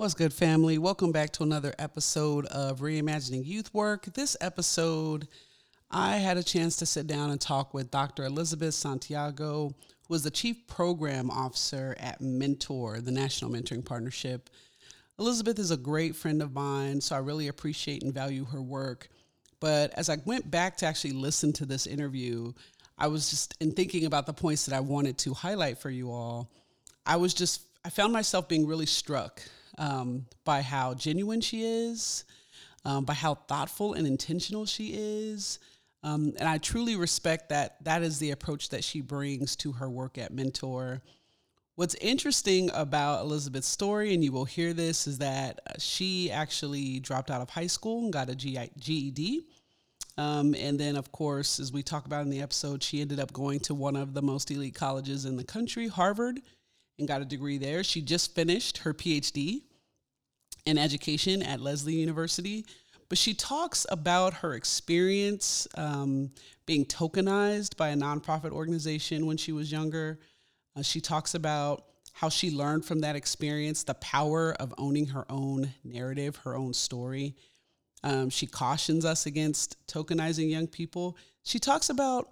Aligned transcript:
What's 0.00 0.14
good, 0.14 0.32
family? 0.32 0.78
Welcome 0.78 1.12
back 1.12 1.30
to 1.32 1.42
another 1.42 1.74
episode 1.78 2.46
of 2.46 2.80
Reimagining 2.80 3.44
Youth 3.44 3.74
Work. 3.74 4.06
This 4.14 4.34
episode, 4.40 5.28
I 5.90 6.16
had 6.16 6.38
a 6.38 6.42
chance 6.42 6.76
to 6.76 6.86
sit 6.86 7.06
down 7.06 7.30
and 7.30 7.38
talk 7.38 7.74
with 7.74 7.90
Dr. 7.90 8.24
Elizabeth 8.24 8.72
Santiago, 8.72 9.74
who 10.08 10.14
is 10.14 10.22
the 10.22 10.30
Chief 10.30 10.66
Program 10.66 11.30
Officer 11.30 11.94
at 12.00 12.22
Mentor, 12.22 13.02
the 13.02 13.10
National 13.10 13.50
Mentoring 13.50 13.84
Partnership. 13.84 14.48
Elizabeth 15.18 15.58
is 15.58 15.70
a 15.70 15.76
great 15.76 16.16
friend 16.16 16.40
of 16.40 16.54
mine, 16.54 17.02
so 17.02 17.14
I 17.14 17.18
really 17.18 17.48
appreciate 17.48 18.02
and 18.02 18.14
value 18.14 18.46
her 18.46 18.62
work. 18.62 19.10
But 19.60 19.92
as 19.98 20.08
I 20.08 20.16
went 20.24 20.50
back 20.50 20.78
to 20.78 20.86
actually 20.86 21.12
listen 21.12 21.52
to 21.52 21.66
this 21.66 21.86
interview, 21.86 22.54
I 22.96 23.08
was 23.08 23.28
just 23.28 23.54
in 23.60 23.72
thinking 23.72 24.06
about 24.06 24.24
the 24.24 24.32
points 24.32 24.64
that 24.64 24.74
I 24.74 24.80
wanted 24.80 25.18
to 25.18 25.34
highlight 25.34 25.76
for 25.76 25.90
you 25.90 26.10
all. 26.10 26.50
I 27.04 27.16
was 27.16 27.34
just, 27.34 27.64
I 27.84 27.90
found 27.90 28.14
myself 28.14 28.48
being 28.48 28.66
really 28.66 28.86
struck 28.86 29.42
um, 29.80 30.26
by 30.44 30.62
how 30.62 30.94
genuine 30.94 31.40
she 31.40 31.64
is, 31.64 32.24
um, 32.84 33.04
by 33.04 33.14
how 33.14 33.34
thoughtful 33.34 33.94
and 33.94 34.06
intentional 34.06 34.66
she 34.66 34.92
is. 34.94 35.58
Um, 36.02 36.34
and 36.38 36.48
I 36.48 36.58
truly 36.58 36.96
respect 36.96 37.48
that 37.48 37.82
that 37.84 38.02
is 38.02 38.18
the 38.18 38.30
approach 38.30 38.68
that 38.68 38.84
she 38.84 39.00
brings 39.00 39.56
to 39.56 39.72
her 39.72 39.90
work 39.90 40.18
at 40.18 40.32
Mentor. 40.32 41.02
What's 41.76 41.94
interesting 41.96 42.70
about 42.74 43.22
Elizabeth's 43.22 43.66
story, 43.66 44.12
and 44.12 44.22
you 44.22 44.32
will 44.32 44.44
hear 44.44 44.74
this, 44.74 45.06
is 45.06 45.18
that 45.18 45.60
uh, 45.66 45.72
she 45.78 46.30
actually 46.30 47.00
dropped 47.00 47.30
out 47.30 47.40
of 47.40 47.48
high 47.48 47.66
school 47.66 48.04
and 48.04 48.12
got 48.12 48.28
a 48.28 48.34
GED. 48.34 49.46
Um, 50.18 50.54
and 50.54 50.78
then, 50.78 50.96
of 50.96 51.10
course, 51.10 51.58
as 51.58 51.72
we 51.72 51.82
talk 51.82 52.04
about 52.04 52.22
in 52.22 52.30
the 52.30 52.42
episode, 52.42 52.82
she 52.82 53.00
ended 53.00 53.18
up 53.18 53.32
going 53.32 53.60
to 53.60 53.74
one 53.74 53.96
of 53.96 54.12
the 54.12 54.20
most 54.20 54.50
elite 54.50 54.74
colleges 54.74 55.24
in 55.24 55.36
the 55.38 55.44
country, 55.44 55.88
Harvard, 55.88 56.42
and 56.98 57.08
got 57.08 57.22
a 57.22 57.24
degree 57.24 57.56
there. 57.56 57.82
She 57.82 58.02
just 58.02 58.34
finished 58.34 58.78
her 58.78 58.92
PhD 58.92 59.62
in 60.66 60.78
education 60.78 61.42
at 61.42 61.60
Lesley 61.60 61.94
University. 61.94 62.64
But 63.08 63.18
she 63.18 63.34
talks 63.34 63.86
about 63.90 64.34
her 64.34 64.54
experience 64.54 65.66
um, 65.74 66.30
being 66.64 66.84
tokenized 66.84 67.76
by 67.76 67.88
a 67.88 67.96
nonprofit 67.96 68.52
organization 68.52 69.26
when 69.26 69.36
she 69.36 69.50
was 69.50 69.72
younger. 69.72 70.20
Uh, 70.76 70.82
she 70.82 71.00
talks 71.00 71.34
about 71.34 71.84
how 72.12 72.28
she 72.28 72.50
learned 72.50 72.84
from 72.84 73.00
that 73.00 73.16
experience 73.16 73.82
the 73.82 73.94
power 73.94 74.52
of 74.60 74.72
owning 74.78 75.06
her 75.06 75.24
own 75.30 75.72
narrative, 75.82 76.36
her 76.44 76.54
own 76.54 76.72
story. 76.72 77.34
Um, 78.04 78.30
she 78.30 78.46
cautions 78.46 79.04
us 79.04 79.26
against 79.26 79.76
tokenizing 79.86 80.50
young 80.50 80.66
people. 80.66 81.16
She 81.42 81.58
talks 81.58 81.90
about 81.90 82.30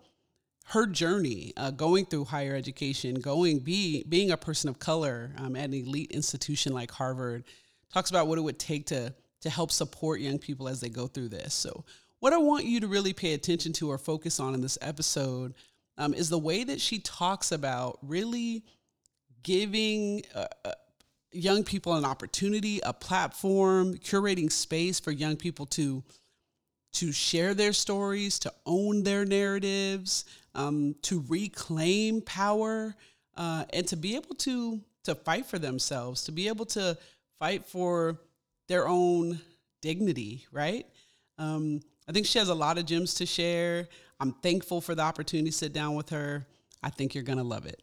her 0.66 0.86
journey 0.86 1.52
uh, 1.56 1.70
going 1.70 2.04
through 2.04 2.26
higher 2.26 2.54
education, 2.54 3.14
going 3.14 3.60
be 3.60 4.04
being 4.08 4.30
a 4.30 4.36
person 4.36 4.68
of 4.68 4.78
color 4.78 5.32
um, 5.38 5.56
at 5.56 5.64
an 5.64 5.74
elite 5.74 6.10
institution 6.10 6.72
like 6.72 6.90
Harvard, 6.90 7.44
talks 7.92 8.10
about 8.10 8.26
what 8.26 8.38
it 8.38 8.42
would 8.42 8.58
take 8.58 8.86
to 8.86 9.14
to 9.40 9.50
help 9.50 9.70
support 9.70 10.20
young 10.20 10.38
people 10.38 10.68
as 10.68 10.80
they 10.80 10.88
go 10.88 11.06
through 11.06 11.28
this. 11.28 11.54
So, 11.54 11.84
what 12.20 12.32
I 12.32 12.38
want 12.38 12.64
you 12.64 12.80
to 12.80 12.88
really 12.88 13.12
pay 13.12 13.34
attention 13.34 13.72
to 13.74 13.90
or 13.90 13.98
focus 13.98 14.40
on 14.40 14.54
in 14.54 14.60
this 14.60 14.78
episode 14.80 15.54
um, 15.96 16.14
is 16.14 16.28
the 16.28 16.38
way 16.38 16.64
that 16.64 16.80
she 16.80 16.98
talks 16.98 17.52
about 17.52 17.98
really 18.02 18.64
giving 19.42 20.22
uh, 20.34 20.46
uh, 20.64 20.72
young 21.32 21.62
people 21.62 21.94
an 21.94 22.04
opportunity, 22.04 22.80
a 22.84 22.92
platform, 22.92 23.94
curating 23.94 24.50
space 24.50 24.98
for 24.98 25.12
young 25.12 25.36
people 25.36 25.66
to 25.66 26.02
to 26.90 27.12
share 27.12 27.54
their 27.54 27.72
stories, 27.72 28.38
to 28.38 28.52
own 28.64 29.02
their 29.02 29.24
narratives, 29.24 30.24
um, 30.54 30.94
to 31.02 31.22
reclaim 31.28 32.22
power, 32.22 32.96
uh, 33.36 33.64
and 33.72 33.86
to 33.86 33.96
be 33.96 34.16
able 34.16 34.34
to 34.34 34.80
to 35.04 35.14
fight 35.14 35.46
for 35.46 35.58
themselves, 35.58 36.24
to 36.24 36.32
be 36.32 36.48
able 36.48 36.66
to 36.66 36.96
fight 37.38 37.66
for 37.66 38.18
their 38.68 38.86
own 38.88 39.40
dignity, 39.80 40.46
right? 40.52 40.86
Um, 41.38 41.80
I 42.08 42.12
think 42.12 42.26
she 42.26 42.38
has 42.38 42.48
a 42.48 42.54
lot 42.54 42.78
of 42.78 42.86
gems 42.86 43.14
to 43.14 43.26
share. 43.26 43.88
I'm 44.20 44.32
thankful 44.32 44.80
for 44.80 44.94
the 44.94 45.02
opportunity 45.02 45.50
to 45.50 45.56
sit 45.56 45.72
down 45.72 45.94
with 45.94 46.08
her. 46.10 46.46
I 46.82 46.90
think 46.90 47.14
you're 47.14 47.24
going 47.24 47.38
to 47.38 47.44
love 47.44 47.66
it. 47.66 47.82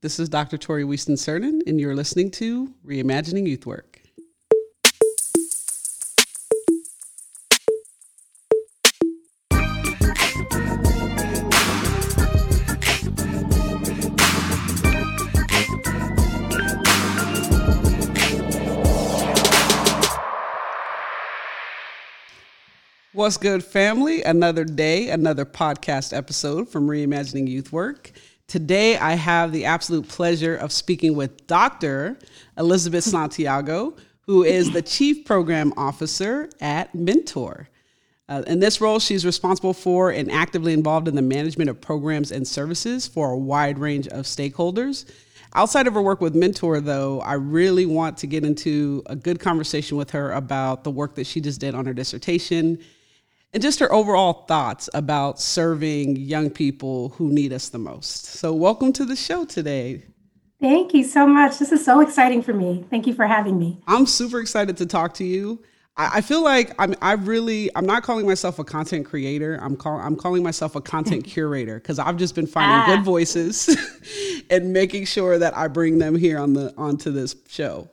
This 0.00 0.20
is 0.20 0.28
Dr. 0.28 0.58
Torie 0.58 0.84
Weiston-Serdan, 0.84 1.62
and 1.66 1.80
you're 1.80 1.96
listening 1.96 2.30
to 2.32 2.72
Reimagining 2.86 3.46
Youth 3.46 3.64
Work. 3.64 4.03
What's 23.14 23.36
good, 23.36 23.62
family? 23.62 24.24
Another 24.24 24.64
day, 24.64 25.10
another 25.10 25.44
podcast 25.44 26.12
episode 26.12 26.68
from 26.68 26.88
Reimagining 26.88 27.46
Youth 27.46 27.72
Work. 27.72 28.10
Today, 28.48 28.96
I 28.96 29.12
have 29.12 29.52
the 29.52 29.66
absolute 29.66 30.08
pleasure 30.08 30.56
of 30.56 30.72
speaking 30.72 31.14
with 31.14 31.46
Dr. 31.46 32.18
Elizabeth 32.58 33.04
Santiago, 33.04 33.94
who 34.22 34.42
is 34.42 34.72
the 34.72 34.82
Chief 34.82 35.24
Program 35.24 35.72
Officer 35.76 36.50
at 36.60 36.92
Mentor. 36.92 37.68
Uh, 38.28 38.42
in 38.48 38.58
this 38.58 38.80
role, 38.80 38.98
she's 38.98 39.24
responsible 39.24 39.74
for 39.74 40.10
and 40.10 40.28
actively 40.28 40.72
involved 40.72 41.06
in 41.06 41.14
the 41.14 41.22
management 41.22 41.70
of 41.70 41.80
programs 41.80 42.32
and 42.32 42.48
services 42.48 43.06
for 43.06 43.30
a 43.30 43.38
wide 43.38 43.78
range 43.78 44.08
of 44.08 44.24
stakeholders. 44.24 45.08
Outside 45.54 45.86
of 45.86 45.94
her 45.94 46.02
work 46.02 46.20
with 46.20 46.34
Mentor, 46.34 46.80
though, 46.80 47.20
I 47.20 47.34
really 47.34 47.86
want 47.86 48.18
to 48.18 48.26
get 48.26 48.44
into 48.44 49.04
a 49.06 49.14
good 49.14 49.38
conversation 49.38 49.96
with 49.96 50.10
her 50.10 50.32
about 50.32 50.82
the 50.82 50.90
work 50.90 51.14
that 51.14 51.28
she 51.28 51.40
just 51.40 51.60
did 51.60 51.76
on 51.76 51.86
her 51.86 51.94
dissertation 51.94 52.80
and 53.54 53.62
just 53.62 53.78
her 53.78 53.90
overall 53.92 54.44
thoughts 54.46 54.90
about 54.92 55.40
serving 55.40 56.16
young 56.16 56.50
people 56.50 57.10
who 57.10 57.30
need 57.30 57.52
us 57.52 57.68
the 57.68 57.78
most. 57.78 58.24
So, 58.24 58.52
welcome 58.52 58.92
to 58.94 59.04
the 59.04 59.16
show 59.16 59.44
today. 59.44 60.02
Thank 60.60 60.92
you 60.92 61.04
so 61.04 61.26
much. 61.26 61.58
This 61.58 61.70
is 61.70 61.84
so 61.84 62.00
exciting 62.00 62.42
for 62.42 62.52
me. 62.52 62.84
Thank 62.90 63.06
you 63.06 63.14
for 63.14 63.26
having 63.26 63.58
me. 63.58 63.80
I'm 63.86 64.06
super 64.06 64.40
excited 64.40 64.76
to 64.78 64.86
talk 64.86 65.14
to 65.14 65.24
you. 65.24 65.62
I, 65.96 66.22
feel 66.22 66.42
like 66.42 66.74
I'm 66.80 66.96
I 67.00 67.12
really 67.12 67.70
I'm 67.76 67.86
not 67.86 68.02
calling 68.02 68.26
myself 68.26 68.58
a 68.58 68.64
content 68.64 69.06
creator. 69.06 69.60
I'm 69.62 69.76
call, 69.76 70.00
I'm 70.00 70.16
calling 70.16 70.42
myself 70.42 70.74
a 70.74 70.80
content 70.80 71.24
curator 71.26 71.76
because 71.76 72.00
I've 72.00 72.16
just 72.16 72.34
been 72.34 72.48
finding 72.48 72.78
ah. 72.78 72.96
good 72.96 73.04
voices 73.04 73.76
and 74.50 74.72
making 74.72 75.04
sure 75.04 75.38
that 75.38 75.56
I 75.56 75.68
bring 75.68 75.98
them 75.98 76.16
here 76.16 76.38
on 76.38 76.54
the 76.54 76.74
onto 76.76 77.12
this 77.12 77.36
show. 77.48 77.88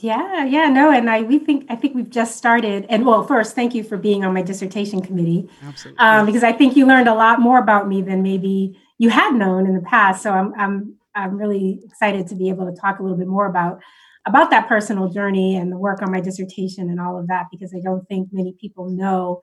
Yeah, 0.00 0.44
yeah, 0.44 0.68
no, 0.68 0.90
and 0.90 1.08
I 1.08 1.22
we 1.22 1.38
think 1.38 1.66
I 1.68 1.76
think 1.76 1.94
we've 1.94 2.10
just 2.10 2.36
started. 2.36 2.84
And 2.88 3.06
well, 3.06 3.22
first, 3.22 3.54
thank 3.54 3.74
you 3.74 3.84
for 3.84 3.96
being 3.96 4.24
on 4.24 4.34
my 4.34 4.42
dissertation 4.42 5.00
committee. 5.00 5.48
Absolutely. 5.62 5.98
Um, 5.98 6.26
because 6.26 6.42
I 6.42 6.52
think 6.52 6.76
you 6.76 6.84
learned 6.84 7.08
a 7.08 7.14
lot 7.14 7.40
more 7.40 7.58
about 7.58 7.86
me 7.86 8.02
than 8.02 8.22
maybe 8.22 8.76
you 8.98 9.10
had 9.10 9.34
known 9.34 9.66
in 9.66 9.74
the 9.74 9.82
past. 9.82 10.22
So 10.22 10.32
I'm 10.32 10.52
I'm 10.54 10.96
I'm 11.14 11.36
really 11.36 11.80
excited 11.84 12.26
to 12.28 12.34
be 12.34 12.48
able 12.48 12.66
to 12.66 12.80
talk 12.80 12.98
a 12.98 13.02
little 13.02 13.16
bit 13.16 13.28
more 13.28 13.46
about 13.46 13.80
about 14.26 14.50
that 14.50 14.66
personal 14.66 15.08
journey 15.08 15.56
and 15.56 15.70
the 15.70 15.78
work 15.78 16.02
on 16.02 16.10
my 16.10 16.20
dissertation 16.20 16.90
and 16.90 17.00
all 17.00 17.18
of 17.18 17.28
that 17.28 17.46
because 17.50 17.74
I 17.74 17.80
don't 17.80 18.06
think 18.08 18.30
many 18.32 18.54
people 18.60 18.90
know 18.90 19.42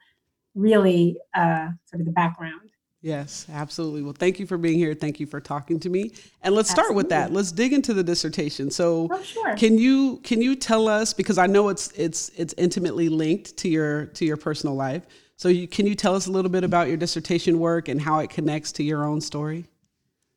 really 0.56 1.18
uh, 1.34 1.70
sort 1.86 2.02
of 2.02 2.06
the 2.06 2.12
background. 2.12 2.71
Yes, 3.04 3.48
absolutely. 3.52 4.04
Well, 4.04 4.14
thank 4.14 4.40
you 4.40 4.46
for 4.46 4.60
being 4.60 4.78
here. 4.78 4.94
Thank 4.94 5.20
you 5.20 5.26
for 5.26 5.42
talking 5.42 5.80
to 5.80 5.90
me. 5.90 6.12
And 6.44 6.54
let's 6.54 6.70
start 6.70 6.94
with 6.94 7.10
that. 7.10 7.34
Let's 7.34 7.52
dig 7.52 7.74
into 7.74 7.96
the 7.96 8.04
dissertation. 8.04 8.70
So, 8.70 9.08
oh, 9.10 9.24
sure. 9.24 9.56
can 9.56 9.80
you 9.80 10.18
can 10.18 10.40
you 10.40 10.56
tell 10.56 10.88
us 10.88 11.12
because 11.12 11.40
I 11.40 11.48
know 11.48 11.70
it's 11.70 11.92
it's 11.94 12.30
it's 12.38 12.54
intimately 12.60 13.10
linked 13.10 13.58
to 13.58 13.70
your 13.70 14.06
to 14.08 14.24
your 14.24 14.38
personal 14.38 14.76
life. 14.76 15.04
So, 15.36 15.50
you, 15.50 15.68
can 15.68 15.88
you 15.88 15.96
tell 15.96 16.14
us 16.14 16.28
a 16.28 16.32
little 16.32 16.52
bit 16.52 16.64
about 16.64 16.90
your 16.90 16.98
dissertation 16.98 17.58
work 17.58 17.88
and 17.88 18.00
how 18.00 18.20
it 18.20 18.30
connects 18.30 18.72
to 18.74 18.84
your 18.84 19.04
own 19.04 19.20
story? 19.20 19.66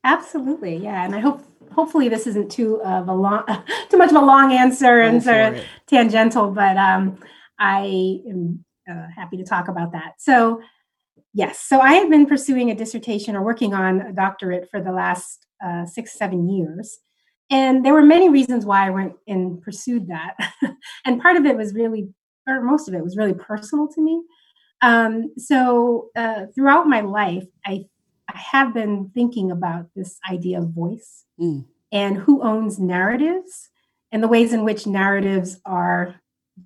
Absolutely. 0.03 0.77
Yeah, 0.77 1.05
and 1.05 1.15
I 1.15 1.21
hope 1.21 1.43
hopefully 1.71 2.09
this 2.09 2.27
isn't 2.27 2.51
too 2.51 2.83
of 2.83 3.09
a 3.09 3.15
long 3.15 3.45
too 3.91 3.99
much 3.99 4.09
of 4.09 4.17
a 4.17 4.25
long 4.25 4.53
answer 4.53 5.01
and 5.01 5.23
sort 5.23 5.55
of 5.55 5.65
tangential, 5.87 6.51
but 6.51 6.79
um, 6.79 7.19
I 7.59 8.21
am 8.27 8.65
uh, 8.91 9.07
happy 9.15 9.37
to 9.37 9.45
talk 9.45 9.69
about 9.69 9.93
that. 9.93 10.15
So, 10.17 10.63
Yes. 11.35 11.61
So 11.61 11.81
I 11.81 11.95
have 11.95 12.09
been 12.09 12.27
pursuing 12.27 12.71
a 12.71 12.77
dissertation 12.77 13.35
or 13.35 13.43
working 13.43 13.75
on 13.75 14.01
a 14.01 14.13
doctorate 14.13 14.71
for 14.71 14.81
the 14.81 14.93
last 14.93 15.47
uh, 15.65 15.85
six, 15.85 16.17
seven 16.17 16.49
years. 16.49 17.01
And 17.51 17.85
there 17.85 17.93
were 17.93 18.05
many 18.05 18.29
reasons 18.29 18.65
why 18.65 18.87
I 18.87 18.91
went 18.91 19.15
and 19.27 19.61
pursued 19.61 20.07
that. 20.09 20.37
and 21.05 21.21
part 21.21 21.37
of 21.37 21.45
it 21.45 21.57
was 21.57 21.75
really, 21.75 22.09
or 22.49 22.63
most 22.63 22.89
of 22.89 22.95
it 22.95 23.03
was 23.03 23.17
really 23.17 23.35
personal 23.35 23.89
to 23.89 24.01
me. 24.01 24.23
Um, 24.81 25.33
so 25.37 26.11
uh, 26.15 26.47
throughout 26.55 26.87
my 26.87 27.01
life, 27.01 27.47
I, 27.67 27.87
I 28.29 28.39
have 28.39 28.73
been 28.73 29.11
thinking 29.13 29.51
about 29.51 29.87
this 29.97 30.19
idea 30.31 30.61
of 30.61 30.71
voice 30.71 31.25
mm. 31.41 31.65
and 31.91 32.17
who 32.17 32.43
owns 32.43 32.79
narratives 32.79 33.71
and 34.13 34.23
the 34.23 34.29
ways 34.29 34.53
in 34.53 34.65
which 34.65 34.87
narratives 34.87 35.61
are 35.67 36.21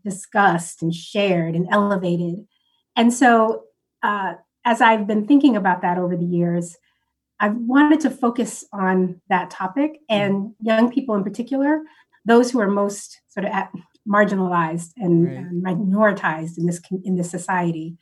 discussed 0.05 0.82
and 0.82 0.94
shared 0.94 1.55
and 1.55 1.67
elevated. 1.70 2.47
And 2.97 3.15
so 3.15 3.65
uh, 4.03 4.35
as 4.64 4.81
I've 4.81 5.06
been 5.06 5.26
thinking 5.26 5.56
about 5.56 5.82
that 5.82 5.99
over 5.99 6.16
the 6.16 6.25
years, 6.25 6.76
I've 7.40 7.56
wanted 7.56 8.00
to 8.00 8.10
focus 8.10 8.64
on 8.72 9.20
that 9.28 9.50
topic 9.50 9.93
mm-hmm. 9.93 10.05
and 10.10 10.55
young 10.60 10.90
people 10.93 11.14
in 11.14 11.25
particular, 11.25 11.82
those 12.25 12.50
who 12.50 12.60
are 12.60 12.70
most 12.70 13.20
sort 13.28 13.46
of 13.46 13.52
at, 13.52 13.70
marginalized 14.08 14.93
and, 14.96 15.26
right. 15.26 15.37
and 15.37 15.64
minoritized 15.64 16.58
in 16.58 16.66
this 16.66 16.81
in 17.05 17.16
this 17.16 17.31
society. 17.31 17.96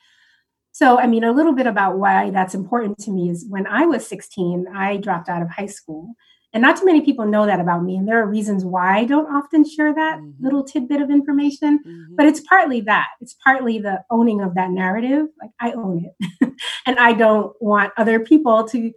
So, 0.72 0.98
I 0.98 1.06
mean, 1.06 1.24
a 1.24 1.32
little 1.32 1.54
bit 1.54 1.66
about 1.66 1.98
why 1.98 2.30
that's 2.30 2.54
important 2.54 2.98
to 2.98 3.10
me 3.10 3.30
is 3.30 3.46
when 3.48 3.66
I 3.66 3.86
was 3.86 4.06
16, 4.06 4.66
I 4.74 4.98
dropped 4.98 5.28
out 5.28 5.42
of 5.42 5.48
high 5.48 5.66
school. 5.66 6.14
And 6.52 6.62
not 6.62 6.78
too 6.78 6.86
many 6.86 7.02
people 7.02 7.26
know 7.26 7.44
that 7.44 7.60
about 7.60 7.82
me. 7.82 7.96
And 7.96 8.08
there 8.08 8.22
are 8.22 8.26
reasons 8.26 8.64
why 8.64 8.98
I 8.98 9.04
don't 9.04 9.26
often 9.26 9.68
share 9.68 9.94
that 9.94 10.18
mm-hmm. 10.18 10.42
little 10.42 10.64
tidbit 10.64 11.02
of 11.02 11.10
information. 11.10 11.80
Mm-hmm. 11.80 12.16
But 12.16 12.26
it's 12.26 12.40
partly 12.40 12.80
that. 12.82 13.08
It's 13.20 13.36
partly 13.44 13.78
the 13.78 14.02
owning 14.10 14.40
of 14.40 14.54
that 14.54 14.70
narrative. 14.70 15.26
Like 15.40 15.50
I 15.60 15.72
own 15.72 16.06
it. 16.06 16.52
and 16.86 16.98
I 16.98 17.12
don't 17.12 17.54
want 17.60 17.92
other 17.96 18.20
people 18.20 18.66
to 18.68 18.92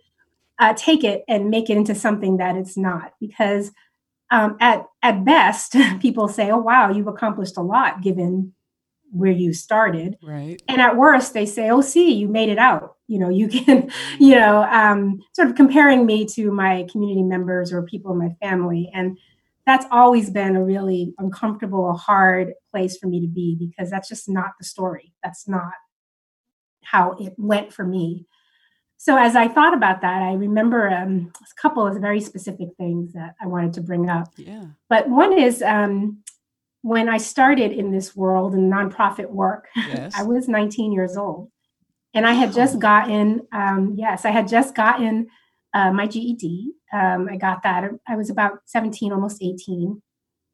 uh, 0.60 0.74
take 0.76 1.04
it 1.04 1.24
and 1.28 1.50
make 1.50 1.70
it 1.70 1.78
into 1.78 1.96
something 1.96 2.38
that 2.38 2.56
it's 2.56 2.78
not. 2.78 3.14
Because 3.20 3.72
um, 4.32 4.58
at, 4.60 4.86
at 5.02 5.26
best, 5.26 5.76
people 6.00 6.28
say, 6.28 6.52
oh, 6.52 6.60
wow, 6.60 6.92
you've 6.92 7.08
accomplished 7.08 7.58
a 7.58 7.62
lot 7.62 8.02
given 8.02 8.54
where 9.12 9.32
you 9.32 9.54
started. 9.54 10.18
Right. 10.22 10.62
And 10.68 10.82
at 10.82 10.98
worst, 10.98 11.34
they 11.34 11.46
say, 11.46 11.70
"Oh, 11.70 11.82
see, 11.82 12.14
you 12.14 12.28
made 12.28 12.50
it 12.50 12.58
out." 12.58 12.96
You 13.08 13.20
know, 13.20 13.30
you 13.30 13.48
can, 13.50 13.92
you 14.20 14.36
know, 14.36 14.64
um, 14.64 15.20
sort 15.34 15.50
of 15.50 15.56
comparing 15.56 16.06
me 16.06 16.26
to 16.28 16.52
my 16.52 16.88
community 16.92 17.24
members 17.24 17.72
or 17.72 17.84
people 17.84 18.12
in 18.12 18.18
my 18.20 18.36
family, 18.42 18.90
and 18.94 19.18
that's 19.66 19.86
always 19.92 20.30
been 20.30 20.56
a 20.56 20.64
really 20.64 21.14
uncomfortable, 21.20 21.94
hard 21.94 22.54
place 22.72 22.98
for 22.98 23.08
me 23.08 23.22
to 23.22 23.28
be 23.28 23.56
because 23.60 23.92
that's 23.92 24.10
just 24.10 24.28
not 24.28 24.52
the 24.58 24.66
story. 24.66 25.14
That's 25.24 25.48
not 25.48 25.74
how 26.84 27.12
it 27.20 27.34
went 27.38 27.72
for 27.72 27.86
me. 27.86 28.26
So 28.98 29.18
as 29.18 29.36
I 29.36 29.48
thought 29.48 29.74
about 29.74 30.02
that, 30.02 30.22
I 30.24 30.34
remember 30.34 30.90
um, 30.90 31.32
a 31.40 31.62
couple 31.62 31.88
of 31.88 32.02
very 32.02 32.20
specific 32.20 32.70
things 32.78 33.14
that 33.14 33.36
I 33.42 33.48
wanted 33.48 33.74
to 33.74 33.82
bring 33.82 34.10
up. 34.10 34.28
Yeah. 34.36 34.66
But 34.90 35.08
one 35.08 35.38
is 35.38 35.62
um, 35.62 36.22
when 36.82 37.10
I 37.10 37.18
started 37.18 37.72
in 37.72 37.92
this 37.92 38.16
world 38.16 38.54
in 38.54 38.70
nonprofit 38.70 39.30
work, 39.30 39.68
yes. 39.76 40.14
I 40.16 40.24
was 40.24 40.48
19 40.48 40.92
years 40.92 41.18
old. 41.18 41.52
And 42.14 42.26
I 42.26 42.34
had 42.34 42.54
just 42.54 42.80
gotten, 42.80 43.42
um, 43.52 43.94
yes, 43.96 44.26
I 44.26 44.32
had 44.32 44.48
just 44.48 44.74
gotten 44.74 45.28
uh, 45.74 45.92
my 45.92 46.08
GED. 46.08 46.72
Um, 46.92 47.30
I 47.32 47.38
got 47.38 47.62
that. 47.64 47.92
I 48.08 48.16
was 48.16 48.30
about 48.30 48.60
17, 48.66 49.12
almost 49.12 49.44
18. 49.44 50.02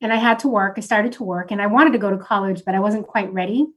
And 0.01 0.11
I 0.11 0.17
had 0.17 0.39
to 0.39 0.49
work. 0.49 0.73
I 0.77 0.81
started 0.81 1.13
to 1.13 1.23
work 1.23 1.51
and 1.51 1.61
I 1.61 1.67
wanted 1.67 1.93
to 1.93 1.99
go 1.99 2.09
to 2.09 2.17
college, 2.17 2.63
but 2.65 2.75
I 2.75 2.79
wasn't 2.79 3.07
quite 3.07 3.31
ready. 3.31 3.67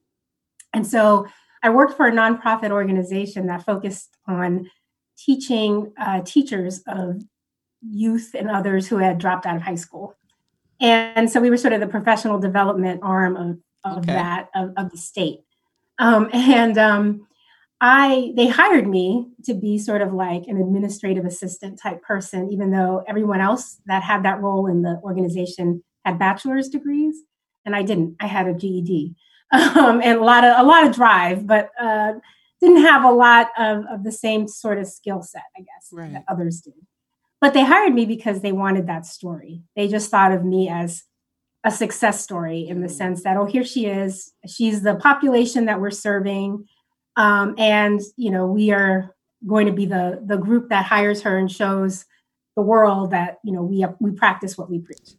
And 0.74 0.84
so 0.84 1.26
I 1.62 1.70
worked 1.70 1.96
for 1.96 2.08
a 2.08 2.12
nonprofit 2.12 2.70
organization 2.70 3.46
that 3.46 3.64
focused 3.64 4.16
on 4.26 4.68
teaching 5.16 5.92
uh, 6.00 6.22
teachers 6.22 6.82
of 6.88 7.22
youth 7.80 8.34
and 8.34 8.50
others 8.50 8.88
who 8.88 8.96
had 8.96 9.18
dropped 9.18 9.46
out 9.46 9.56
of 9.56 9.62
high 9.62 9.76
school 9.76 10.17
and 10.80 11.30
so 11.30 11.40
we 11.40 11.50
were 11.50 11.56
sort 11.56 11.72
of 11.72 11.80
the 11.80 11.86
professional 11.86 12.38
development 12.38 13.00
arm 13.02 13.36
of, 13.36 13.58
of 13.84 13.98
okay. 14.04 14.12
that 14.12 14.48
of, 14.54 14.72
of, 14.76 14.90
the 14.90 14.96
state 14.96 15.40
um, 15.98 16.28
and 16.32 16.78
um, 16.78 17.26
i 17.80 18.32
they 18.36 18.46
hired 18.46 18.86
me 18.86 19.28
to 19.44 19.54
be 19.54 19.78
sort 19.78 20.02
of 20.02 20.12
like 20.12 20.44
an 20.46 20.60
administrative 20.60 21.25
assistant 21.25 21.78
type 21.80 22.02
person 22.02 22.50
even 22.52 22.70
though 22.70 23.04
everyone 23.08 23.40
else 23.40 23.80
that 23.86 24.02
had 24.02 24.25
that 24.25 24.40
role 24.40 24.66
in 24.66 24.82
the 24.82 25.00
organization 25.02 25.82
had 26.04 26.19
bachelor's 26.19 26.69
degrees 26.69 27.16
and 27.64 27.75
i 27.75 27.82
didn't 27.82 28.16
i 28.20 28.26
had 28.26 28.46
a 28.46 28.54
ged 28.54 29.14
um, 29.50 30.00
and 30.02 30.19
a 30.19 30.25
lot 30.25 30.44
of 30.44 30.58
a 30.58 30.69
lot 30.69 30.86
of 30.86 30.94
drive 30.94 31.46
but 31.46 31.70
uh, 31.80 32.12
didn't 32.60 32.82
have 32.82 33.04
a 33.04 33.10
lot 33.10 33.48
of, 33.56 33.84
of 33.90 34.04
the 34.04 34.12
same 34.12 34.48
sort 34.48 34.78
of 34.78 34.86
skill 34.86 35.22
set 35.22 35.44
i 35.56 35.60
guess 35.60 35.88
right. 35.92 36.12
that 36.12 36.25
others 36.28 36.60
did 36.60 36.75
but 37.40 37.55
they 37.55 37.64
hired 37.64 37.94
me 37.94 38.05
because 38.05 38.40
they 38.40 38.52
wanted 38.52 38.87
that 38.87 39.06
story. 39.06 39.62
They 39.76 39.88
just 39.88 40.11
thought 40.11 40.32
of 40.32 40.44
me 40.44 40.69
as 40.69 41.05
a 41.64 41.70
success 41.70 42.23
story 42.23 42.67
in 42.69 42.81
the 42.81 42.88
mm. 42.88 42.96
sense 42.96 43.23
that, 43.23 43.37
oh, 43.37 43.46
here 43.46 43.64
she 43.64 43.87
is. 43.87 44.32
She's 44.46 44.82
the 44.82 44.96
population 44.96 45.67
that 45.67 45.81
we're 45.81 45.90
serving. 45.90 46.67
Um, 47.17 47.55
and, 47.58 48.00
you 48.17 48.31
know, 48.31 48.46
we 48.46 48.70
are 48.70 49.14
going 49.46 49.67
to 49.67 49.73
be 49.73 49.87
the, 49.87 50.23
the 50.25 50.37
group 50.37 50.69
that 50.70 50.87
hires 50.87 51.23
her 51.23 51.37
and 51.37 51.50
shows 51.50 52.05
the 52.56 52.62
world 52.62 53.11
that, 53.12 53.38
you 53.44 53.52
know, 53.52 53.62
we, 53.62 53.85
we 54.00 54.12
practice 54.12 54.58
what 54.58 54.70
we 54.70 54.81
preach. 54.81 55.14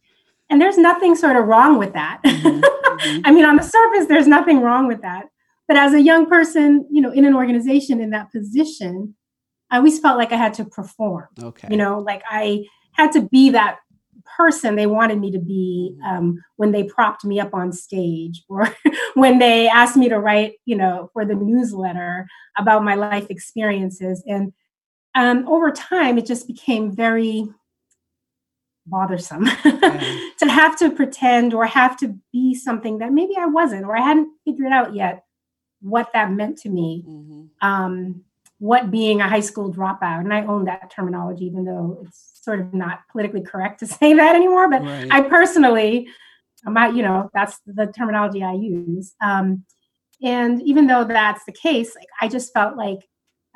And 0.50 0.62
there's 0.62 0.78
nothing 0.78 1.16
sort 1.16 1.36
of 1.36 1.46
wrong 1.46 1.78
with 1.78 1.94
that. 1.94 2.22
Mm-hmm. 2.26 2.60
Mm-hmm. 2.60 3.22
I 3.26 3.32
mean, 3.32 3.46
on 3.46 3.56
the 3.56 3.64
surface, 3.64 4.08
there's 4.08 4.28
nothing 4.28 4.62
wrong 4.62 4.88
with 4.88 5.02
that. 5.02 5.28
But 5.68 5.78
as 5.78 5.94
a 5.94 6.02
young 6.02 6.26
person, 6.26 6.88
you 6.92 7.02
know, 7.02 7.12
in 7.12 7.26
an 7.26 7.36
organization 7.36 8.02
in 8.02 8.10
that 8.10 8.32
position, 8.32 9.16
I 9.72 9.78
always 9.78 10.00
felt 10.00 10.18
like 10.18 10.32
I 10.32 10.38
had 10.38 10.54
to 10.56 10.66
perform. 10.66 11.28
Okay. 11.42 11.68
You 11.70 11.78
know, 11.78 12.00
like 12.00 12.24
I 12.30 12.66
had 12.94 13.12
to 13.14 13.22
be 13.22 13.52
that 13.52 13.80
person 14.38 14.76
they 14.76 14.88
wanted 14.88 15.20
me 15.20 15.32
to 15.32 15.40
be 15.40 15.96
mm-hmm. 15.96 16.18
um, 16.18 16.44
when 16.56 16.72
they 16.72 16.84
propped 16.84 17.26
me 17.26 17.40
up 17.40 17.54
on 17.54 17.72
stage 17.72 18.44
or 18.50 18.74
when 19.14 19.40
they 19.40 19.68
asked 19.68 19.98
me 19.98 20.10
to 20.10 20.20
write, 20.20 20.54
you 20.66 20.76
know, 20.76 21.10
for 21.14 21.26
the 21.26 21.36
newsletter 21.36 22.28
about 22.58 22.84
my 22.84 22.96
life 22.96 23.28
experiences. 23.30 24.24
And 24.28 24.54
um, 25.16 25.48
over 25.48 25.72
time, 25.72 26.18
it 26.18 26.26
just 26.26 26.48
became 26.48 26.96
very 26.96 27.48
bothersome 28.86 29.46
yeah. 29.66 30.20
to 30.40 30.50
have 30.50 30.78
to 30.80 30.90
pretend 30.90 31.54
or 31.54 31.66
have 31.66 31.98
to 31.98 32.16
be 32.34 32.56
something 32.56 33.00
that 33.00 33.12
maybe 33.12 33.34
I 33.38 33.46
wasn't 33.46 33.86
or 33.86 33.96
I 33.96 34.02
hadn't 34.02 34.30
figured 34.46 34.72
out 34.72 34.96
yet 34.96 35.24
what 35.82 36.10
that 36.14 36.32
meant 36.32 36.58
to 36.60 36.70
me. 36.70 37.06
Mm-hmm. 37.08 37.68
Um, 37.68 38.24
what 38.60 38.92
being 38.92 39.22
a 39.22 39.28
high 39.28 39.40
school 39.40 39.74
dropout, 39.74 40.20
and 40.20 40.34
I 40.34 40.46
own 40.46 40.66
that 40.66 40.92
terminology, 40.92 41.46
even 41.46 41.66
though 41.66 42.04
it's 42.06 42.40
sort 42.42 42.60
of 42.60 42.74
not 42.74 43.00
politically 43.12 43.42
correct 43.42 43.80
to 43.80 43.88
say 44.00 44.14
that 44.14 44.36
anymore. 44.36 44.70
But 44.70 44.84
right. 44.84 45.08
I 45.12 45.22
personally, 45.22 46.08
I'm 46.66 46.96
you 46.96 47.02
know, 47.02 47.30
that's 47.34 47.60
the 47.66 47.88
terminology 47.88 48.44
I 48.44 48.54
use. 48.54 49.16
Um, 49.22 49.64
and 50.22 50.62
even 50.64 50.88
though 50.88 51.06
that's 51.06 51.46
the 51.46 51.54
case, 51.54 51.96
like 51.96 52.10
I 52.22 52.28
just 52.28 52.54
felt 52.54 52.76
like 52.76 53.08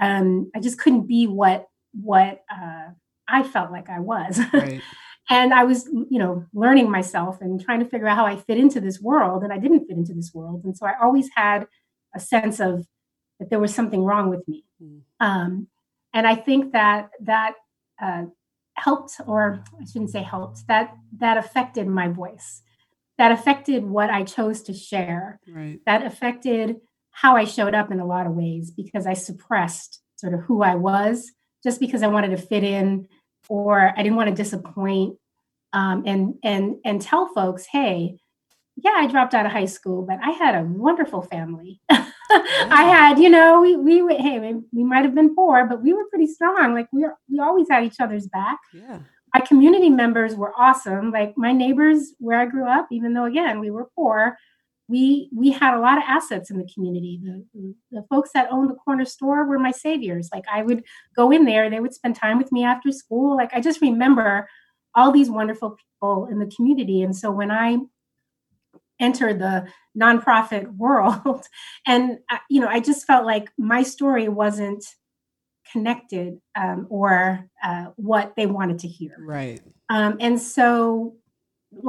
um, 0.01 0.49
I 0.55 0.59
just 0.59 0.79
couldn't 0.79 1.07
be 1.07 1.27
what 1.27 1.67
what 1.91 2.41
uh, 2.51 2.89
I 3.27 3.43
felt 3.43 3.71
like 3.71 3.89
I 3.89 3.99
was. 3.99 4.39
Right. 4.53 4.81
and 5.29 5.53
I 5.53 5.63
was, 5.63 5.85
you 5.85 6.19
know, 6.19 6.45
learning 6.53 6.89
myself 6.89 7.39
and 7.41 7.61
trying 7.61 7.79
to 7.79 7.85
figure 7.85 8.07
out 8.07 8.17
how 8.17 8.25
I 8.25 8.37
fit 8.37 8.57
into 8.57 8.79
this 8.79 9.01
world, 9.01 9.43
and 9.43 9.51
I 9.51 9.57
didn't 9.57 9.85
fit 9.87 9.97
into 9.97 10.13
this 10.13 10.31
world. 10.33 10.63
And 10.63 10.75
so 10.75 10.85
I 10.85 10.93
always 11.01 11.29
had 11.35 11.67
a 12.15 12.19
sense 12.19 12.59
of 12.59 12.85
that 13.39 13.49
there 13.49 13.59
was 13.59 13.73
something 13.73 14.03
wrong 14.03 14.29
with 14.29 14.47
me. 14.47 14.63
Mm. 14.81 15.01
Um, 15.19 15.67
and 16.13 16.27
I 16.27 16.35
think 16.35 16.73
that 16.73 17.09
that 17.21 17.53
uh, 18.01 18.25
helped, 18.75 19.19
or 19.25 19.63
I 19.79 19.85
shouldn't 19.85 20.11
say 20.11 20.23
helped, 20.23 20.67
that 20.67 20.95
that 21.17 21.37
affected 21.37 21.87
my 21.87 22.07
voice. 22.07 22.61
That 23.17 23.31
affected 23.31 23.83
what 23.83 24.09
I 24.09 24.23
chose 24.23 24.63
to 24.63 24.73
share. 24.73 25.39
Right. 25.47 25.79
That 25.85 26.05
affected 26.05 26.77
how 27.11 27.35
I 27.35 27.45
showed 27.45 27.75
up 27.75 27.91
in 27.91 27.99
a 27.99 28.05
lot 28.05 28.25
of 28.25 28.33
ways 28.33 28.71
because 28.71 29.05
I 29.05 29.13
suppressed 29.13 30.01
sort 30.15 30.33
of 30.33 30.41
who 30.41 30.63
I 30.63 30.75
was 30.75 31.31
just 31.63 31.79
because 31.79 32.03
I 32.03 32.07
wanted 32.07 32.31
to 32.31 32.37
fit 32.37 32.63
in 32.63 33.07
or 33.49 33.93
I 33.95 34.03
didn't 34.03 34.15
want 34.15 34.29
to 34.29 34.35
disappoint 34.35 35.17
um, 35.73 36.03
and 36.05 36.35
and 36.43 36.75
and 36.85 37.01
tell 37.01 37.27
folks, 37.33 37.65
hey, 37.65 38.17
yeah, 38.75 38.93
I 38.95 39.07
dropped 39.07 39.33
out 39.33 39.45
of 39.45 39.51
high 39.51 39.65
school, 39.65 40.03
but 40.03 40.19
I 40.23 40.31
had 40.31 40.55
a 40.55 40.63
wonderful 40.63 41.21
family. 41.21 41.81
I 42.31 42.83
had, 42.83 43.19
you 43.19 43.29
know, 43.29 43.61
we 43.61 43.75
we 43.75 44.15
hey, 44.15 44.39
we, 44.39 44.61
we 44.71 44.83
might 44.83 45.03
have 45.03 45.15
been 45.15 45.35
poor, 45.35 45.65
but 45.65 45.81
we 45.83 45.93
were 45.93 46.05
pretty 46.09 46.27
strong. 46.27 46.73
Like 46.73 46.87
we 46.91 47.01
were, 47.01 47.15
we 47.29 47.39
always 47.39 47.67
had 47.69 47.83
each 47.83 47.99
other's 47.99 48.27
back. 48.27 48.59
Yeah. 48.73 48.99
My 49.33 49.41
community 49.41 49.89
members 49.89 50.35
were 50.35 50.53
awesome. 50.57 51.11
Like 51.11 51.33
my 51.37 51.51
neighbors 51.51 52.13
where 52.19 52.39
I 52.39 52.45
grew 52.45 52.67
up, 52.67 52.87
even 52.91 53.13
though 53.13 53.25
again 53.25 53.59
we 53.59 53.71
were 53.71 53.89
poor, 53.95 54.37
we 54.87 55.29
we 55.35 55.51
had 55.51 55.75
a 55.75 55.79
lot 55.79 55.97
of 55.97 56.03
assets 56.07 56.51
in 56.51 56.57
the 56.57 56.69
community. 56.73 57.19
The, 57.23 57.75
the 57.91 58.05
folks 58.09 58.31
that 58.33 58.49
owned 58.51 58.69
the 58.69 58.75
corner 58.75 59.05
store 59.05 59.45
were 59.45 59.59
my 59.59 59.71
saviors. 59.71 60.29
Like 60.33 60.45
I 60.51 60.61
would 60.61 60.83
go 61.15 61.31
in 61.31 61.45
there, 61.45 61.69
they 61.69 61.79
would 61.79 61.93
spend 61.93 62.15
time 62.15 62.37
with 62.37 62.51
me 62.51 62.63
after 62.63 62.91
school. 62.91 63.35
Like 63.35 63.51
I 63.53 63.61
just 63.61 63.81
remember 63.81 64.47
all 64.95 65.11
these 65.11 65.29
wonderful 65.29 65.71
people 65.71 66.27
in 66.27 66.39
the 66.39 66.51
community. 66.55 67.01
And 67.01 67.15
so 67.15 67.31
when 67.31 67.49
I 67.49 67.77
entered 69.03 69.39
the 69.39 69.67
nonprofit 70.03 70.65
world. 70.77 71.45
And 71.85 72.19
uh, 72.31 72.37
you 72.49 72.59
know 72.61 72.67
i 72.77 72.79
just 72.79 73.05
felt 73.05 73.25
like 73.25 73.49
my 73.57 73.83
story 73.83 74.27
wasn't 74.29 74.83
connected 75.71 76.39
um, 76.55 76.87
or 76.89 77.49
uh, 77.67 77.87
what 77.95 78.33
they 78.37 78.45
wanted 78.45 78.79
to 78.79 78.87
hear. 78.87 79.15
Right. 79.19 79.61
Um, 79.89 80.17
and 80.19 80.39
so 80.39 81.15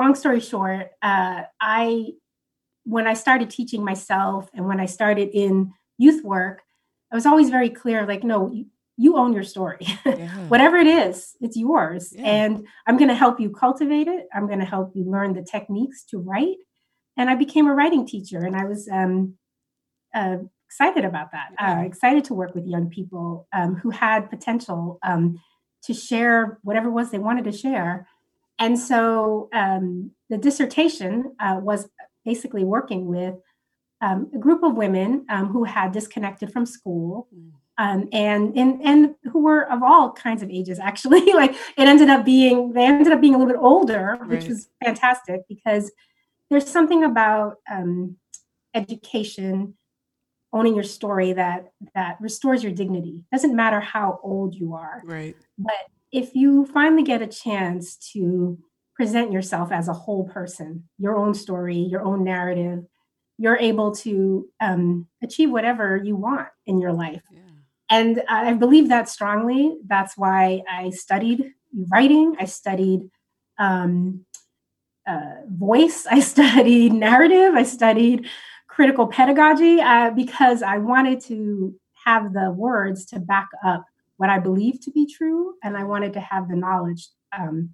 long 0.00 0.14
story 0.14 0.40
short 0.40 0.86
uh, 1.02 1.42
i 1.60 2.06
when 2.94 3.06
i 3.06 3.14
started 3.14 3.48
teaching 3.50 3.82
myself 3.84 4.48
and 4.54 4.66
when 4.66 4.80
i 4.80 4.86
started 4.86 5.28
in 5.44 5.72
youth 5.98 6.24
work 6.24 6.56
i 7.12 7.14
was 7.14 7.26
always 7.26 7.50
very 7.50 7.68
clear 7.80 8.06
like 8.06 8.24
no 8.24 8.50
you, 8.56 8.64
you 8.96 9.16
own 9.22 9.32
your 9.32 9.42
story. 9.54 9.86
Yeah. 10.06 10.48
whatever 10.52 10.76
it 10.84 10.86
is 10.86 11.36
it's 11.44 11.56
yours. 11.56 12.02
Yeah. 12.16 12.26
and 12.36 12.66
i'm 12.86 12.96
going 12.96 13.12
to 13.14 13.20
help 13.24 13.36
you 13.40 13.50
cultivate 13.50 14.08
it. 14.16 14.26
I'm 14.34 14.46
going 14.46 14.62
to 14.64 14.70
help 14.76 14.88
you 14.96 15.04
learn 15.16 15.30
the 15.34 15.42
techniques 15.54 15.98
to 16.10 16.18
write 16.18 16.56
and 17.16 17.30
I 17.30 17.34
became 17.34 17.66
a 17.66 17.74
writing 17.74 18.06
teacher, 18.06 18.40
and 18.40 18.56
I 18.56 18.64
was 18.64 18.88
um, 18.88 19.34
uh, 20.14 20.38
excited 20.66 21.04
about 21.04 21.30
that. 21.32 21.52
Uh, 21.58 21.82
excited 21.84 22.24
to 22.24 22.34
work 22.34 22.54
with 22.54 22.66
young 22.66 22.90
people 22.90 23.46
um, 23.52 23.76
who 23.76 23.90
had 23.90 24.30
potential 24.30 24.98
um, 25.02 25.40
to 25.84 25.94
share 25.94 26.58
whatever 26.62 26.88
it 26.88 26.92
was 26.92 27.10
they 27.10 27.18
wanted 27.18 27.44
to 27.44 27.52
share. 27.52 28.08
And 28.58 28.78
so 28.78 29.48
um, 29.52 30.12
the 30.30 30.38
dissertation 30.38 31.36
uh, 31.40 31.58
was 31.60 31.88
basically 32.24 32.64
working 32.64 33.06
with 33.06 33.34
um, 34.00 34.30
a 34.34 34.38
group 34.38 34.62
of 34.62 34.74
women 34.74 35.26
um, 35.28 35.48
who 35.48 35.64
had 35.64 35.92
disconnected 35.92 36.52
from 36.52 36.66
school. 36.66 37.28
Mm. 37.34 37.50
Um, 37.76 38.08
and, 38.12 38.56
and 38.56 38.80
and 38.82 39.14
who 39.32 39.42
were 39.42 39.68
of 39.68 39.82
all 39.82 40.12
kinds 40.12 40.44
of 40.44 40.48
ages 40.48 40.78
actually 40.78 41.32
like 41.34 41.56
it 41.76 41.88
ended 41.88 42.08
up 42.08 42.24
being 42.24 42.72
they 42.72 42.84
ended 42.84 43.12
up 43.12 43.20
being 43.20 43.34
a 43.34 43.36
little 43.36 43.52
bit 43.52 43.60
older 43.60 44.16
which 44.26 44.42
right. 44.42 44.48
was 44.48 44.68
fantastic 44.84 45.40
because 45.48 45.90
there's 46.54 46.70
something 46.70 47.02
about 47.02 47.56
um, 47.68 48.16
education 48.74 49.74
owning 50.52 50.74
your 50.74 50.84
story 50.84 51.32
that 51.32 51.72
that 51.96 52.16
restores 52.20 52.62
your 52.62 52.72
dignity. 52.72 53.24
Doesn't 53.32 53.56
matter 53.56 53.80
how 53.80 54.20
old 54.22 54.54
you 54.54 54.74
are. 54.74 55.02
Right. 55.04 55.36
But 55.58 55.74
if 56.12 56.36
you 56.36 56.66
finally 56.66 57.02
get 57.02 57.22
a 57.22 57.26
chance 57.26 57.96
to 58.12 58.56
present 58.94 59.32
yourself 59.32 59.72
as 59.72 59.88
a 59.88 59.92
whole 59.92 60.28
person 60.28 60.88
your 60.98 61.16
own 61.16 61.34
story 61.34 61.76
your 61.76 62.02
own 62.02 62.22
narrative 62.22 62.84
you're 63.36 63.56
able 63.56 63.92
to 63.92 64.48
um, 64.60 65.08
achieve 65.20 65.50
whatever 65.50 65.96
you 65.96 66.14
want 66.14 66.46
in 66.66 66.80
your 66.80 66.92
life. 66.92 67.24
Yeah. 67.32 67.40
and 67.90 68.22
i 68.28 68.52
believe 68.52 68.88
that 68.90 69.08
strongly. 69.08 69.76
That's 69.84 70.16
why 70.16 70.62
i 70.70 70.90
studied 70.90 71.52
writing. 71.90 72.36
I 72.38 72.44
studied 72.44 73.10
um, 73.58 74.24
uh, 75.06 75.34
voice 75.48 76.06
i 76.10 76.20
studied 76.20 76.92
narrative 76.92 77.54
i 77.54 77.62
studied 77.62 78.26
critical 78.74 79.06
pedagogy 79.06 79.80
uh, 79.80 80.10
because 80.10 80.60
I 80.60 80.78
wanted 80.78 81.20
to 81.26 81.74
have 82.04 82.32
the 82.32 82.50
words 82.50 83.06
to 83.06 83.20
back 83.20 83.48
up 83.64 83.84
what 84.16 84.30
I 84.30 84.40
believe 84.40 84.80
to 84.80 84.90
be 84.90 85.06
true, 85.06 85.54
and 85.62 85.76
I 85.76 85.84
wanted 85.84 86.12
to 86.14 86.20
have 86.20 86.48
the 86.48 86.56
knowledge 86.56 87.08
um, 87.38 87.70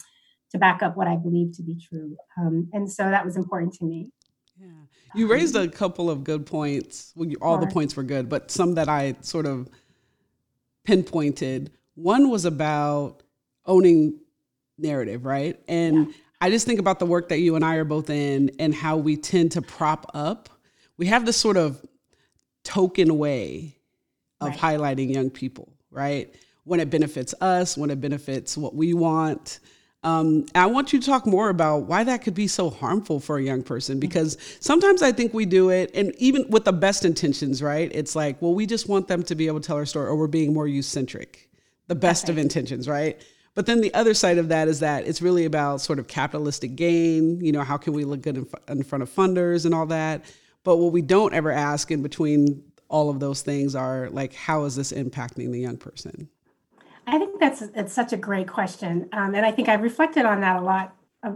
to 0.50 0.58
back 0.58 0.82
up 0.82 0.98
what 0.98 1.08
I 1.08 1.16
believe 1.16 1.56
to 1.56 1.62
be 1.62 1.74
true. 1.74 2.16
Um, 2.38 2.68
and 2.74 2.90
so 2.90 3.04
that 3.04 3.24
was 3.24 3.36
important 3.36 3.72
to 3.74 3.84
me. 3.84 4.10
Yeah. 4.60 4.66
You 5.14 5.26
raised 5.26 5.56
a 5.56 5.68
couple 5.68 6.10
of 6.10 6.22
good 6.22 6.44
points. 6.44 7.14
Well, 7.16 7.30
all 7.40 7.58
sure. 7.58 7.66
the 7.66 7.72
points 7.72 7.96
were 7.96 8.02
good, 8.02 8.28
but 8.28 8.50
some 8.50 8.74
that 8.74 8.90
I 8.90 9.16
sort 9.22 9.46
of 9.46 9.70
pinpointed. 10.84 11.72
One 11.94 12.28
was 12.28 12.44
about 12.44 13.22
owning 13.64 14.20
narrative, 14.76 15.24
right? 15.24 15.58
And 15.66 16.08
yeah. 16.08 16.12
I 16.40 16.50
just 16.50 16.66
think 16.66 16.80
about 16.80 16.98
the 16.98 17.06
work 17.06 17.28
that 17.28 17.40
you 17.40 17.56
and 17.56 17.64
I 17.64 17.76
are 17.76 17.84
both 17.84 18.08
in 18.10 18.50
and 18.58 18.74
how 18.74 18.96
we 18.96 19.16
tend 19.16 19.52
to 19.52 19.62
prop 19.62 20.10
up 20.14 20.48
we 21.00 21.06
have 21.06 21.24
this 21.24 21.38
sort 21.38 21.56
of 21.56 21.82
token 22.62 23.16
way 23.16 23.74
of 24.42 24.48
right. 24.48 24.58
highlighting 24.58 25.12
young 25.12 25.30
people, 25.30 25.72
right? 25.90 26.32
When 26.64 26.78
it 26.78 26.90
benefits 26.90 27.34
us, 27.40 27.74
when 27.74 27.88
it 27.88 28.02
benefits 28.02 28.54
what 28.56 28.74
we 28.74 28.92
want. 28.92 29.60
Um, 30.04 30.44
I 30.54 30.66
want 30.66 30.92
you 30.92 31.00
to 31.00 31.06
talk 31.06 31.26
more 31.26 31.48
about 31.48 31.84
why 31.84 32.04
that 32.04 32.22
could 32.22 32.34
be 32.34 32.46
so 32.46 32.68
harmful 32.68 33.18
for 33.18 33.38
a 33.38 33.42
young 33.42 33.62
person 33.62 33.94
mm-hmm. 33.94 34.00
because 34.00 34.36
sometimes 34.60 35.00
I 35.00 35.10
think 35.10 35.32
we 35.32 35.46
do 35.46 35.70
it, 35.70 35.90
and 35.94 36.14
even 36.18 36.44
with 36.50 36.66
the 36.66 36.72
best 36.72 37.06
intentions, 37.06 37.62
right? 37.62 37.90
It's 37.94 38.14
like, 38.14 38.40
well, 38.42 38.54
we 38.54 38.66
just 38.66 38.86
want 38.86 39.08
them 39.08 39.22
to 39.22 39.34
be 39.34 39.46
able 39.46 39.60
to 39.60 39.66
tell 39.66 39.76
our 39.76 39.86
story, 39.86 40.06
or 40.06 40.16
we're 40.16 40.26
being 40.26 40.52
more 40.52 40.68
youth 40.68 40.84
centric, 40.84 41.48
the 41.86 41.94
best 41.94 42.28
of 42.28 42.36
intentions, 42.36 42.86
right? 42.86 43.18
But 43.60 43.66
then 43.66 43.82
the 43.82 43.92
other 43.92 44.14
side 44.14 44.38
of 44.38 44.48
that 44.48 44.68
is 44.68 44.80
that 44.80 45.06
it's 45.06 45.20
really 45.20 45.44
about 45.44 45.82
sort 45.82 45.98
of 45.98 46.06
capitalistic 46.06 46.76
gain. 46.76 47.44
You 47.44 47.52
know, 47.52 47.60
how 47.60 47.76
can 47.76 47.92
we 47.92 48.06
look 48.06 48.22
good 48.22 48.38
in, 48.38 48.48
in 48.68 48.82
front 48.82 49.02
of 49.02 49.14
funders 49.14 49.66
and 49.66 49.74
all 49.74 49.84
that? 49.84 50.24
But 50.64 50.78
what 50.78 50.92
we 50.92 51.02
don't 51.02 51.34
ever 51.34 51.50
ask 51.52 51.90
in 51.90 52.02
between 52.02 52.62
all 52.88 53.10
of 53.10 53.20
those 53.20 53.42
things 53.42 53.74
are 53.74 54.08
like, 54.12 54.32
how 54.32 54.64
is 54.64 54.76
this 54.76 54.92
impacting 54.92 55.52
the 55.52 55.60
young 55.60 55.76
person? 55.76 56.30
I 57.06 57.18
think 57.18 57.38
that's 57.38 57.60
it's 57.60 57.92
such 57.92 58.14
a 58.14 58.16
great 58.16 58.48
question, 58.48 59.10
um, 59.12 59.34
and 59.34 59.44
I 59.44 59.52
think 59.52 59.68
I've 59.68 59.82
reflected 59.82 60.24
on 60.24 60.40
that 60.40 60.56
a 60.56 60.62
lot 60.62 60.96
uh, 61.22 61.32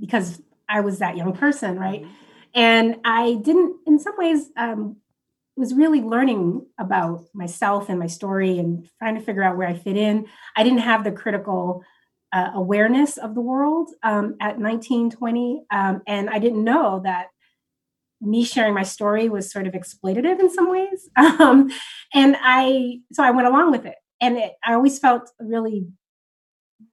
because 0.00 0.40
I 0.70 0.80
was 0.80 1.00
that 1.00 1.18
young 1.18 1.34
person, 1.34 1.78
right? 1.78 2.00
Mm-hmm. 2.00 2.10
And 2.54 2.96
I 3.04 3.34
didn't, 3.34 3.76
in 3.86 3.98
some 3.98 4.16
ways, 4.16 4.48
um, 4.56 4.96
was 5.56 5.74
really 5.74 6.02
learning 6.02 6.66
about 6.78 7.24
myself 7.34 7.88
and 7.88 7.98
my 7.98 8.06
story 8.06 8.58
and 8.58 8.88
trying 8.98 9.14
to 9.14 9.20
figure 9.20 9.42
out 9.42 9.56
where 9.56 9.68
I 9.68 9.74
fit 9.74 9.96
in. 9.96 10.26
I 10.56 10.62
didn't 10.62 10.80
have 10.80 11.02
the 11.02 11.12
critical 11.12 11.82
uh, 12.32 12.50
awareness 12.54 13.16
of 13.16 13.34
the 13.34 13.40
world 13.40 13.90
um, 14.02 14.36
at 14.40 14.58
19, 14.58 15.10
20, 15.10 15.64
um, 15.70 16.02
and 16.06 16.28
I 16.28 16.38
didn't 16.38 16.62
know 16.62 17.00
that 17.04 17.28
me 18.20 18.44
sharing 18.44 18.74
my 18.74 18.82
story 18.82 19.28
was 19.28 19.50
sort 19.50 19.66
of 19.66 19.74
exploitative 19.74 20.40
in 20.40 20.52
some 20.52 20.70
ways. 20.70 21.08
Um, 21.18 21.70
and 22.14 22.36
I, 22.40 23.00
so 23.12 23.22
I 23.22 23.30
went 23.30 23.46
along 23.46 23.70
with 23.70 23.84
it. 23.84 23.96
And 24.20 24.38
it, 24.38 24.52
I 24.64 24.72
always 24.72 24.98
felt 24.98 25.30
really 25.38 25.86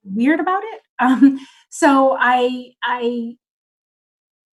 weird 0.04 0.40
about 0.40 0.64
it. 0.64 0.82
Um, 1.00 1.40
so 1.70 2.16
I, 2.20 2.72
I, 2.84 3.36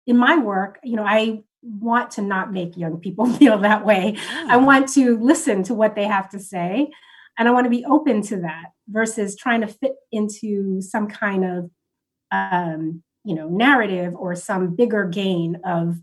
in 0.05 0.17
my 0.17 0.37
work, 0.37 0.79
you 0.83 0.95
know, 0.95 1.05
I 1.05 1.41
want 1.61 2.11
to 2.11 2.21
not 2.21 2.51
make 2.51 2.77
young 2.77 2.99
people 2.99 3.25
feel 3.37 3.57
that 3.59 3.85
way. 3.85 4.15
Yeah. 4.15 4.47
I 4.49 4.57
want 4.57 4.89
to 4.93 5.17
listen 5.19 5.63
to 5.63 5.73
what 5.73 5.95
they 5.95 6.05
have 6.05 6.29
to 6.29 6.39
say. 6.39 6.89
And 7.37 7.47
I 7.47 7.51
want 7.51 7.65
to 7.65 7.69
be 7.69 7.85
open 7.85 8.21
to 8.23 8.41
that 8.41 8.71
versus 8.89 9.35
trying 9.35 9.61
to 9.61 9.67
fit 9.67 9.93
into 10.11 10.81
some 10.81 11.07
kind 11.07 11.45
of, 11.45 11.71
um, 12.31 13.03
you 13.23 13.35
know, 13.35 13.47
narrative 13.47 14.15
or 14.15 14.35
some 14.35 14.75
bigger 14.75 15.05
gain 15.05 15.59
of 15.63 15.97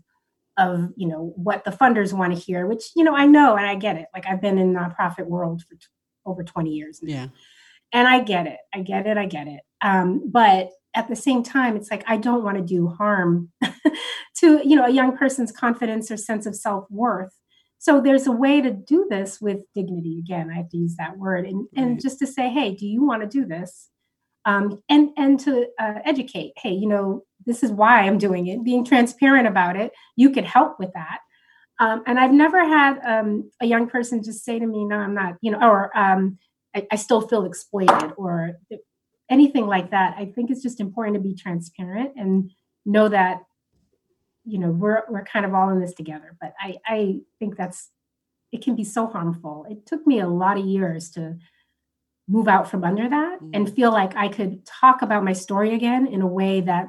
of 0.57 0.89
you 0.95 1.07
know 1.07 1.33
what 1.35 1.63
the 1.65 1.71
funders 1.71 2.13
want 2.13 2.33
to 2.33 2.39
hear 2.39 2.65
which 2.65 2.85
you 2.95 3.03
know 3.03 3.15
i 3.15 3.25
know 3.25 3.55
and 3.55 3.65
i 3.65 3.75
get 3.75 3.97
it 3.97 4.07
like 4.13 4.25
i've 4.25 4.41
been 4.41 4.57
in 4.57 4.73
nonprofit 4.73 5.25
world 5.25 5.61
for 5.61 5.75
t- 5.75 5.85
over 6.25 6.43
20 6.43 6.71
years 6.71 7.01
now. 7.01 7.13
yeah 7.13 7.27
and 7.91 8.07
i 8.07 8.21
get 8.21 8.47
it 8.47 8.59
i 8.73 8.79
get 8.79 9.05
it 9.05 9.17
i 9.17 9.25
get 9.25 9.47
it 9.47 9.61
um, 9.81 10.31
but 10.31 10.69
at 10.95 11.07
the 11.07 11.15
same 11.15 11.43
time 11.43 11.75
it's 11.75 11.91
like 11.91 12.03
i 12.07 12.17
don't 12.17 12.43
want 12.43 12.57
to 12.57 12.63
do 12.63 12.87
harm 12.87 13.51
to 14.35 14.61
you 14.67 14.75
know 14.75 14.85
a 14.85 14.91
young 14.91 15.17
person's 15.17 15.51
confidence 15.51 16.11
or 16.11 16.17
sense 16.17 16.45
of 16.45 16.55
self-worth. 16.55 17.33
So 17.77 18.01
there's 18.01 18.25
a 18.25 18.31
way 18.31 18.61
to 18.61 18.71
do 18.71 19.05
this 19.09 19.39
with 19.39 19.59
dignity. 19.73 20.19
Again 20.19 20.49
i 20.51 20.55
have 20.55 20.69
to 20.69 20.77
use 20.77 20.95
that 20.97 21.17
word. 21.17 21.45
And, 21.45 21.67
right. 21.75 21.83
and 21.83 22.01
just 22.01 22.19
to 22.19 22.27
say 22.27 22.49
hey 22.49 22.75
do 22.75 22.85
you 22.85 23.03
want 23.05 23.21
to 23.21 23.27
do 23.27 23.45
this? 23.45 23.89
Um, 24.45 24.81
and 24.89 25.09
and 25.17 25.39
to 25.41 25.67
uh, 25.79 25.95
educate 26.05 26.53
hey 26.57 26.71
you 26.71 26.87
know 26.87 27.23
this 27.45 27.63
is 27.63 27.71
why 27.71 28.01
i'm 28.01 28.17
doing 28.17 28.47
it. 28.47 28.63
Being 28.63 28.85
transparent 28.85 29.47
about 29.47 29.75
it 29.75 29.91
you 30.15 30.29
could 30.31 30.45
help 30.45 30.79
with 30.79 30.91
that. 30.93 31.19
Um, 31.79 32.03
and 32.07 32.19
i've 32.19 32.31
never 32.31 32.63
had 32.63 32.99
um, 33.05 33.49
a 33.61 33.65
young 33.65 33.87
person 33.89 34.23
just 34.23 34.45
say 34.45 34.59
to 34.59 34.65
me 34.65 34.85
no 34.85 34.97
i'm 34.97 35.13
not 35.13 35.35
you 35.41 35.51
know 35.51 35.59
or 35.61 35.97
um, 35.97 36.37
I, 36.73 36.87
I, 36.91 36.95
still 36.95 37.21
feel 37.21 37.45
exploited 37.45 38.13
or 38.17 38.53
anything 39.29 39.67
like 39.67 39.91
that 39.91 40.15
i 40.17 40.25
think 40.25 40.49
it's 40.49 40.63
just 40.63 40.79
important 40.79 41.15
to 41.15 41.21
be 41.21 41.35
transparent 41.35 42.11
and 42.15 42.51
know 42.85 43.07
that 43.07 43.43
you 44.45 44.59
know 44.59 44.69
we're 44.69 45.03
we're 45.09 45.23
kind 45.23 45.45
of 45.45 45.53
all 45.53 45.69
in 45.69 45.79
this 45.79 45.93
together 45.93 46.35
but 46.39 46.53
i 46.59 46.75
i 46.85 47.19
think 47.39 47.55
that's 47.57 47.89
it 48.51 48.61
can 48.61 48.75
be 48.75 48.83
so 48.83 49.07
harmful 49.07 49.65
it 49.69 49.85
took 49.85 50.05
me 50.05 50.19
a 50.19 50.27
lot 50.27 50.57
of 50.57 50.65
years 50.65 51.09
to 51.09 51.37
move 52.27 52.47
out 52.47 52.69
from 52.69 52.83
under 52.83 53.07
that 53.07 53.39
mm-hmm. 53.39 53.51
and 53.53 53.73
feel 53.73 53.91
like 53.91 54.15
I 54.15 54.27
could 54.27 54.65
talk 54.65 55.01
about 55.01 55.23
my 55.23 55.33
story 55.33 55.73
again 55.73 56.07
in 56.07 56.21
a 56.21 56.27
way 56.27 56.61
that 56.61 56.87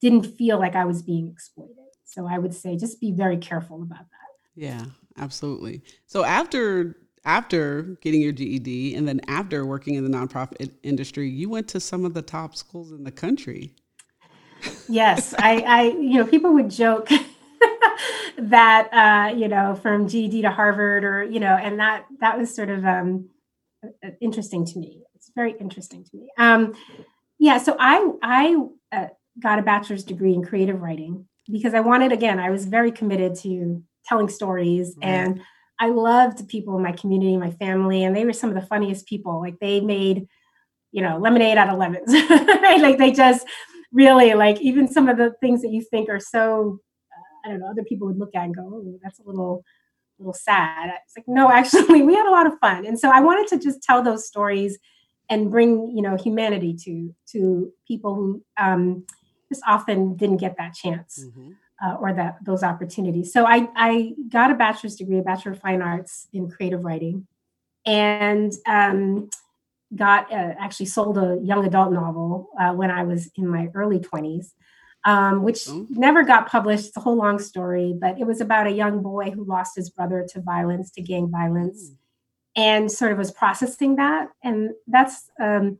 didn't 0.00 0.24
feel 0.36 0.58
like 0.58 0.76
I 0.76 0.84
was 0.84 1.02
being 1.02 1.28
exploited. 1.28 1.76
So 2.04 2.26
I 2.26 2.38
would 2.38 2.54
say 2.54 2.76
just 2.76 3.00
be 3.00 3.12
very 3.12 3.36
careful 3.36 3.82
about 3.82 3.98
that. 3.98 4.30
Yeah, 4.54 4.84
absolutely. 5.18 5.82
So 6.06 6.24
after 6.24 6.96
after 7.24 7.98
getting 8.00 8.22
your 8.22 8.32
GED 8.32 8.94
and 8.94 9.06
then 9.06 9.20
after 9.28 9.66
working 9.66 9.94
in 9.94 10.10
the 10.10 10.16
nonprofit 10.16 10.70
industry, 10.82 11.28
you 11.28 11.48
went 11.48 11.68
to 11.68 11.80
some 11.80 12.04
of 12.04 12.14
the 12.14 12.22
top 12.22 12.56
schools 12.56 12.92
in 12.92 13.04
the 13.04 13.10
country. 13.10 13.74
Yes, 14.88 15.34
I, 15.38 15.60
I 15.66 15.82
you 15.82 16.14
know, 16.14 16.26
people 16.26 16.52
would 16.54 16.70
joke 16.70 17.08
that 18.38 18.88
uh, 18.92 19.34
you 19.34 19.48
know, 19.48 19.74
from 19.74 20.08
GED 20.08 20.42
to 20.42 20.50
Harvard 20.50 21.04
or, 21.04 21.22
you 21.22 21.40
know, 21.40 21.56
and 21.56 21.78
that 21.80 22.06
that 22.20 22.38
was 22.38 22.54
sort 22.54 22.70
of 22.70 22.84
um 22.84 23.30
uh, 23.84 24.10
interesting 24.20 24.64
to 24.66 24.78
me. 24.78 25.02
It's 25.14 25.30
very 25.34 25.54
interesting 25.58 26.04
to 26.04 26.16
me. 26.16 26.28
Um, 26.38 26.74
yeah, 27.38 27.58
so 27.58 27.76
I 27.78 28.10
I 28.22 28.56
uh, 28.92 29.06
got 29.38 29.58
a 29.58 29.62
bachelor's 29.62 30.04
degree 30.04 30.34
in 30.34 30.44
creative 30.44 30.80
writing 30.80 31.26
because 31.50 31.74
I 31.74 31.80
wanted 31.80 32.12
again. 32.12 32.38
I 32.38 32.50
was 32.50 32.66
very 32.66 32.92
committed 32.92 33.36
to 33.36 33.82
telling 34.06 34.28
stories, 34.28 34.94
right. 34.96 35.08
and 35.08 35.40
I 35.80 35.88
loved 35.88 36.46
people 36.48 36.76
in 36.76 36.82
my 36.82 36.92
community, 36.92 37.36
my 37.38 37.52
family, 37.52 38.04
and 38.04 38.14
they 38.14 38.26
were 38.26 38.34
some 38.34 38.50
of 38.50 38.54
the 38.54 38.66
funniest 38.66 39.06
people. 39.06 39.40
Like 39.40 39.58
they 39.60 39.80
made, 39.80 40.28
you 40.92 41.02
know, 41.02 41.18
lemonade 41.18 41.56
out 41.56 41.70
of 41.70 41.78
lemons. 41.78 42.12
like 42.30 42.98
they 42.98 43.10
just 43.10 43.46
really 43.90 44.34
like 44.34 44.60
even 44.60 44.86
some 44.86 45.08
of 45.08 45.16
the 45.16 45.32
things 45.40 45.62
that 45.62 45.70
you 45.70 45.82
think 45.82 46.08
are 46.10 46.20
so 46.20 46.78
uh, 47.12 47.48
I 47.48 47.50
don't 47.50 47.60
know. 47.60 47.70
Other 47.70 47.82
people 47.82 48.06
would 48.08 48.18
look 48.18 48.34
at 48.34 48.44
and 48.44 48.54
go, 48.54 48.62
"Oh, 48.62 48.98
that's 49.02 49.18
a 49.18 49.22
little." 49.24 49.64
little 50.18 50.34
sad. 50.34 50.92
It's 51.06 51.16
like, 51.16 51.26
no, 51.26 51.50
actually, 51.52 52.02
we 52.02 52.14
had 52.14 52.28
a 52.28 52.30
lot 52.30 52.46
of 52.46 52.52
fun. 52.60 52.84
And 52.84 53.00
so 53.00 53.10
I 53.10 53.20
wanted 53.20 53.48
to 53.48 53.58
just 53.58 53.82
tell 53.82 54.02
those 54.02 54.26
stories 54.26 54.78
and 55.30 55.50
bring, 55.50 55.90
you 55.96 56.02
know, 56.02 56.16
humanity 56.16 56.76
to 56.84 57.14
to 57.32 57.72
people 57.88 58.14
who 58.14 58.42
um, 58.58 59.06
just 59.50 59.62
often 59.66 60.16
didn't 60.16 60.38
get 60.38 60.56
that 60.58 60.74
chance 60.74 61.24
mm-hmm. 61.24 61.52
Uh, 61.84 61.96
or 62.00 62.12
that 62.12 62.36
those 62.44 62.62
opportunities. 62.62 63.32
So 63.32 63.46
I 63.46 63.68
I 63.74 64.14
got 64.28 64.50
a 64.50 64.54
bachelor's 64.54 64.96
degree, 64.96 65.18
a 65.18 65.22
bachelor 65.22 65.52
of 65.52 65.60
fine 65.60 65.82
arts 65.82 66.28
in 66.32 66.50
creative 66.50 66.84
writing, 66.84 67.26
and 67.86 68.52
um, 68.66 69.30
got 69.94 70.30
uh, 70.32 70.54
actually 70.58 70.86
sold 70.86 71.18
a 71.18 71.38
young 71.42 71.66
adult 71.66 71.92
novel 71.92 72.50
uh, 72.58 72.72
when 72.72 72.90
I 72.90 73.02
was 73.02 73.30
in 73.36 73.48
my 73.48 73.68
early 73.74 73.98
20s, 73.98 74.52
um, 75.04 75.42
which 75.42 75.68
oh. 75.68 75.86
never 75.90 76.22
got 76.22 76.48
published. 76.48 76.88
It's 76.88 76.96
a 76.96 77.00
whole 77.00 77.16
long 77.16 77.38
story, 77.38 77.94
but 77.98 78.18
it 78.18 78.26
was 78.26 78.40
about 78.40 78.66
a 78.66 78.72
young 78.72 79.02
boy 79.02 79.30
who 79.30 79.44
lost 79.44 79.76
his 79.76 79.90
brother 79.90 80.26
to 80.32 80.40
violence, 80.40 80.90
to 80.92 81.02
gang 81.02 81.28
violence, 81.30 81.90
mm. 81.90 81.96
and 82.56 82.90
sort 82.90 83.12
of 83.12 83.18
was 83.18 83.32
processing 83.32 83.96
that. 83.96 84.28
And 84.44 84.70
that's, 84.86 85.30
um, 85.40 85.78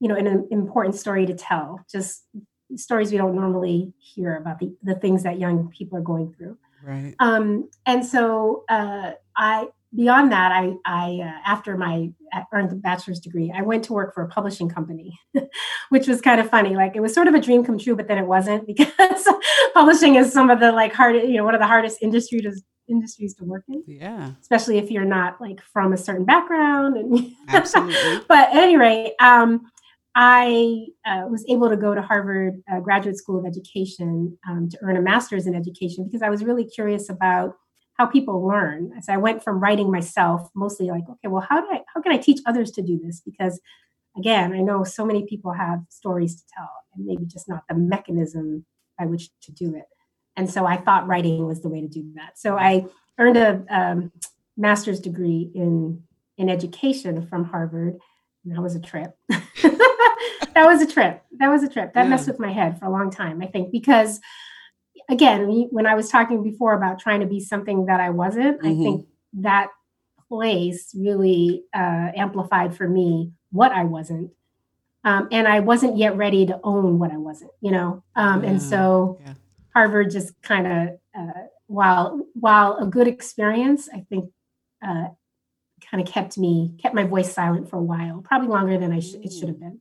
you 0.00 0.08
know, 0.08 0.16
an, 0.16 0.26
an 0.26 0.48
important 0.50 0.96
story 0.96 1.26
to 1.26 1.34
tell. 1.34 1.84
Just 1.90 2.24
stories 2.76 3.12
we 3.12 3.18
don't 3.18 3.34
normally 3.34 3.92
hear 3.98 4.36
about 4.36 4.58
the, 4.58 4.74
the 4.82 4.94
things 4.94 5.22
that 5.22 5.38
young 5.38 5.68
people 5.68 5.98
are 5.98 6.02
going 6.02 6.32
through. 6.34 6.56
Right. 6.82 7.14
Um, 7.18 7.70
and 7.86 8.04
so 8.04 8.64
uh, 8.68 9.12
I 9.36 9.68
beyond 9.94 10.32
that, 10.32 10.52
I, 10.52 10.74
I 10.84 11.20
uh, 11.22 11.40
after 11.46 11.76
my 11.76 12.10
earned 12.52 12.70
the 12.70 12.76
bachelor's 12.76 13.20
degree, 13.20 13.52
I 13.54 13.62
went 13.62 13.84
to 13.84 13.92
work 13.92 14.14
for 14.14 14.22
a 14.22 14.28
publishing 14.28 14.68
company, 14.68 15.18
which 15.88 16.06
was 16.06 16.20
kind 16.20 16.40
of 16.40 16.50
funny. 16.50 16.76
Like 16.76 16.96
it 16.96 17.00
was 17.00 17.14
sort 17.14 17.28
of 17.28 17.34
a 17.34 17.40
dream 17.40 17.64
come 17.64 17.78
true, 17.78 17.96
but 17.96 18.08
then 18.08 18.18
it 18.18 18.26
wasn't 18.26 18.66
because 18.66 19.28
publishing 19.72 20.16
is 20.16 20.32
some 20.32 20.50
of 20.50 20.60
the 20.60 20.72
like 20.72 20.92
hard, 20.92 21.16
you 21.16 21.36
know, 21.36 21.44
one 21.44 21.54
of 21.54 21.60
the 21.60 21.66
hardest 21.66 21.98
industry 22.02 22.40
to, 22.42 22.52
industries 22.88 23.34
to 23.34 23.44
work 23.44 23.64
in. 23.68 23.82
Yeah. 23.86 24.32
Especially 24.40 24.78
if 24.78 24.90
you're 24.90 25.04
not 25.04 25.40
like 25.40 25.60
from 25.72 25.92
a 25.92 25.96
certain 25.96 26.24
background. 26.24 26.96
And 26.96 27.32
Absolutely. 27.48 28.24
but 28.28 28.50
at 28.50 28.56
any 28.56 28.76
rate, 28.76 29.14
um, 29.20 29.70
I 30.14 30.86
uh, 31.04 31.24
was 31.28 31.44
able 31.48 31.68
to 31.68 31.76
go 31.76 31.94
to 31.94 32.00
Harvard 32.00 32.62
uh, 32.72 32.80
Graduate 32.80 33.16
School 33.16 33.38
of 33.38 33.46
Education 33.46 34.38
um, 34.48 34.68
to 34.70 34.78
earn 34.82 34.96
a 34.96 35.02
master's 35.02 35.46
in 35.46 35.54
education 35.54 36.04
because 36.04 36.22
I 36.22 36.30
was 36.30 36.44
really 36.44 36.64
curious 36.64 37.08
about 37.08 37.56
how 37.94 38.06
people 38.06 38.46
learn. 38.46 38.92
So 39.02 39.12
I 39.12 39.16
went 39.16 39.42
from 39.42 39.60
writing 39.60 39.90
myself, 39.90 40.48
mostly 40.54 40.86
like, 40.86 41.04
okay, 41.08 41.28
well, 41.28 41.46
how 41.48 41.60
do 41.60 41.66
I, 41.70 41.80
how 41.92 42.00
can 42.00 42.12
I 42.12 42.18
teach 42.18 42.40
others 42.46 42.70
to 42.72 42.82
do 42.82 43.00
this? 43.02 43.20
Because 43.24 43.60
again, 44.16 44.52
I 44.52 44.60
know 44.60 44.84
so 44.84 45.04
many 45.04 45.26
people 45.26 45.52
have 45.52 45.80
stories 45.88 46.36
to 46.36 46.42
tell, 46.56 46.70
and 46.94 47.06
maybe 47.06 47.24
just 47.24 47.48
not 47.48 47.64
the 47.68 47.74
mechanism 47.74 48.64
by 48.98 49.06
which 49.06 49.30
to 49.42 49.52
do 49.52 49.74
it. 49.74 49.86
And 50.36 50.50
so 50.50 50.66
I 50.66 50.76
thought 50.76 51.06
writing 51.06 51.46
was 51.46 51.62
the 51.62 51.68
way 51.68 51.80
to 51.80 51.88
do 51.88 52.12
that. 52.14 52.38
So 52.38 52.56
I 52.56 52.86
earned 53.18 53.36
a 53.36 53.64
um, 53.70 54.12
master's 54.56 55.00
degree 55.00 55.50
in 55.54 56.02
in 56.36 56.48
education 56.48 57.26
from 57.28 57.44
Harvard, 57.44 57.96
and 58.44 58.54
that 58.54 58.60
was 58.60 58.74
a 58.74 58.80
trip. 58.80 59.16
that 60.54 60.66
was 60.66 60.82
a 60.82 60.86
trip. 60.86 61.22
That 61.38 61.48
was 61.48 61.62
a 61.62 61.68
trip. 61.68 61.94
That 61.94 62.04
yeah. 62.04 62.08
messed 62.08 62.28
with 62.28 62.38
my 62.38 62.52
head 62.52 62.78
for 62.78 62.86
a 62.86 62.90
long 62.90 63.10
time. 63.10 63.42
I 63.42 63.46
think 63.46 63.72
because 63.72 64.20
again, 65.08 65.68
when 65.70 65.86
I 65.86 65.94
was 65.94 66.08
talking 66.08 66.42
before 66.42 66.74
about 66.74 66.98
trying 66.98 67.20
to 67.20 67.26
be 67.26 67.40
something 67.40 67.86
that 67.86 68.00
I 68.00 68.10
wasn't, 68.10 68.60
mm-hmm. 68.60 68.80
I 68.80 68.82
think 68.82 69.06
that 69.34 69.68
place 70.28 70.94
really 70.96 71.64
uh, 71.74 72.10
amplified 72.16 72.76
for 72.76 72.88
me 72.88 73.32
what 73.50 73.72
I 73.72 73.84
wasn't. 73.84 74.30
Um, 75.04 75.28
and 75.30 75.46
I 75.46 75.60
wasn't 75.60 75.98
yet 75.98 76.16
ready 76.16 76.46
to 76.46 76.58
own 76.64 76.98
what 76.98 77.12
I 77.12 77.18
wasn't, 77.18 77.50
you 77.60 77.70
know. 77.70 78.02
Um, 78.16 78.42
yeah. 78.42 78.50
And 78.50 78.62
so 78.62 79.18
yeah. 79.24 79.34
Harvard 79.74 80.10
just 80.10 80.40
kind 80.40 80.66
of, 80.66 80.98
uh, 81.16 81.40
while 81.66 82.26
while 82.34 82.76
a 82.78 82.86
good 82.86 83.06
experience, 83.06 83.88
I 83.92 84.00
think 84.08 84.30
uh, 84.86 85.08
kind 85.90 86.06
of 86.06 86.12
kept 86.12 86.38
me 86.38 86.74
kept 86.80 86.94
my 86.94 87.04
voice 87.04 87.32
silent 87.32 87.68
for 87.68 87.76
a 87.76 87.82
while, 87.82 88.22
probably 88.22 88.48
longer 88.48 88.78
than 88.78 88.92
I 88.92 89.00
sh- 89.00 89.14
it 89.22 89.32
should 89.32 89.48
have 89.48 89.60
been. 89.60 89.80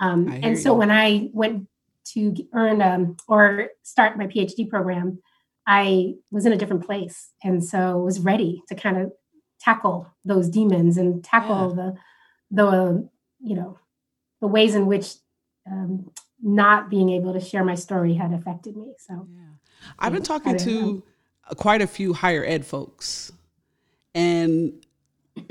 Um, 0.00 0.28
and 0.42 0.58
so 0.58 0.72
you. 0.72 0.78
when 0.78 0.90
I 0.90 1.30
went 1.32 1.66
to 2.12 2.34
earn 2.54 2.80
um, 2.82 3.16
or 3.26 3.70
start 3.82 4.16
my 4.16 4.26
PhD 4.26 4.68
program, 4.68 5.20
I 5.66 6.14
was 6.30 6.46
in 6.46 6.52
a 6.52 6.56
different 6.56 6.86
place, 6.86 7.32
and 7.42 7.62
so 7.62 7.98
was 7.98 8.20
ready 8.20 8.62
to 8.68 8.74
kind 8.74 8.96
of 8.96 9.12
tackle 9.60 10.08
those 10.24 10.48
demons 10.48 10.96
and 10.96 11.22
tackle 11.22 11.70
yeah. 11.70 11.74
the 11.74 11.94
the 12.50 13.08
you 13.40 13.54
know 13.54 13.78
the 14.40 14.46
ways 14.46 14.74
in 14.74 14.86
which 14.86 15.14
um, 15.70 16.10
not 16.42 16.88
being 16.88 17.10
able 17.10 17.32
to 17.32 17.40
share 17.40 17.64
my 17.64 17.74
story 17.74 18.14
had 18.14 18.32
affected 18.32 18.76
me. 18.76 18.94
So, 18.98 19.26
yeah. 19.30 19.40
I've 19.98 20.12
been 20.12 20.22
talking 20.22 20.56
to 20.56 20.72
know. 20.72 21.02
quite 21.56 21.82
a 21.82 21.86
few 21.86 22.12
higher 22.12 22.44
ed 22.44 22.64
folks, 22.64 23.32
and 24.14 24.72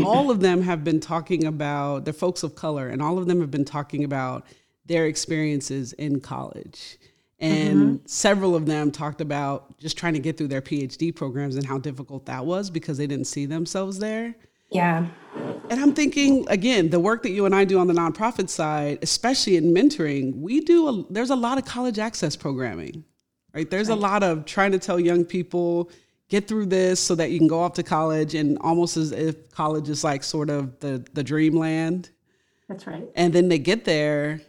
all 0.04 0.32
of 0.32 0.40
them 0.40 0.62
have 0.62 0.84
been 0.84 1.00
talking 1.00 1.46
about 1.46 2.06
they're 2.06 2.14
folks 2.14 2.44
of 2.44 2.56
color, 2.56 2.88
and 2.88 3.02
all 3.02 3.18
of 3.18 3.28
them 3.28 3.42
have 3.42 3.52
been 3.52 3.66
talking 3.66 4.04
about 4.04 4.46
their 4.86 5.06
experiences 5.06 5.94
in 5.94 6.20
college. 6.20 6.98
And 7.40 7.78
mm-hmm. 7.78 8.06
several 8.08 8.56
of 8.56 8.66
them 8.66 8.90
talked 8.90 9.22
about 9.22 9.78
just 9.78 9.98
trying 9.98 10.14
to 10.14 10.20
get 10.20 10.38
through 10.38 10.48
their 10.48 10.62
PhD 10.62 11.16
programs 11.16 11.56
and 11.56 11.66
how 11.66 11.78
difficult 11.78 12.26
that 12.26 12.46
was 12.46 12.70
because 12.70 12.98
they 12.98 13.06
didn't 13.06 13.26
see 13.26 13.46
themselves 13.46 14.00
there. 14.00 14.36
Yeah. 14.72 15.08
And 15.70 15.80
I'm 15.80 15.94
thinking 15.94 16.46
again, 16.50 16.90
the 16.90 17.00
work 17.00 17.24
that 17.24 17.30
you 17.30 17.46
and 17.46 17.54
I 17.54 17.64
do 17.64 17.80
on 17.80 17.88
the 17.88 17.94
nonprofit 17.94 18.50
side, 18.50 19.00
especially 19.02 19.56
in 19.56 19.74
mentoring, 19.74 20.36
we 20.36 20.62
do 20.62 20.88
a, 20.88 21.04
there's 21.12 21.30
a 21.30 21.36
lot 21.36 21.58
of 21.58 21.66
college 21.66 22.00
access 22.00 22.36
programming. 22.36 23.04
Right? 23.54 23.70
There's 23.70 23.90
right. 23.90 23.98
a 23.98 24.02
lot 24.02 24.24
of 24.24 24.46
trying 24.46 24.72
to 24.72 24.80
tell 24.80 25.00
young 25.00 25.24
people 25.24 25.92
get 26.30 26.48
through 26.48 26.66
this 26.66 27.00
so 27.00 27.16
that 27.16 27.32
you 27.32 27.40
can 27.40 27.48
go 27.48 27.60
off 27.60 27.74
to 27.74 27.84
college 27.84 28.36
and 28.36 28.58
almost 28.60 28.98
as 28.98 29.12
if 29.12 29.50
college 29.52 29.90
is 29.90 30.04
like 30.04 30.24
sort 30.24 30.50
of 30.50 30.80
the 30.80 31.06
the 31.14 31.24
dreamland. 31.24 32.10
That's 32.68 32.86
right. 32.86 33.08
And 33.16 33.34
then 33.34 33.48
they 33.48 33.60
get 33.60 33.86
there 33.86 34.42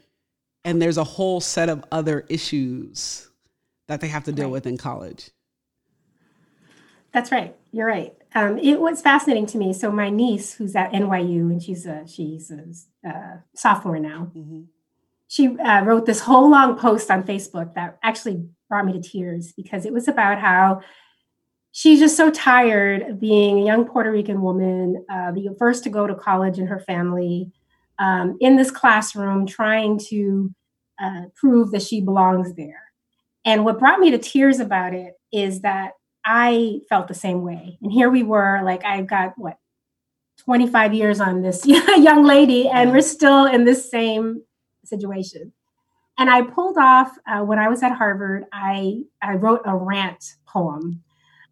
and 0.64 0.82
there's 0.82 0.98
a 0.98 1.04
whole 1.04 1.40
set 1.40 1.68
of 1.68 1.84
other 1.92 2.26
issues 2.28 3.30
that 3.86 4.00
they 4.00 4.08
have 4.08 4.24
to 4.24 4.32
deal 4.32 4.46
right. 4.46 4.52
with 4.52 4.66
in 4.66 4.76
college. 4.76 5.30
That's 7.12 7.32
right. 7.32 7.56
You're 7.72 7.86
right. 7.86 8.14
Um, 8.34 8.58
it 8.58 8.80
was 8.80 9.00
fascinating 9.00 9.46
to 9.46 9.58
me. 9.58 9.72
So 9.72 9.90
my 9.90 10.10
niece, 10.10 10.54
who's 10.54 10.76
at 10.76 10.92
NYU, 10.92 11.50
and 11.50 11.62
she's 11.62 11.86
a 11.86 12.06
she's 12.06 12.50
a 12.50 13.08
uh, 13.08 13.36
sophomore 13.54 13.98
now. 13.98 14.30
Mm-hmm. 14.36 14.62
She 15.28 15.58
uh, 15.58 15.84
wrote 15.84 16.06
this 16.06 16.20
whole 16.20 16.50
long 16.50 16.76
post 16.76 17.10
on 17.10 17.22
Facebook 17.22 17.74
that 17.74 17.98
actually 18.02 18.48
brought 18.68 18.84
me 18.84 18.92
to 18.94 19.00
tears 19.00 19.52
because 19.52 19.86
it 19.86 19.92
was 19.92 20.08
about 20.08 20.38
how 20.38 20.80
she's 21.72 22.00
just 22.00 22.16
so 22.16 22.30
tired 22.30 23.02
of 23.02 23.20
being 23.20 23.60
a 23.60 23.64
young 23.64 23.84
Puerto 23.84 24.10
Rican 24.10 24.42
woman, 24.42 25.04
uh, 25.10 25.32
the 25.32 25.54
first 25.58 25.84
to 25.84 25.90
go 25.90 26.06
to 26.06 26.14
college 26.14 26.58
in 26.58 26.66
her 26.66 26.80
family, 26.80 27.50
um, 27.98 28.36
in 28.40 28.56
this 28.56 28.70
classroom 28.70 29.46
trying 29.46 29.98
to 30.10 30.50
uh, 31.00 31.22
prove 31.34 31.70
that 31.72 31.82
she 31.82 32.00
belongs 32.00 32.54
there. 32.54 32.82
And 33.44 33.64
what 33.64 33.78
brought 33.78 34.00
me 34.00 34.10
to 34.10 34.18
tears 34.18 34.60
about 34.60 34.94
it 34.94 35.14
is 35.32 35.60
that 35.62 35.92
I 36.24 36.80
felt 36.88 37.08
the 37.08 37.14
same 37.14 37.42
way. 37.42 37.78
And 37.80 37.90
here 37.90 38.10
we 38.10 38.22
were, 38.22 38.60
like, 38.62 38.84
I've 38.84 39.06
got 39.06 39.32
what, 39.36 39.56
25 40.44 40.94
years 40.94 41.20
on 41.20 41.42
this 41.42 41.66
young 41.66 42.24
lady, 42.24 42.68
and 42.68 42.92
we're 42.92 43.00
still 43.00 43.46
in 43.46 43.64
this 43.64 43.90
same 43.90 44.42
situation. 44.84 45.52
And 46.18 46.28
I 46.28 46.42
pulled 46.42 46.78
off, 46.78 47.16
uh, 47.26 47.40
when 47.44 47.58
I 47.58 47.68
was 47.68 47.82
at 47.82 47.92
Harvard, 47.92 48.44
I, 48.52 49.02
I 49.22 49.34
wrote 49.34 49.62
a 49.64 49.76
rant 49.76 50.34
poem 50.46 51.02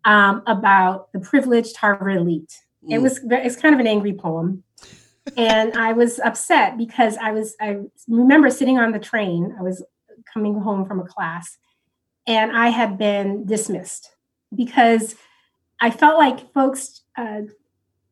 um, 0.06 0.42
about 0.46 1.12
the 1.12 1.20
privileged 1.20 1.76
Harvard 1.76 2.16
elite. 2.16 2.58
Mm. 2.82 2.94
It 2.94 2.98
was 3.02 3.20
it's 3.30 3.56
kind 3.56 3.74
of 3.74 3.80
an 3.80 3.86
angry 3.86 4.14
poem 4.14 4.64
and 5.36 5.76
I 5.76 5.92
was 5.92 6.20
upset 6.20 6.76
because 6.76 7.16
I 7.16 7.32
was 7.32 7.56
I 7.60 7.78
remember 8.08 8.50
sitting 8.50 8.78
on 8.78 8.92
the 8.92 8.98
train. 8.98 9.54
I 9.58 9.62
was 9.62 9.84
coming 10.32 10.58
home 10.60 10.86
from 10.86 11.00
a 11.00 11.04
class, 11.04 11.56
and 12.26 12.56
I 12.56 12.68
had 12.68 12.98
been 12.98 13.46
dismissed 13.46 14.10
because 14.54 15.16
I 15.80 15.90
felt 15.90 16.18
like 16.18 16.52
folks 16.52 17.02
uh, 17.16 17.42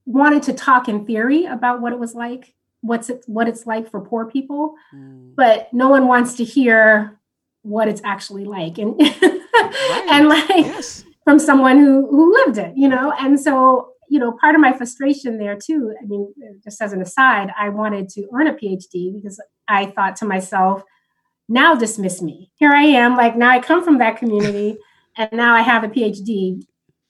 wanted 0.07 0.43
to 0.45 0.53
talk 0.53 0.89
in 0.89 1.07
theory 1.07 1.45
about 1.47 1.81
what 1.81 1.93
it 1.93 1.99
was 1.99 2.15
like, 2.15 2.55
what's 2.81 3.11
it, 3.11 3.23
what 3.27 3.49
it's 3.49 3.67
like 3.67 3.91
for 3.91 4.01
poor 4.01 4.27
people, 4.27 4.75
mm. 4.95 5.35
but 5.37 5.73
no 5.73 5.89
one 5.89 6.09
wants 6.09 6.35
to 6.35 6.45
hear 6.45 7.19
what 7.63 7.89
it's 7.89 8.03
actually 8.05 8.45
like, 8.45 8.79
and 8.79 8.99
right. 9.01 10.09
and 10.11 10.29
like 10.29 10.49
yes. 10.49 11.05
From 11.25 11.39
someone 11.39 11.79
who 11.79 12.07
who 12.09 12.33
lived 12.33 12.59
it, 12.59 12.73
you 12.77 12.89
know. 12.89 13.13
And 13.19 13.41
so 13.41 13.95
you 14.09 14.19
know, 14.19 14.33
part 14.33 14.55
of 14.55 14.61
my 14.61 14.73
frustration 14.73 15.39
there 15.39 15.57
too, 15.57 15.95
I 16.01 16.05
mean, 16.07 16.33
just 16.63 16.81
as 16.81 16.93
an 16.93 17.01
aside, 17.01 17.51
I 17.59 17.71
wanted 17.71 18.09
to 18.11 18.29
earn 18.35 18.47
a 18.47 18.55
PhD 18.55 19.15
because 19.15 19.41
I 19.67 19.87
thought 19.87 20.17
to 20.17 20.25
myself, 20.25 20.83
now 21.49 21.75
dismiss 21.75 22.23
me. 22.23 22.51
Here 22.57 22.71
I 22.71 22.85
am, 22.85 23.17
like 23.17 23.37
now 23.37 23.51
I 23.51 23.61
come 23.61 23.83
from 23.85 23.99
that 23.99 24.19
community 24.19 24.77
and 25.17 25.31
now 25.33 25.55
I 25.55 25.63
have 25.63 25.85
a 25.85 25.89
PhD. 25.89 26.63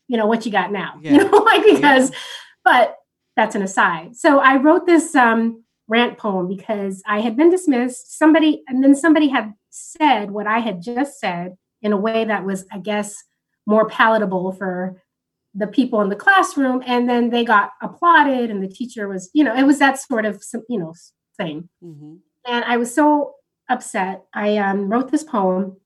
You 0.07 0.17
know, 0.19 0.27
what 0.27 0.45
you 0.45 0.53
got 0.53 0.71
now? 0.71 0.99
Yeah. 1.03 1.13
You 1.13 1.25
know, 1.25 1.39
like 1.39 1.65
because, 1.65 2.11
yeah. 2.11 2.17
but 2.63 2.97
that's 3.37 3.55
an 3.55 3.63
aside. 3.63 4.17
So 4.17 4.39
I 4.39 4.57
wrote 4.57 4.87
this 4.87 5.15
um, 5.15 5.65
rant 5.89 6.19
poem 6.19 6.47
because 6.47 7.03
I 7.07 7.21
had 7.21 7.37
been 7.37 7.51
dismissed. 7.51 8.17
Somebody, 8.17 8.63
and 8.69 8.85
then 8.85 8.95
somebody 8.95 9.29
had 9.29 9.55
said 9.71 10.31
what 10.31 10.47
I 10.47 10.61
had 10.61 10.83
just 10.83 11.19
said 11.19 11.57
in 11.83 11.93
a 11.93 11.97
way 11.97 12.25
that 12.25 12.45
was, 12.45 12.67
I 12.71 12.79
guess, 12.79 13.17
more 13.67 13.89
palatable 13.89 14.53
for 14.53 15.01
the 15.55 15.67
people 15.67 16.01
in 16.01 16.09
the 16.09 16.17
classroom 16.17 16.83
and 16.87 17.09
then 17.09 17.31
they 17.31 17.45
got 17.45 17.71
applauded 17.81 18.51
and 18.51 18.63
the 18.63 18.69
teacher 18.69 19.09
was 19.09 19.31
you 19.33 19.45
know 19.45 19.55
it 19.55 19.63
was 19.63 19.79
that 19.79 19.99
sort 19.99 20.25
of 20.25 20.43
you 20.69 20.79
know 20.79 20.93
thing 21.37 21.69
mm-hmm. 21.83 22.15
and 22.47 22.65
i 22.65 22.77
was 22.77 22.93
so 22.93 23.35
upset 23.69 24.25
i 24.35 24.57
um, 24.57 24.89
wrote 24.89 25.11
this 25.11 25.23
poem 25.23 25.77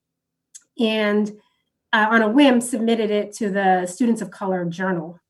and 0.78 1.32
uh, 1.92 2.06
on 2.10 2.22
a 2.22 2.28
whim 2.28 2.60
submitted 2.60 3.10
it 3.10 3.32
to 3.32 3.50
the 3.50 3.86
students 3.86 4.22
of 4.22 4.30
color 4.30 4.64
journal 4.64 5.20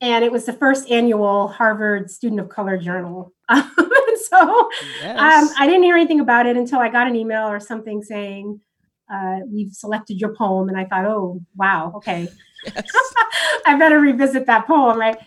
and 0.00 0.24
it 0.24 0.30
was 0.30 0.44
the 0.44 0.52
first 0.52 0.88
annual 0.90 1.48
harvard 1.48 2.10
student 2.10 2.40
of 2.40 2.48
color 2.48 2.78
journal 2.78 3.32
Um, 3.48 4.20
so 4.30 4.70
yes. 5.02 5.18
um, 5.18 5.54
I 5.58 5.66
didn't 5.66 5.82
hear 5.82 5.96
anything 5.96 6.20
about 6.20 6.46
it 6.46 6.56
until 6.56 6.78
I 6.78 6.88
got 6.88 7.06
an 7.06 7.16
email 7.16 7.46
or 7.46 7.60
something 7.60 8.02
saying, 8.02 8.60
uh, 9.12 9.40
we've 9.46 9.72
selected 9.72 10.20
your 10.20 10.34
poem. 10.34 10.68
And 10.68 10.78
I 10.78 10.84
thought, 10.84 11.06
oh, 11.06 11.40
wow, 11.56 11.92
okay. 11.96 12.28
Yes. 12.74 12.90
I 13.66 13.76
better 13.78 14.00
revisit 14.00 14.46
that 14.46 14.66
poem, 14.66 14.98
right? 14.98 15.18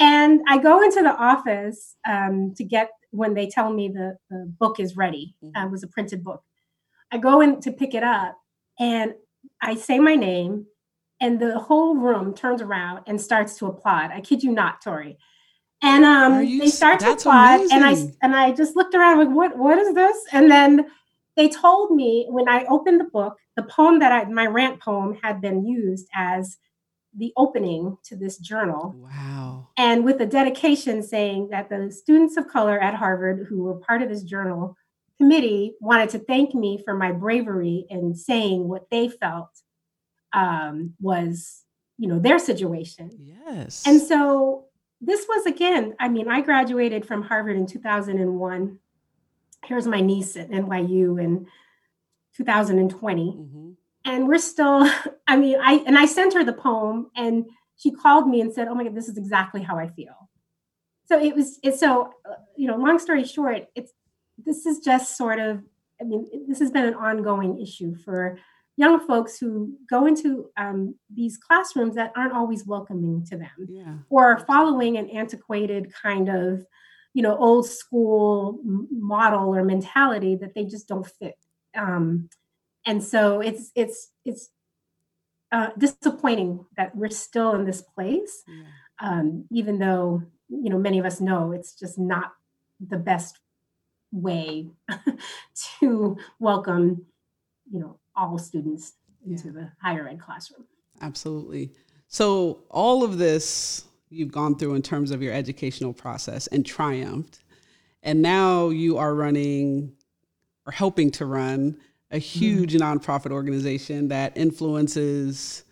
And 0.00 0.40
I 0.48 0.56
go 0.56 0.82
into 0.82 1.02
the 1.02 1.14
office 1.14 1.96
um, 2.08 2.54
to 2.56 2.64
get 2.64 2.88
when 3.10 3.34
they 3.34 3.46
tell 3.46 3.70
me 3.70 3.88
the, 3.88 4.16
the 4.30 4.50
book 4.58 4.80
is 4.80 4.96
ready. 4.96 5.34
Mm-hmm. 5.44 5.54
Uh, 5.54 5.66
it 5.66 5.70
was 5.70 5.82
a 5.82 5.88
printed 5.88 6.24
book. 6.24 6.42
I 7.12 7.18
go 7.18 7.42
in 7.42 7.60
to 7.60 7.72
pick 7.72 7.92
it 7.92 8.02
up 8.02 8.38
and 8.78 9.12
I 9.60 9.74
say 9.74 9.98
my 9.98 10.14
name, 10.14 10.66
and 11.20 11.40
the 11.40 11.58
whole 11.58 11.96
room 11.96 12.34
turns 12.34 12.62
around 12.62 13.02
and 13.06 13.20
starts 13.20 13.58
to 13.58 13.66
applaud. 13.66 14.10
I 14.12 14.20
kid 14.20 14.42
you 14.42 14.52
not, 14.52 14.80
Torie. 14.82 15.18
And 15.82 16.04
um, 16.04 16.38
they 16.44 16.68
start 16.68 17.00
to 17.00 17.12
applaud, 17.12 17.60
amazing. 17.60 17.76
and 17.76 17.84
I 17.84 17.90
and 18.22 18.36
I 18.36 18.52
just 18.52 18.74
looked 18.76 18.94
around 18.94 19.18
like, 19.18 19.28
what 19.28 19.56
what 19.56 19.78
is 19.78 19.94
this? 19.94 20.16
And 20.32 20.50
then 20.50 20.86
they 21.38 21.48
told 21.48 21.92
me 21.92 22.26
when 22.28 22.48
I 22.48 22.64
opened 22.64 23.00
the 23.00 23.04
book, 23.04 23.38
the 23.56 23.62
poem 23.62 24.00
that 24.00 24.10
I 24.10 24.24
my 24.24 24.46
rant 24.46 24.80
poem 24.80 25.16
had 25.22 25.40
been 25.40 25.64
used 25.64 26.08
as 26.12 26.58
the 27.16 27.32
opening 27.36 27.96
to 28.04 28.16
this 28.16 28.38
journal. 28.38 28.94
Wow. 28.96 29.68
And 29.76 30.04
with 30.04 30.20
a 30.20 30.26
dedication 30.26 31.02
saying 31.02 31.50
that 31.50 31.70
the 31.70 31.92
students 31.92 32.36
of 32.36 32.48
color 32.48 32.78
at 32.78 32.94
Harvard 32.94 33.46
who 33.48 33.62
were 33.62 33.76
part 33.76 34.02
of 34.02 34.08
this 34.08 34.24
journal 34.24 34.76
committee 35.16 35.74
wanted 35.80 36.10
to 36.10 36.18
thank 36.18 36.54
me 36.54 36.82
for 36.84 36.94
my 36.94 37.12
bravery 37.12 37.86
in 37.88 38.14
saying 38.16 38.66
what 38.66 38.90
they 38.90 39.08
felt 39.08 39.50
um, 40.32 40.94
was, 41.00 41.64
you 41.98 42.08
know, 42.08 42.18
their 42.18 42.40
situation. 42.40 43.10
Yes. 43.18 43.84
And 43.86 44.00
so 44.00 44.66
this 45.00 45.24
was 45.28 45.46
again, 45.46 45.94
I 46.00 46.08
mean, 46.08 46.28
I 46.28 46.40
graduated 46.40 47.06
from 47.06 47.22
Harvard 47.22 47.56
in 47.56 47.66
2001. 47.66 48.78
Here's 49.64 49.86
my 49.86 50.00
niece 50.00 50.36
at 50.36 50.50
NYU 50.50 51.22
in 51.22 51.46
2020. 52.36 53.22
Mm-hmm. 53.22 53.70
And 54.04 54.28
we're 54.28 54.38
still, 54.38 54.90
I 55.26 55.36
mean, 55.36 55.58
I 55.62 55.82
and 55.86 55.98
I 55.98 56.06
sent 56.06 56.34
her 56.34 56.44
the 56.44 56.52
poem 56.52 57.10
and 57.16 57.46
she 57.76 57.90
called 57.90 58.28
me 58.28 58.40
and 58.40 58.52
said, 58.52 58.68
Oh 58.68 58.74
my 58.74 58.84
God, 58.84 58.94
this 58.94 59.08
is 59.08 59.16
exactly 59.16 59.62
how 59.62 59.78
I 59.78 59.88
feel. 59.88 60.28
So 61.06 61.18
it 61.18 61.34
was, 61.34 61.58
it's 61.62 61.80
so, 61.80 62.12
you 62.56 62.66
know, 62.66 62.76
long 62.76 62.98
story 62.98 63.24
short, 63.24 63.66
it's, 63.74 63.92
this 64.44 64.66
is 64.66 64.80
just 64.80 65.16
sort 65.16 65.38
of, 65.38 65.62
I 66.00 66.04
mean, 66.04 66.26
this 66.46 66.58
has 66.58 66.70
been 66.70 66.84
an 66.84 66.94
ongoing 66.94 67.60
issue 67.60 67.94
for 67.96 68.38
young 68.76 69.00
folks 69.00 69.38
who 69.38 69.72
go 69.90 70.06
into 70.06 70.50
um, 70.56 70.94
these 71.12 71.36
classrooms 71.36 71.96
that 71.96 72.12
aren't 72.14 72.32
always 72.32 72.64
welcoming 72.64 73.24
to 73.24 73.36
them 73.36 73.66
yeah. 73.68 73.94
or 74.08 74.38
following 74.46 74.96
an 74.96 75.10
antiquated 75.10 75.92
kind 75.92 76.28
of 76.28 76.64
you 77.14 77.22
know 77.22 77.36
old 77.36 77.66
school 77.66 78.60
model 78.90 79.54
or 79.54 79.64
mentality 79.64 80.36
that 80.36 80.54
they 80.54 80.64
just 80.64 80.88
don't 80.88 81.06
fit 81.06 81.36
um, 81.76 82.28
and 82.86 83.02
so 83.02 83.40
it's 83.40 83.70
it's 83.74 84.10
it's 84.24 84.50
uh, 85.50 85.70
disappointing 85.78 86.64
that 86.76 86.94
we're 86.94 87.08
still 87.08 87.54
in 87.54 87.64
this 87.64 87.82
place 87.82 88.42
yeah. 88.46 88.64
um, 89.00 89.44
even 89.50 89.78
though 89.78 90.22
you 90.48 90.70
know 90.70 90.78
many 90.78 90.98
of 90.98 91.06
us 91.06 91.20
know 91.20 91.52
it's 91.52 91.74
just 91.74 91.98
not 91.98 92.32
the 92.80 92.98
best 92.98 93.38
way 94.12 94.68
to 95.80 96.16
welcome 96.38 97.06
you 97.70 97.80
know 97.80 97.98
all 98.14 98.38
students 98.38 98.94
into 99.26 99.50
the 99.50 99.70
higher 99.80 100.08
ed 100.08 100.20
classroom. 100.20 100.64
Absolutely. 101.00 101.70
So, 102.08 102.60
all 102.70 103.04
of 103.04 103.18
this 103.18 103.84
you've 104.10 104.32
gone 104.32 104.56
through 104.56 104.74
in 104.74 104.82
terms 104.82 105.10
of 105.10 105.22
your 105.22 105.32
educational 105.32 105.92
process 105.92 106.46
and 106.48 106.64
triumphed. 106.64 107.40
And 108.02 108.22
now 108.22 108.68
you 108.68 108.98
are 108.98 109.14
running 109.14 109.92
or 110.66 110.72
helping 110.72 111.10
to 111.12 111.26
run 111.26 111.78
a 112.10 112.18
huge 112.18 112.74
mm-hmm. 112.74 112.98
nonprofit 112.98 113.30
organization 113.30 114.08
that 114.08 114.36
influences 114.36 115.64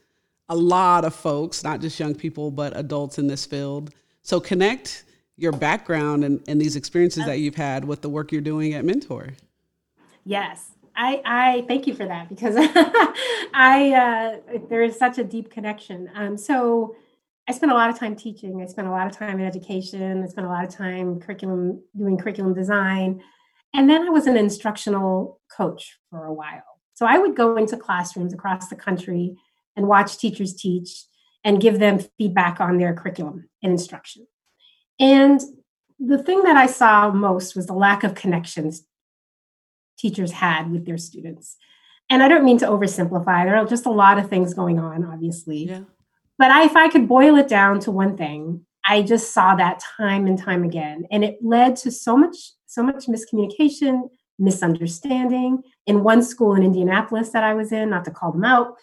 a 0.49 0.57
lot 0.57 1.05
of 1.05 1.14
folks, 1.14 1.64
not 1.64 1.81
just 1.81 1.99
young 1.99 2.14
people, 2.14 2.51
but 2.51 2.77
adults 2.77 3.18
in 3.18 3.27
this 3.27 3.46
field. 3.46 3.92
So, 4.22 4.40
connect 4.40 5.05
your 5.37 5.53
background 5.53 6.25
and, 6.25 6.42
and 6.49 6.61
these 6.61 6.77
experiences 6.77 7.27
that 7.27 7.38
you've 7.40 7.55
had 7.55 7.85
with 7.85 8.01
the 8.01 8.09
work 8.09 8.33
you're 8.33 8.40
doing 8.40 8.75
at 8.75 8.85
Mentor. 8.85 9.35
Yes. 10.25 10.72
I, 10.96 11.20
I 11.27 11.64
thank 11.68 11.87
you 11.87 11.94
for 11.94 12.07
that 12.07 12.31
because 12.31 12.55
I 13.55 14.40
uh, 14.51 14.59
there 14.68 14.83
is 14.83 14.99
such 14.99 15.18
a 15.18 15.25
deep 15.25 15.51
connection. 15.51 16.11
Um, 16.14 16.38
so 16.38 16.96
I 17.49 17.53
spent 17.53 17.71
a 17.73 17.75
lot 17.77 17.91
of 17.91 17.99
time 17.99 18.17
teaching. 18.17 18.61
I 18.61 18.67
spent 18.67 18.89
a 18.89 18.91
lot 18.91 19.07
of 19.07 19.13
time 19.13 19.39
in 19.39 19.47
education. 19.47 20.23
I 20.23 20.27
spent 20.27 20.47
a 20.47 20.51
lot 20.51 20.65
of 20.65 20.71
time 20.71 21.21
curriculum 21.21 21.83
doing 21.97 22.19
curriculum 22.19 22.55
design, 22.55 23.23
and 23.73 23.89
then 23.89 24.03
I 24.03 24.11
was 24.11 24.27
an 24.27 24.37
instructional 24.37 25.41
coach 25.55 25.97
for 26.11 26.25
a 26.25 26.33
while. 26.33 26.81
So 26.95 27.07
I 27.07 27.19
would 27.19 27.37
go 27.37 27.57
into 27.57 27.77
classrooms 27.77 28.33
across 28.33 28.69
the 28.69 28.77
country 28.77 29.37
and 29.77 29.87
watch 29.87 30.19
teachers 30.19 30.55
teach 30.55 31.05
and 31.45 31.61
give 31.61 31.79
them 31.79 32.01
feedback 32.19 32.61
on 32.61 32.79
their 32.79 32.95
curriculum 32.95 33.49
and 33.63 33.73
instruction. 33.73 34.27
And 34.99 35.41
the 36.01 36.23
thing 36.23 36.43
that 36.45 36.57
I 36.57 36.67
saw 36.67 37.11
most 37.11 37.55
was 37.55 37.67
the 37.67 37.75
lack 37.75 38.03
of 38.03 38.15
connections 38.15 38.85
teachers 39.99 40.33
had 40.33 40.71
with 40.71 40.85
their 40.85 40.99
students. 40.99 41.57
And 42.09 42.23
I 42.23 42.29
don't 42.29 42.45
mean 42.45 42.59
to 42.59 42.67
oversimplify, 42.67 43.45
there 43.45 43.57
are 43.57 43.67
just 43.67 43.87
a 43.87 43.91
lot 43.91 44.19
of 44.19 44.29
things 44.29 44.55
going 44.55 44.79
on, 44.79 45.05
obviously. 45.05 45.67
Yeah. 45.67 45.83
But 46.38 46.51
I, 46.51 46.64
if 46.64 46.77
I 46.77 46.88
could 46.88 47.09
boil 47.09 47.37
it 47.37 47.49
down 47.49 47.81
to 47.81 47.90
one 47.90 48.16
thing, 48.16 48.64
I 48.87 49.03
just 49.03 49.33
saw 49.33 49.55
that 49.57 49.83
time 49.96 50.27
and 50.27 50.38
time 50.38 50.64
again. 50.64 51.07
And 51.11 51.25
it 51.25 51.38
led 51.42 51.77
to 51.77 51.90
so 51.90 52.16
much, 52.16 52.37
so 52.66 52.83
much 52.83 53.07
miscommunication, 53.07 54.09
misunderstanding. 54.38 55.62
In 55.87 56.05
one 56.05 56.22
school 56.22 56.55
in 56.55 56.62
Indianapolis 56.62 57.31
that 57.31 57.42
I 57.42 57.55
was 57.55 57.72
in, 57.72 57.90
not 57.90 58.05
to 58.05 58.11
call 58.11 58.33
them 58.33 58.44
out, 58.44 58.77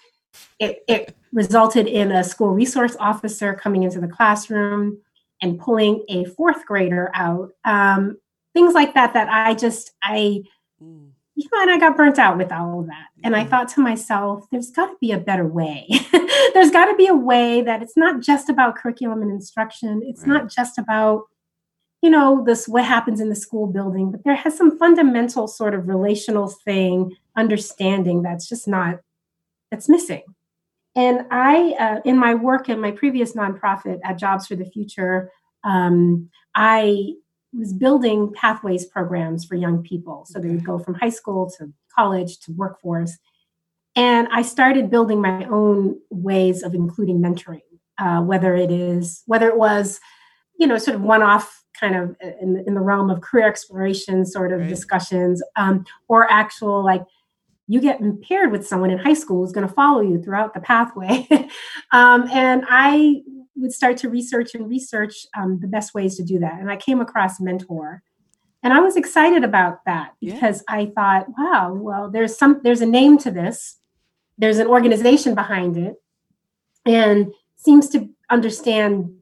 it, 0.60 0.84
it 0.88 1.16
resulted 1.32 1.88
in 1.88 2.12
a 2.12 2.24
school 2.24 2.50
resource 2.50 2.96
officer 3.00 3.54
coming 3.54 3.84
into 3.84 4.02
the 4.02 4.08
classroom 4.08 5.00
and 5.42 5.60
pulling 5.60 6.04
a 6.10 6.26
fourth 6.26 6.66
grader 6.66 7.12
out. 7.14 7.52
Um, 7.66 8.18
things 8.54 8.74
like 8.74 8.94
that, 8.96 9.14
that 9.14 9.30
I 9.30 9.54
just, 9.54 9.92
I, 10.04 10.44
Mm. 10.84 11.12
You 11.44 11.50
know, 11.52 11.62
and 11.62 11.72
I 11.72 11.78
got 11.78 11.98
burnt 11.98 12.20
out 12.20 12.38
with 12.38 12.52
all 12.52 12.80
of 12.80 12.88
that. 12.88 13.08
And 13.24 13.36
I 13.36 13.44
thought 13.44 13.68
to 13.70 13.82
myself, 13.82 14.46
there's 14.52 14.72
got 14.72 14.88
to 14.88 14.96
be 15.02 15.12
a 15.12 15.18
better 15.18 15.46
way. 15.46 15.88
there's 16.54 16.72
got 16.72 16.86
to 16.86 16.96
be 16.96 17.08
a 17.08 17.16
way 17.16 17.62
that 17.62 17.82
it's 17.82 17.98
not 17.98 18.22
just 18.22 18.50
about 18.50 18.78
curriculum 18.78 19.22
and 19.22 19.32
instruction. 19.32 20.02
It's 20.06 20.22
right. 20.22 20.30
not 20.30 20.50
just 20.50 20.78
about, 20.78 21.24
you 22.02 22.10
know, 22.10 22.44
this 22.46 22.68
what 22.68 22.86
happens 22.86 23.20
in 23.20 23.28
the 23.28 23.36
school 23.36 23.68
building, 23.68 24.10
but 24.10 24.24
there 24.24 24.36
has 24.36 24.58
some 24.58 24.78
fundamental 24.78 25.48
sort 25.48 25.74
of 25.74 25.90
relational 25.90 26.48
thing, 26.48 27.16
understanding 27.36 28.22
that's 28.22 28.48
just 28.48 28.66
not, 28.66 29.00
that's 29.70 29.90
missing. 29.90 30.24
And 30.96 31.26
I, 31.30 31.76
uh, 31.78 32.00
in 32.06 32.18
my 32.18 32.36
work 32.36 32.70
in 32.70 32.80
my 32.80 32.92
previous 32.92 33.34
nonprofit 33.34 34.00
at 34.06 34.18
Jobs 34.18 34.48
for 34.48 34.56
the 34.56 34.66
Future, 34.66 35.30
um, 35.66 36.30
I 36.56 37.16
was 37.58 37.74
building 37.74 38.34
pathways 38.34 38.86
programs 38.86 39.46
for 39.46 39.56
young 39.56 39.84
people. 39.84 40.26
So 40.28 40.40
they 40.40 40.50
would 40.50 40.66
go 40.66 40.80
from 40.80 40.96
high 40.96 41.10
school 41.10 41.50
to 41.58 41.72
college 41.96 42.40
to 42.40 42.52
workforce. 42.52 43.18
And 43.96 44.28
I 44.32 44.42
started 44.42 44.90
building 44.90 45.22
my 45.22 45.46
own 45.46 46.00
ways 46.10 46.64
of 46.64 46.74
including 46.74 47.20
mentoring, 47.20 47.62
uh, 48.00 48.22
whether 48.22 48.56
it 48.56 48.72
is, 48.72 49.22
whether 49.28 49.48
it 49.48 49.58
was, 49.58 50.00
you 50.60 50.66
know, 50.66 50.78
sort 50.78 50.96
of 50.96 51.02
one 51.02 51.22
off 51.22 51.64
kind 51.80 51.96
of 51.96 52.16
in, 52.42 52.64
in 52.66 52.74
the 52.74 52.82
realm 52.82 53.10
of 53.10 53.22
career 53.22 53.48
exploration 53.48 54.26
sort 54.26 54.52
of 54.52 54.62
right. 54.62 54.70
discussions, 54.70 55.44
um, 55.56 55.86
or 56.08 56.32
actual 56.32 56.84
like, 56.84 57.04
you 57.68 57.80
get 57.80 58.02
paired 58.22 58.52
with 58.52 58.68
someone 58.68 58.92
in 58.92 58.98
high 58.98 59.14
school 59.14 59.42
who's 59.42 59.54
going 59.54 59.68
to 59.68 59.74
follow 59.74 60.02
you 60.02 60.22
throughout 60.22 60.54
the 60.54 60.60
pathway. 60.60 61.26
um, 61.92 62.28
and 62.30 62.66
I 62.68 63.22
would 63.56 63.72
start 63.72 63.98
to 63.98 64.10
research 64.10 64.56
and 64.56 64.70
research 64.70 65.26
um, 65.38 65.60
the 65.60 65.68
best 65.68 65.94
ways 65.94 66.16
to 66.18 66.24
do 66.24 66.40
that. 66.40 66.60
And 66.60 66.70
I 66.72 66.78
came 66.78 67.00
across 67.00 67.40
Mentor, 67.40 68.02
and 68.64 68.74
I 68.74 68.80
was 68.80 68.96
excited 68.96 69.44
about 69.44 69.84
that 69.86 70.14
because 70.22 70.64
yeah. 70.68 70.76
I 70.76 70.92
thought, 70.96 71.28
wow, 71.38 71.74
well, 71.74 72.10
there's 72.10 72.38
some, 72.38 72.62
there's 72.64 72.82
a 72.82 72.86
name 72.86 73.18
to 73.20 73.32
this, 73.32 73.78
there's 74.38 74.58
an 74.58 74.68
organization 74.68 75.36
behind 75.36 75.78
it, 75.78 75.96
and 76.86 77.34
seems 77.56 77.90
to 77.90 78.10
understand 78.30 79.14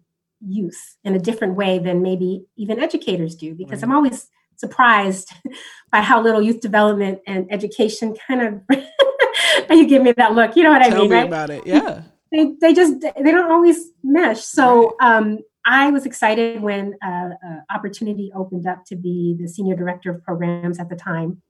youth 0.46 0.98
in 1.04 1.16
a 1.16 1.20
different 1.20 1.56
way 1.56 1.80
than 1.80 2.02
maybe 2.02 2.46
even 2.56 2.80
educators 2.80 3.36
do. 3.36 3.54
Because 3.54 3.82
right. 3.82 3.84
I'm 3.84 3.96
always 3.96 4.28
surprised 4.56 5.32
by 5.92 6.02
how 6.02 6.22
little 6.22 6.42
youth 6.42 6.62
development 6.62 7.20
and 7.28 7.52
education 7.52 8.16
kind 8.28 8.64
of. 8.70 8.78
you 9.70 9.88
give 9.88 10.04
me 10.04 10.12
that 10.14 10.34
look. 10.34 10.56
You 10.56 10.64
know 10.64 10.72
what 10.72 10.84
Tell 10.84 10.96
I 10.96 11.00
mean, 11.00 11.10
me 11.10 11.16
right? 11.16 11.28
About 11.28 11.50
it, 11.50 11.66
yeah 11.66 12.04
they 12.32 12.54
they 12.62 12.74
just 12.74 13.02
they 13.02 13.32
don't 13.32 13.52
always 13.52 13.92
mesh. 14.04 14.42
So 14.44 14.96
um, 15.02 15.40
I 15.66 15.92
was 15.92 16.06
excited 16.06 16.62
when 16.62 16.96
uh, 17.04 17.30
uh, 17.46 17.60
opportunity 17.70 18.32
opened 18.34 18.68
up 18.68 18.86
to 18.86 18.96
be 18.96 19.36
the 19.40 19.48
senior 19.48 19.76
director 19.76 20.12
of 20.12 20.24
programs 20.24 20.80
at 20.80 20.90
the 20.90 20.96
time, 20.96 21.42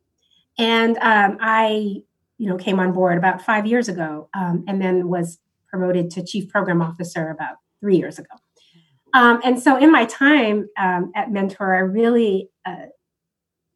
and 0.58 0.98
um, 0.98 1.38
I 1.40 2.02
you 2.38 2.50
know 2.50 2.58
came 2.58 2.80
on 2.80 2.94
board 2.94 3.18
about 3.18 3.42
five 3.42 3.66
years 3.66 3.90
ago, 3.90 4.30
um, 4.34 4.66
and 4.68 4.82
then 4.82 5.08
was 5.08 5.40
promoted 5.70 6.10
to 6.12 6.26
chief 6.26 6.50
program 6.50 6.82
officer 6.82 7.30
about 7.30 7.56
three 7.80 7.98
years 7.98 8.20
ago. 8.20 8.36
Um, 9.14 9.42
and 9.44 9.60
so 9.60 9.78
in 9.78 9.92
my 9.92 10.06
time 10.06 10.70
um, 10.78 11.12
at 11.16 11.32
Mentor, 11.32 11.76
I 11.76 11.80
really 11.80 12.50
uh, 12.66 12.88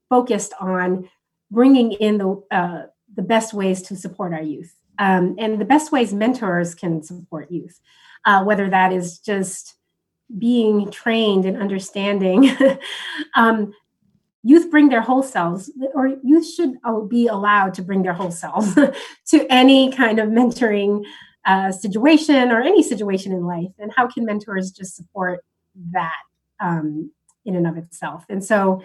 focused 0.09 0.53
on 0.59 1.09
bringing 1.51 1.91
in 1.93 2.17
the 2.17 2.41
uh, 2.51 2.83
the 3.15 3.21
best 3.21 3.53
ways 3.53 3.81
to 3.83 3.95
support 3.95 4.33
our 4.33 4.41
youth, 4.41 4.73
um, 4.99 5.36
and 5.38 5.60
the 5.60 5.65
best 5.65 5.91
ways 5.91 6.13
mentors 6.13 6.75
can 6.75 7.01
support 7.01 7.51
youth, 7.51 7.79
uh, 8.25 8.43
whether 8.43 8.69
that 8.69 8.93
is 8.93 9.19
just 9.19 9.75
being 10.38 10.89
trained 10.91 11.45
and 11.45 11.58
understanding. 11.58 12.55
um, 13.36 13.73
youth 14.43 14.69
bring 14.69 14.89
their 14.89 15.01
whole 15.01 15.23
selves, 15.23 15.71
or 15.93 16.15
youth 16.23 16.47
should 16.47 16.75
be 17.10 17.27
allowed 17.27 17.73
to 17.73 17.81
bring 17.81 18.03
their 18.03 18.13
whole 18.13 18.31
selves 18.31 18.75
to 19.27 19.47
any 19.49 19.91
kind 19.91 20.19
of 20.19 20.29
mentoring 20.29 21.03
uh, 21.45 21.71
situation 21.71 22.51
or 22.51 22.62
any 22.62 22.84
situation 22.84 23.31
in 23.31 23.45
life. 23.45 23.71
And 23.79 23.91
how 23.95 24.08
can 24.08 24.25
mentors 24.25 24.71
just 24.71 24.95
support 24.95 25.39
that 25.91 26.21
um, 26.60 27.12
in 27.43 27.55
and 27.55 27.67
of 27.67 27.77
itself? 27.77 28.25
And 28.29 28.43
so 28.43 28.84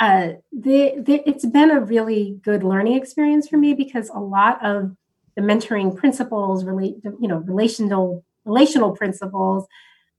uh, 0.00 0.34
the, 0.52 0.94
the, 0.98 1.22
it's 1.28 1.46
been 1.46 1.70
a 1.70 1.80
really 1.80 2.38
good 2.42 2.62
learning 2.62 2.94
experience 2.94 3.48
for 3.48 3.56
me 3.56 3.74
because 3.74 4.10
a 4.10 4.18
lot 4.18 4.64
of 4.64 4.96
the 5.36 5.42
mentoring 5.42 5.96
principles, 5.96 6.64
relate, 6.64 6.96
you 7.20 7.28
know, 7.28 7.38
relational 7.38 8.24
relational 8.44 8.92
principles, 8.92 9.66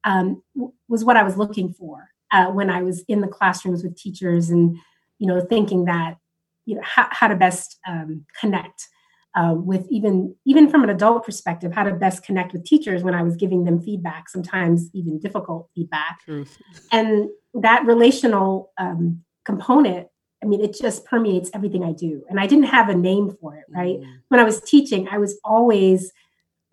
um, 0.04 0.42
was 0.88 1.04
what 1.04 1.18
I 1.18 1.24
was 1.24 1.38
looking 1.38 1.74
for 1.74 2.10
uh, 2.32 2.48
when 2.48 2.70
I 2.70 2.82
was 2.82 3.04
in 3.08 3.22
the 3.22 3.28
classrooms 3.28 3.84
with 3.84 3.98
teachers, 3.98 4.50
and 4.50 4.78
you 5.20 5.28
know, 5.28 5.42
thinking 5.42 5.86
that 5.86 6.18
you 6.66 6.76
know 6.76 6.82
how, 6.84 7.08
how 7.12 7.28
to 7.28 7.36
best 7.36 7.80
um, 7.88 8.26
connect 8.40 8.88
uh, 9.36 9.54
with 9.54 9.86
even 9.90 10.36
even 10.46 10.70
from 10.70 10.84
an 10.84 10.90
adult 10.90 11.26
perspective, 11.26 11.74
how 11.74 11.84
to 11.84 11.94
best 11.94 12.24
connect 12.24 12.54
with 12.54 12.66
teachers 12.66 13.04
when 13.04 13.14
I 13.14 13.22
was 13.22 13.36
giving 13.36 13.66
them 13.66 13.82
feedback, 13.82 14.30
sometimes 14.30 14.90
even 14.94 15.20
difficult 15.20 15.70
feedback, 15.76 16.20
Truth. 16.24 16.58
and 16.92 17.30
that 17.54 17.86
relational 17.86 18.72
um, 18.78 19.24
component 19.46 20.08
I 20.44 20.48
mean, 20.48 20.62
it 20.62 20.78
just 20.80 21.06
permeates 21.06 21.50
everything 21.54 21.84
I 21.84 21.92
do. 21.92 22.24
And 22.30 22.40
I 22.40 22.48
didn't 22.48 22.66
have 22.66 22.90
a 22.90 22.96
name 22.96 23.36
for 23.40 23.56
it, 23.56 23.66
right? 23.70 24.00
Mm. 24.00 24.18
When 24.28 24.40
I 24.40 24.44
was 24.44 24.62
teaching, 24.62 25.08
I 25.10 25.18
was 25.18 25.40
always 25.44 26.12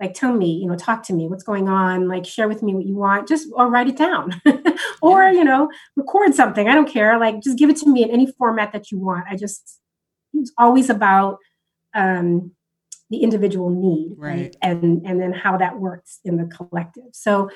like, 0.00 0.14
tell 0.14 0.32
me, 0.32 0.54
you 0.54 0.66
know, 0.66 0.74
talk 0.74 1.04
to 1.04 1.12
me, 1.12 1.28
what's 1.28 1.44
going 1.44 1.68
on, 1.68 2.08
like, 2.08 2.26
share 2.26 2.48
with 2.48 2.62
me 2.62 2.74
what 2.74 2.84
you 2.84 2.96
want, 2.96 3.28
just, 3.28 3.48
or 3.52 3.68
write 3.68 3.86
it 3.86 3.96
down, 3.96 4.40
or, 5.02 5.28
you 5.28 5.44
know, 5.44 5.70
record 5.96 6.34
something. 6.34 6.68
I 6.68 6.74
don't 6.74 6.88
care. 6.88 7.18
Like, 7.18 7.40
just 7.40 7.56
give 7.56 7.70
it 7.70 7.76
to 7.78 7.88
me 7.88 8.02
in 8.02 8.10
any 8.10 8.26
format 8.26 8.72
that 8.72 8.90
you 8.90 8.98
want. 8.98 9.26
I 9.30 9.36
just, 9.36 9.78
it 10.34 10.40
was 10.40 10.52
always 10.58 10.90
about 10.90 11.38
um, 11.94 12.50
the 13.10 13.18
individual 13.18 13.70
need, 13.70 14.16
right. 14.18 14.40
right? 14.40 14.56
And, 14.60 15.06
and 15.06 15.20
then 15.20 15.32
how 15.32 15.56
that 15.58 15.78
works 15.78 16.18
in 16.24 16.36
the 16.36 16.46
collective. 16.46 17.10
So, 17.12 17.48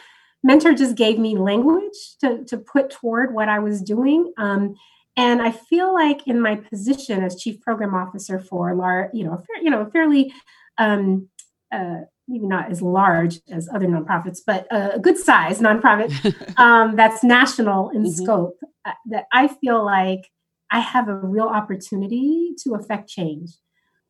Mentor 0.44 0.74
just 0.74 0.94
gave 0.94 1.18
me 1.18 1.36
language 1.36 2.16
to, 2.20 2.44
to 2.44 2.58
put 2.58 2.90
toward 2.90 3.34
what 3.34 3.48
I 3.48 3.58
was 3.58 3.82
doing. 3.82 4.32
Um, 4.38 4.76
and 5.16 5.40
I 5.40 5.50
feel 5.50 5.94
like 5.94 6.26
in 6.26 6.40
my 6.40 6.56
position 6.56 7.22
as 7.22 7.40
chief 7.40 7.60
program 7.60 7.94
officer 7.94 8.38
for 8.38 8.74
lar- 8.74 9.10
you 9.12 9.24
know, 9.24 9.36
fair, 9.36 9.62
you 9.62 9.70
know, 9.70 9.88
fairly 9.90 10.32
um, 10.78 11.28
uh, 11.72 12.00
maybe 12.28 12.46
not 12.46 12.70
as 12.70 12.82
large 12.82 13.40
as 13.50 13.68
other 13.72 13.86
nonprofits, 13.86 14.40
but 14.46 14.66
a 14.70 14.98
good 14.98 15.16
size 15.16 15.60
nonprofit 15.60 16.12
um, 16.58 16.96
that's 16.96 17.22
national 17.22 17.90
in 17.90 18.02
mm-hmm. 18.02 18.24
scope. 18.24 18.58
Uh, 18.84 18.92
that 19.06 19.24
I 19.32 19.48
feel 19.48 19.84
like 19.84 20.30
I 20.70 20.80
have 20.80 21.08
a 21.08 21.14
real 21.14 21.46
opportunity 21.46 22.54
to 22.64 22.74
affect 22.74 23.08
change 23.08 23.50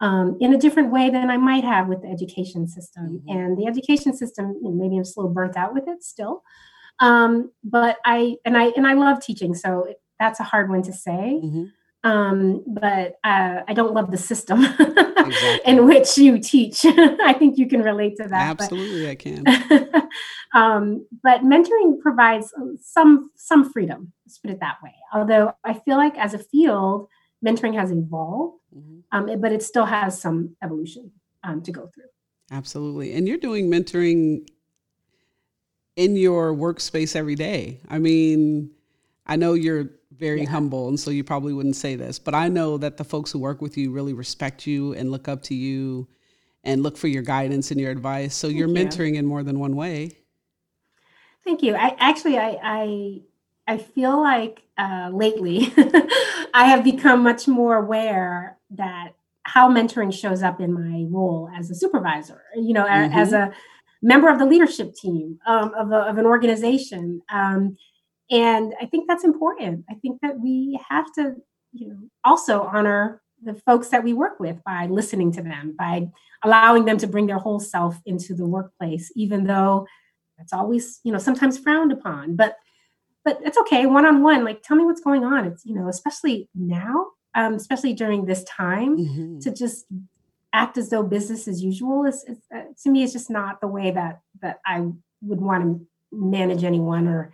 um, 0.01 0.37
in 0.41 0.55
a 0.55 0.59
different 0.59 0.91
way 0.91 1.11
than 1.11 1.31
I 1.31 1.37
might 1.37 1.65
have 1.65 1.89
with 1.89 2.03
the 2.03 2.09
education 2.09 2.67
system. 2.67 3.23
Mm-hmm. 3.29 3.39
And 3.39 3.59
the 3.59 3.67
education 3.67 4.17
system, 4.17 4.55
you 4.63 4.69
know, 4.69 4.75
maybe 4.75 4.97
I'm 4.97 5.05
still 5.05 5.29
burnt 5.29 5.57
out 5.57 5.75
with 5.75 5.85
it 5.87 6.03
still. 6.03 6.43
Um, 6.99 7.53
but 7.63 7.99
I 8.05 8.37
and 8.45 8.57
I 8.57 8.69
and 8.69 8.87
I 8.87 8.95
love 8.95 9.21
teaching, 9.21 9.55
so 9.55 9.87
that's 10.19 10.41
a 10.41 10.45
hard 10.45 10.69
one 10.71 10.83
to 10.83 10.93
say. 10.93 11.41
Mm-hmm. 11.43 11.65
Um, 12.05 12.63
but 12.69 13.19
uh, 13.25 13.63
I 13.67 13.75
don't 13.75 13.93
love 13.93 14.13
the 14.13 14.17
system 14.17 14.63
exactly. 14.63 15.61
in 15.67 15.87
which 15.87 16.17
you 16.17 16.39
teach. 16.39 16.85
I 16.87 17.33
think 17.33 17.59
you 17.59 17.69
can 17.69 17.83
relate 17.83 18.17
to 18.19 18.29
that. 18.29 18.61
Absolutely, 18.61 19.03
but, 19.03 19.11
I 19.11 19.15
can. 19.17 20.09
um, 20.55 21.07
but 21.25 21.41
mentoring 21.41 21.99
provides 22.01 22.53
some 22.81 23.31
some 23.35 23.73
freedom. 23.73 24.13
Let's 24.25 24.39
put 24.39 24.53
it 24.53 24.61
that 24.61 24.77
way. 24.85 24.95
Although 25.13 25.55
I 25.65 25.75
feel 25.75 25.97
like 25.97 26.17
as 26.17 26.33
a 26.33 26.39
field, 26.39 27.09
mentoring 27.45 27.75
has 27.75 27.91
evolved, 27.91 28.61
mm-hmm. 28.77 28.99
um, 29.11 29.41
but 29.41 29.51
it 29.51 29.65
still 29.65 29.87
has 29.87 30.21
some 30.21 30.55
evolution 30.63 31.11
um, 31.43 31.61
to 31.63 31.73
go 31.73 31.91
through. 31.93 32.05
Absolutely, 32.53 33.15
and 33.15 33.27
you're 33.27 33.37
doing 33.37 33.69
mentoring 33.69 34.47
in 35.97 36.15
your 36.15 36.55
workspace 36.55 37.17
every 37.17 37.35
day. 37.35 37.81
I 37.89 37.99
mean, 37.99 38.71
I 39.27 39.35
know 39.35 39.55
you're 39.55 39.91
very 40.19 40.43
yeah. 40.43 40.51
humble, 40.51 40.89
and 40.89 40.99
so 40.99 41.11
you 41.11 41.25
probably 41.25 41.53
wouldn't 41.53 41.77
say 41.77 41.97
this, 41.97 42.19
but 42.19 42.35
I 42.35 42.49
know 42.49 42.79
that 42.79 42.97
the 42.97 43.05
folks 43.05 43.31
who 43.31 43.39
work 43.39 43.61
with 43.61 43.77
you 43.77 43.91
really 43.91 44.13
respect 44.13 44.67
you 44.67 44.93
and 44.95 45.11
look 45.11 45.29
up 45.29 45.43
to 45.45 45.55
you 45.55 46.09
and 46.65 46.83
look 46.83 46.97
for 46.97 47.09
your 47.09 47.23
guidance 47.23 47.71
and 47.71 47.81
your 47.81 47.91
advice. 47.91 48.35
So 48.35 48.49
Thank 48.49 48.59
you're 48.59 48.69
mentoring 48.69 49.13
you. 49.13 49.21
in 49.21 49.27
more 49.27 49.43
than 49.43 49.59
one 49.59 49.77
way. 49.77 50.19
Thank 51.45 51.63
you. 51.63 51.77
I 51.77 51.97
actually 51.99 52.39
I 52.39 52.59
I 52.63 53.21
I 53.69 53.79
feel 53.79 54.21
like 54.21 54.63
uh, 54.77 55.11
lately 55.13 55.73
I 56.55 56.65
have 56.65 56.83
become 56.83 57.23
much 57.23 57.47
more 57.47 57.77
aware 57.77 58.59
that 58.71 59.13
how 59.45 59.71
mentoring 59.71 60.13
shows 60.13 60.43
up 60.43 60.61
in 60.61 60.73
my 60.73 61.07
role 61.09 61.49
as 61.57 61.71
a 61.71 61.75
supervisor. 61.75 62.43
You 62.57 62.75
know, 62.75 62.85
mm-hmm. 62.85 63.17
as 63.17 63.33
a 63.33 63.53
member 64.03 64.29
of 64.29 64.39
the 64.39 64.47
leadership 64.47 64.95
team 64.95 65.39
um, 65.47 65.73
of, 65.75 65.93
a, 65.93 65.99
of 65.99 66.19
an 66.19 66.27
organization. 66.27 67.23
Um, 67.31 67.77
and 68.31 68.75
i 68.81 68.87
think 68.87 69.09
that's 69.09 69.25
important. 69.25 69.85
I 69.91 69.95
think 69.95 70.21
that 70.23 70.41
we 70.41 70.79
have 70.89 71.13
to 71.15 71.37
you 71.73 71.89
know 71.89 71.99
also 72.25 72.63
honor 72.63 73.23
the 73.43 73.55
folks 73.55 73.89
that 73.89 74.03
we 74.03 74.13
work 74.13 74.41
with 74.41 74.63
by 74.65 74.87
listening 74.87 75.31
to 75.33 75.43
them 75.43 75.75
by 75.79 76.09
allowing 76.43 76.85
them 76.87 76.99
to 76.99 77.07
bring 77.07 77.27
their 77.27 77.39
whole 77.39 77.61
self 77.61 78.01
into 78.07 78.35
the 78.35 78.47
workplace 78.47 79.13
even 79.15 79.45
though 79.45 79.87
that's 80.39 80.53
always 80.53 81.01
you 81.05 81.13
know 81.13 81.19
sometimes 81.19 81.59
frowned 81.59 81.93
upon. 81.93 82.37
But 82.37 82.57
but 83.25 83.41
it's 83.45 83.59
okay 83.59 83.87
one 83.87 84.07
on 84.07 84.23
one 84.23 84.45
like 84.45 84.63
tell 84.63 84.77
me 84.77 84.85
what's 84.85 85.01
going 85.01 85.25
on. 85.25 85.45
It's 85.47 85.65
you 85.65 85.75
know 85.75 85.89
especially 85.89 86.49
now 86.55 87.07
um, 87.35 87.55
especially 87.55 87.93
during 87.93 88.25
this 88.25 88.43
time 88.45 88.97
mm-hmm. 88.97 89.39
to 89.41 89.53
just 89.53 89.85
act 90.53 90.79
as 90.79 90.89
though 90.89 91.03
business 91.03 91.47
as 91.47 91.63
usual 91.63 92.07
is, 92.07 92.25
is 92.25 92.39
uh, 92.55 92.63
to 92.83 92.91
me 92.91 93.03
is 93.03 93.13
just 93.13 93.29
not 93.29 93.61
the 93.61 93.67
way 93.67 93.91
that 93.91 94.21
that 94.41 94.61
i 94.65 94.81
would 95.21 95.41
want 95.41 95.63
to 95.63 95.87
manage 96.13 96.65
anyone 96.65 97.07
or 97.07 97.33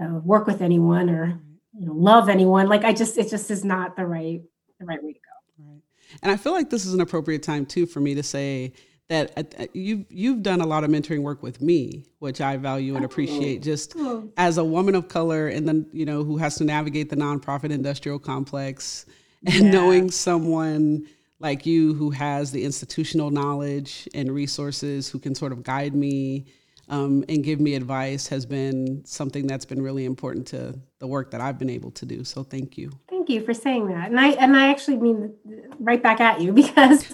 uh, 0.00 0.18
work 0.24 0.46
with 0.46 0.62
anyone 0.62 1.10
or 1.10 1.40
you 1.78 1.86
know 1.86 1.92
love 1.92 2.28
anyone 2.28 2.68
like 2.68 2.84
i 2.84 2.92
just 2.92 3.18
it 3.18 3.28
just 3.28 3.50
is 3.50 3.64
not 3.64 3.96
the 3.96 4.06
right 4.06 4.42
the 4.78 4.86
right 4.86 5.02
way 5.02 5.12
to 5.12 5.18
go 5.18 5.64
right 5.66 5.80
and 6.22 6.30
i 6.30 6.36
feel 6.36 6.52
like 6.52 6.70
this 6.70 6.84
is 6.84 6.94
an 6.94 7.00
appropriate 7.00 7.42
time 7.42 7.64
too 7.64 7.86
for 7.86 8.00
me 8.00 8.14
to 8.14 8.22
say 8.22 8.72
that 9.12 9.32
uh, 9.36 9.62
uh, 9.62 9.66
you've 9.74 10.06
you've 10.08 10.42
done 10.42 10.62
a 10.62 10.66
lot 10.66 10.84
of 10.84 10.90
mentoring 10.90 11.20
work 11.20 11.42
with 11.42 11.60
me, 11.60 12.06
which 12.20 12.40
I 12.40 12.56
value 12.56 12.96
and 12.96 13.04
appreciate. 13.04 13.58
Oh. 13.58 13.62
Just 13.62 13.94
as 14.38 14.56
a 14.56 14.64
woman 14.64 14.94
of 14.94 15.08
color, 15.08 15.48
and 15.48 15.68
then 15.68 15.86
you 15.92 16.06
know 16.06 16.24
who 16.24 16.38
has 16.38 16.56
to 16.56 16.64
navigate 16.64 17.10
the 17.10 17.16
nonprofit 17.16 17.70
industrial 17.70 18.18
complex, 18.18 19.04
and 19.46 19.66
yeah. 19.66 19.70
knowing 19.70 20.10
someone 20.10 21.06
like 21.40 21.66
you 21.66 21.92
who 21.92 22.10
has 22.10 22.52
the 22.52 22.64
institutional 22.64 23.30
knowledge 23.30 24.08
and 24.14 24.32
resources 24.32 25.10
who 25.10 25.18
can 25.18 25.34
sort 25.34 25.52
of 25.52 25.62
guide 25.62 25.94
me 25.94 26.46
um, 26.92 27.24
and 27.30 27.42
give 27.42 27.58
me 27.58 27.74
advice 27.74 28.28
has 28.28 28.44
been 28.44 29.02
something 29.06 29.46
that's 29.46 29.64
been 29.64 29.80
really 29.80 30.04
important 30.04 30.46
to 30.48 30.78
the 30.98 31.06
work 31.06 31.30
that 31.30 31.40
I've 31.40 31.58
been 31.58 31.70
able 31.70 31.90
to 31.92 32.04
do. 32.04 32.22
So 32.22 32.42
thank 32.42 32.76
you. 32.76 32.92
Thank 33.08 33.30
you 33.30 33.42
for 33.42 33.54
saying 33.54 33.88
that. 33.88 34.10
And 34.10 34.20
I 34.20 34.32
and 34.32 34.54
I 34.54 34.68
actually 34.68 34.98
mean 34.98 35.34
right 35.80 36.02
back 36.02 36.20
at 36.20 36.42
you 36.42 36.52
because 36.64 37.06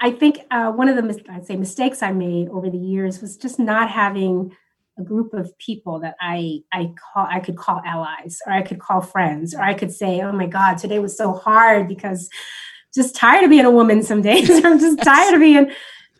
I 0.00 0.12
think 0.12 0.38
uh, 0.52 0.70
one 0.70 0.88
of 0.88 0.96
the 0.96 1.24
I'd 1.30 1.46
say 1.46 1.56
mistakes 1.56 2.00
I 2.00 2.12
made 2.12 2.48
over 2.48 2.70
the 2.70 2.78
years 2.78 3.20
was 3.20 3.36
just 3.36 3.58
not 3.58 3.90
having 3.90 4.56
a 5.00 5.02
group 5.02 5.34
of 5.34 5.58
people 5.58 5.98
that 5.98 6.14
I 6.20 6.60
I 6.72 6.94
call 7.12 7.26
I 7.28 7.40
could 7.40 7.56
call 7.56 7.82
allies 7.84 8.38
or 8.46 8.52
I 8.52 8.62
could 8.62 8.78
call 8.78 9.00
friends 9.00 9.52
or 9.52 9.62
I 9.62 9.74
could 9.74 9.90
say, 9.90 10.20
oh 10.20 10.30
my 10.30 10.46
God, 10.46 10.78
today 10.78 11.00
was 11.00 11.16
so 11.16 11.32
hard 11.32 11.88
because 11.88 12.30
just 12.94 13.16
tired 13.16 13.42
of 13.42 13.50
being 13.50 13.64
a 13.64 13.70
woman 13.72 14.04
some 14.04 14.22
days. 14.30 14.64
I'm 14.64 14.78
just 14.78 15.02
tired 15.02 15.34
of 15.34 15.40
being, 15.40 15.72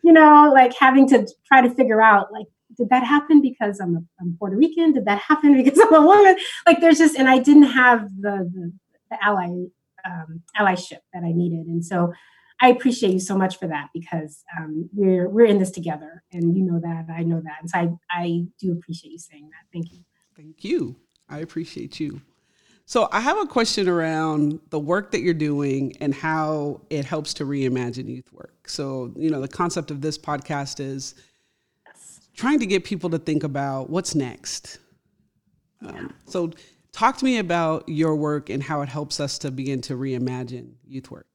you 0.03 0.11
know, 0.11 0.51
like 0.53 0.73
having 0.77 1.07
to 1.09 1.25
try 1.47 1.61
to 1.61 1.73
figure 1.73 2.01
out 2.01 2.33
like 2.33 2.47
did 2.77 2.89
that 2.89 3.03
happen 3.03 3.41
because 3.41 3.79
I'm, 3.79 3.95
a, 3.95 4.01
I'm 4.19 4.35
Puerto 4.37 4.57
Rican? 4.57 4.93
Did 4.93 5.05
that 5.05 5.19
happen 5.19 5.53
because 5.63 5.79
I'm 5.79 5.93
a 5.93 6.05
woman? 6.05 6.37
Like 6.65 6.81
there's 6.81 6.97
just, 6.97 7.15
and 7.15 7.29
I 7.29 7.39
didn't 7.39 7.63
have 7.63 8.09
the, 8.19 8.49
the, 8.53 8.73
the 9.11 9.23
ally, 9.23 9.65
um, 10.05 10.41
allyship 10.57 10.99
that 11.13 11.23
I 11.23 11.31
needed. 11.31 11.67
And 11.67 11.83
so 11.83 12.13
I 12.61 12.69
appreciate 12.69 13.11
you 13.11 13.19
so 13.19 13.37
much 13.37 13.57
for 13.59 13.67
that 13.67 13.89
because 13.93 14.43
um, 14.57 14.89
we're, 14.93 15.27
we're 15.27 15.45
in 15.45 15.59
this 15.59 15.71
together 15.71 16.23
and 16.31 16.55
you 16.55 16.63
know 16.63 16.79
that, 16.79 17.07
I 17.13 17.23
know 17.23 17.41
that. 17.41 17.57
And 17.61 17.69
so 17.69 17.79
I, 17.79 17.89
I 18.09 18.45
do 18.59 18.71
appreciate 18.71 19.11
you 19.11 19.19
saying 19.19 19.49
that. 19.49 19.65
Thank 19.73 19.91
you. 19.91 19.99
Thank 20.35 20.63
you. 20.63 20.95
I 21.29 21.39
appreciate 21.39 21.99
you. 21.99 22.21
So 22.87 23.09
I 23.11 23.19
have 23.19 23.39
a 23.39 23.47
question 23.47 23.89
around 23.89 24.59
the 24.69 24.79
work 24.79 25.11
that 25.11 25.21
you're 25.21 25.33
doing 25.33 25.97
and 26.01 26.13
how 26.13 26.81
it 26.91 27.03
helps 27.03 27.33
to 27.35 27.45
reimagine 27.45 28.07
youth 28.07 28.31
work. 28.31 28.69
So, 28.69 29.11
you 29.15 29.31
know, 29.31 29.41
the 29.41 29.47
concept 29.47 29.89
of 29.89 30.01
this 30.01 30.19
podcast 30.19 30.79
is 30.79 31.15
trying 32.35 32.59
to 32.59 32.65
get 32.65 32.83
people 32.83 33.09
to 33.11 33.19
think 33.19 33.43
about 33.43 33.89
what's 33.89 34.13
next. 34.15 34.79
Um, 35.85 36.13
so, 36.25 36.51
talk 36.91 37.17
to 37.17 37.25
me 37.25 37.37
about 37.37 37.87
your 37.87 38.15
work 38.15 38.49
and 38.49 38.63
how 38.63 38.81
it 38.81 38.89
helps 38.89 39.19
us 39.19 39.37
to 39.39 39.51
begin 39.51 39.81
to 39.81 39.95
reimagine 39.95 40.73
youth 40.87 41.11
work. 41.11 41.27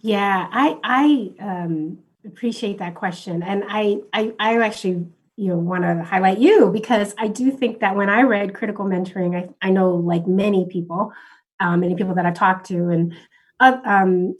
Yeah, 0.00 0.48
I 0.52 0.78
I 0.84 1.44
um, 1.44 1.98
appreciate 2.24 2.78
that 2.78 2.94
question, 2.94 3.42
and 3.42 3.64
I 3.68 4.00
I, 4.12 4.34
I 4.38 4.60
actually 4.62 5.06
you 5.36 5.48
know 5.48 5.56
want 5.56 5.82
to 5.82 6.02
highlight 6.02 6.38
you 6.38 6.70
because 6.70 7.14
I 7.18 7.28
do 7.28 7.50
think 7.50 7.80
that 7.80 7.96
when 7.96 8.08
I 8.08 8.22
read 8.22 8.54
critical 8.54 8.84
mentoring, 8.84 9.36
I 9.36 9.66
I 9.66 9.70
know 9.70 9.94
like 9.94 10.26
many 10.26 10.66
people, 10.66 11.12
um, 11.60 11.80
many 11.80 11.94
people 11.94 12.14
that 12.14 12.26
I've 12.26 12.34
talked 12.34 12.66
to, 12.68 12.90
and 12.90 13.14
uh, 13.58 13.78
um, 13.84 14.36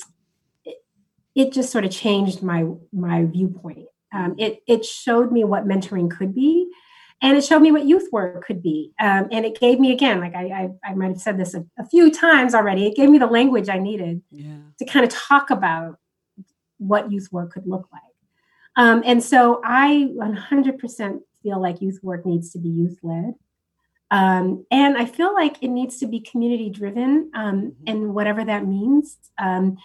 it, 0.64 0.76
it 1.34 1.52
just 1.52 1.72
sort 1.72 1.84
of 1.84 1.90
changed 1.90 2.42
my 2.42 2.66
my 2.92 3.24
viewpoint. 3.24 3.86
Um, 4.16 4.34
it 4.38 4.62
it 4.66 4.84
showed 4.84 5.30
me 5.30 5.44
what 5.44 5.66
mentoring 5.66 6.10
could 6.10 6.34
be, 6.34 6.70
and 7.20 7.36
it 7.36 7.44
showed 7.44 7.60
me 7.60 7.72
what 7.72 7.86
youth 7.86 8.08
work 8.12 8.44
could 8.46 8.62
be. 8.62 8.92
Um, 9.00 9.28
and 9.30 9.44
it 9.44 9.60
gave 9.60 9.78
me 9.78 9.92
again, 9.92 10.20
like 10.20 10.34
I 10.34 10.70
I, 10.84 10.90
I 10.90 10.94
might 10.94 11.08
have 11.08 11.20
said 11.20 11.38
this 11.38 11.54
a, 11.54 11.64
a, 11.78 11.86
few 11.86 12.10
times 12.10 12.54
already. 12.54 12.86
It 12.86 12.96
gave 12.96 13.10
me 13.10 13.18
the 13.18 13.26
language 13.26 13.68
I 13.68 13.78
needed 13.78 14.22
yeah. 14.30 14.58
to 14.78 14.84
kind 14.84 15.04
of 15.04 15.10
talk 15.10 15.50
about 15.50 15.98
what 16.78 17.10
youth 17.10 17.28
work 17.30 17.52
could 17.52 17.66
look 17.66 17.88
like. 17.92 18.02
Um, 18.76 19.02
and 19.06 19.22
so 19.22 19.60
I 19.64 20.10
100% 20.14 21.20
feel 21.42 21.60
like 21.60 21.80
youth 21.80 21.98
work 22.02 22.26
needs 22.26 22.50
to 22.50 22.58
be 22.58 22.68
youth 22.68 22.98
led. 23.02 23.34
Um, 24.10 24.66
and 24.70 24.96
I 24.96 25.06
feel 25.06 25.32
like 25.34 25.56
it 25.62 25.68
needs 25.68 25.98
to 25.98 26.06
be 26.06 26.20
community 26.20 26.70
driven, 26.70 27.30
um, 27.34 27.56
mm-hmm. 27.56 27.70
and 27.86 28.14
whatever 28.14 28.44
that 28.44 28.66
means. 28.66 29.16
Um, 29.38 29.78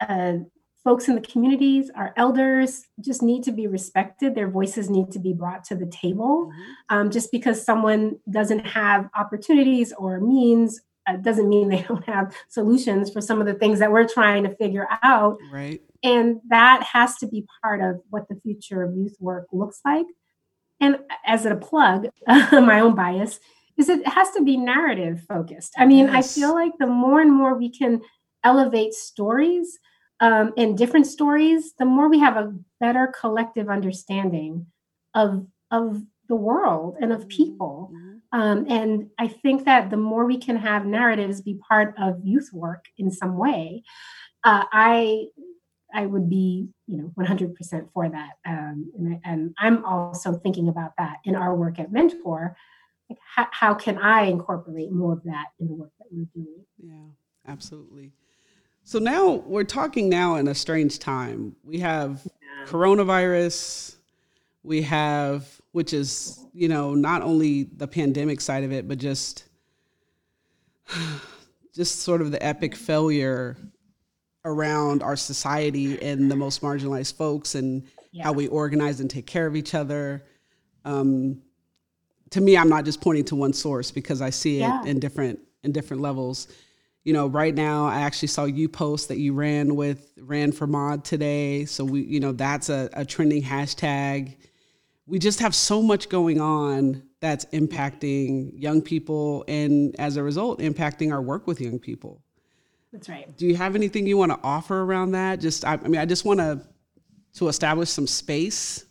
uh, 0.00 0.34
folks 0.82 1.08
in 1.08 1.14
the 1.14 1.20
communities, 1.20 1.90
our 1.94 2.14
elders, 2.16 2.86
just 3.00 3.22
need 3.22 3.42
to 3.44 3.52
be 3.52 3.66
respected. 3.66 4.34
Their 4.34 4.48
voices 4.48 4.88
need 4.88 5.10
to 5.12 5.18
be 5.18 5.32
brought 5.32 5.64
to 5.64 5.74
the 5.74 5.86
table. 5.86 6.46
Mm-hmm. 6.46 6.96
Um, 6.96 7.10
just 7.10 7.30
because 7.30 7.62
someone 7.64 8.18
doesn't 8.30 8.66
have 8.66 9.08
opportunities 9.14 9.92
or 9.92 10.20
means 10.20 10.80
uh, 11.06 11.16
doesn't 11.16 11.48
mean 11.48 11.68
they 11.68 11.82
don't 11.88 12.04
have 12.06 12.34
solutions 12.48 13.10
for 13.10 13.20
some 13.20 13.40
of 13.40 13.46
the 13.46 13.54
things 13.54 13.78
that 13.78 13.92
we're 13.92 14.08
trying 14.08 14.44
to 14.44 14.54
figure 14.56 14.86
out. 15.02 15.38
Right. 15.52 15.82
And 16.02 16.40
that 16.48 16.82
has 16.82 17.16
to 17.16 17.26
be 17.26 17.46
part 17.62 17.82
of 17.82 18.00
what 18.08 18.28
the 18.28 18.36
future 18.42 18.82
of 18.82 18.96
youth 18.96 19.16
work 19.20 19.48
looks 19.52 19.80
like. 19.84 20.06
And 20.80 20.98
as 21.26 21.44
a 21.44 21.56
plug, 21.56 22.08
my 22.26 22.80
own 22.80 22.94
bias 22.94 23.38
is 23.76 23.88
it 23.88 24.06
has 24.06 24.30
to 24.32 24.42
be 24.42 24.56
narrative 24.56 25.24
focused. 25.28 25.74
I 25.76 25.86
mean, 25.86 26.06
yes. 26.06 26.14
I 26.14 26.40
feel 26.40 26.54
like 26.54 26.72
the 26.78 26.86
more 26.86 27.20
and 27.20 27.32
more 27.32 27.54
we 27.54 27.70
can 27.70 28.00
elevate 28.42 28.94
stories 28.94 29.78
um, 30.20 30.52
and 30.56 30.76
different 30.76 31.06
stories, 31.06 31.72
the 31.78 31.84
more 31.84 32.08
we 32.08 32.20
have 32.20 32.36
a 32.36 32.54
better 32.78 33.12
collective 33.18 33.68
understanding 33.68 34.66
of 35.14 35.46
of 35.70 36.02
the 36.28 36.36
world 36.36 36.96
and 37.00 37.12
of 37.12 37.28
people. 37.28 37.90
Mm-hmm. 37.92 38.16
Um, 38.32 38.66
and 38.68 39.10
I 39.18 39.26
think 39.26 39.64
that 39.64 39.90
the 39.90 39.96
more 39.96 40.24
we 40.24 40.38
can 40.38 40.56
have 40.56 40.86
narratives 40.86 41.40
be 41.40 41.58
part 41.68 41.94
of 41.98 42.20
youth 42.22 42.50
work 42.52 42.84
in 42.96 43.10
some 43.10 43.36
way, 43.36 43.82
uh, 44.44 44.64
I 44.72 45.26
I 45.92 46.06
would 46.06 46.28
be 46.28 46.68
you 46.86 46.98
know 46.98 47.12
100% 47.18 47.92
for 47.92 48.08
that. 48.08 48.32
Um, 48.46 48.92
and, 48.96 49.20
and, 49.24 49.54
I'm 49.58 49.84
also 49.84 50.34
thinking 50.34 50.68
about 50.68 50.92
that 50.98 51.16
in 51.24 51.34
our 51.34 51.54
work 51.54 51.78
at 51.80 51.90
Mentor. 51.90 52.56
Like 53.08 53.18
how, 53.34 53.48
how 53.50 53.74
can 53.74 53.98
I 53.98 54.24
incorporate 54.26 54.92
more 54.92 55.14
of 55.14 55.24
that 55.24 55.46
in 55.58 55.66
the 55.66 55.74
work 55.74 55.90
that 55.98 56.06
we're 56.12 56.28
doing? 56.32 56.64
Yeah, 56.78 57.50
absolutely. 57.52 58.12
So 58.84 58.98
now 58.98 59.34
we're 59.46 59.64
talking 59.64 60.08
now 60.08 60.36
in 60.36 60.48
a 60.48 60.54
strange 60.54 60.98
time. 60.98 61.54
We 61.62 61.78
have 61.80 62.22
yeah. 62.24 62.66
coronavirus. 62.66 63.96
We 64.62 64.82
have, 64.82 65.60
which 65.72 65.92
is, 65.92 66.44
you 66.52 66.68
know, 66.68 66.94
not 66.94 67.22
only 67.22 67.64
the 67.64 67.86
pandemic 67.86 68.40
side 68.40 68.64
of 68.64 68.72
it, 68.72 68.88
but 68.88 68.98
just, 68.98 69.44
just 71.74 72.00
sort 72.00 72.20
of 72.20 72.30
the 72.30 72.42
epic 72.44 72.74
failure 72.74 73.56
around 74.44 75.02
our 75.02 75.16
society 75.16 76.00
and 76.02 76.30
the 76.30 76.36
most 76.36 76.62
marginalized 76.62 77.14
folks 77.14 77.54
and 77.54 77.86
yeah. 78.12 78.24
how 78.24 78.32
we 78.32 78.48
organize 78.48 79.00
and 79.00 79.10
take 79.10 79.26
care 79.26 79.46
of 79.46 79.54
each 79.54 79.74
other. 79.74 80.24
Um, 80.84 81.42
to 82.30 82.40
me, 82.40 82.56
I'm 82.56 82.68
not 82.68 82.84
just 82.84 83.00
pointing 83.00 83.24
to 83.26 83.36
one 83.36 83.52
source 83.52 83.90
because 83.90 84.22
I 84.22 84.30
see 84.30 84.56
it 84.56 84.60
yeah. 84.60 84.84
in 84.84 84.98
different 84.98 85.40
in 85.62 85.72
different 85.72 86.00
levels 86.00 86.48
you 87.04 87.12
know, 87.12 87.26
right 87.26 87.54
now 87.54 87.86
I 87.86 88.00
actually 88.00 88.28
saw 88.28 88.44
you 88.44 88.68
post 88.68 89.08
that 89.08 89.18
you 89.18 89.32
ran 89.32 89.74
with 89.74 90.12
ran 90.18 90.52
for 90.52 90.66
Maud 90.66 91.04
today. 91.04 91.64
So 91.64 91.84
we, 91.84 92.02
you 92.02 92.20
know, 92.20 92.32
that's 92.32 92.68
a, 92.68 92.90
a 92.92 93.04
trending 93.04 93.42
hashtag. 93.42 94.36
We 95.06 95.18
just 95.18 95.40
have 95.40 95.54
so 95.54 95.82
much 95.82 96.08
going 96.08 96.40
on 96.40 97.02
that's 97.20 97.46
impacting 97.46 98.52
young 98.54 98.82
people 98.82 99.44
and 99.48 99.98
as 99.98 100.16
a 100.16 100.22
result 100.22 100.60
impacting 100.60 101.12
our 101.12 101.22
work 101.22 101.46
with 101.46 101.60
young 101.60 101.78
people. 101.78 102.22
That's 102.92 103.08
right. 103.08 103.34
Do 103.36 103.46
you 103.46 103.56
have 103.56 103.76
anything 103.76 104.06
you 104.06 104.16
want 104.16 104.32
to 104.32 104.38
offer 104.42 104.82
around 104.82 105.12
that? 105.12 105.40
Just 105.40 105.64
I, 105.64 105.74
I 105.74 105.88
mean 105.88 106.00
I 106.00 106.06
just 106.06 106.24
want 106.24 106.40
to 106.40 106.60
to 107.34 107.48
establish 107.48 107.88
some 107.88 108.06
space 108.06 108.84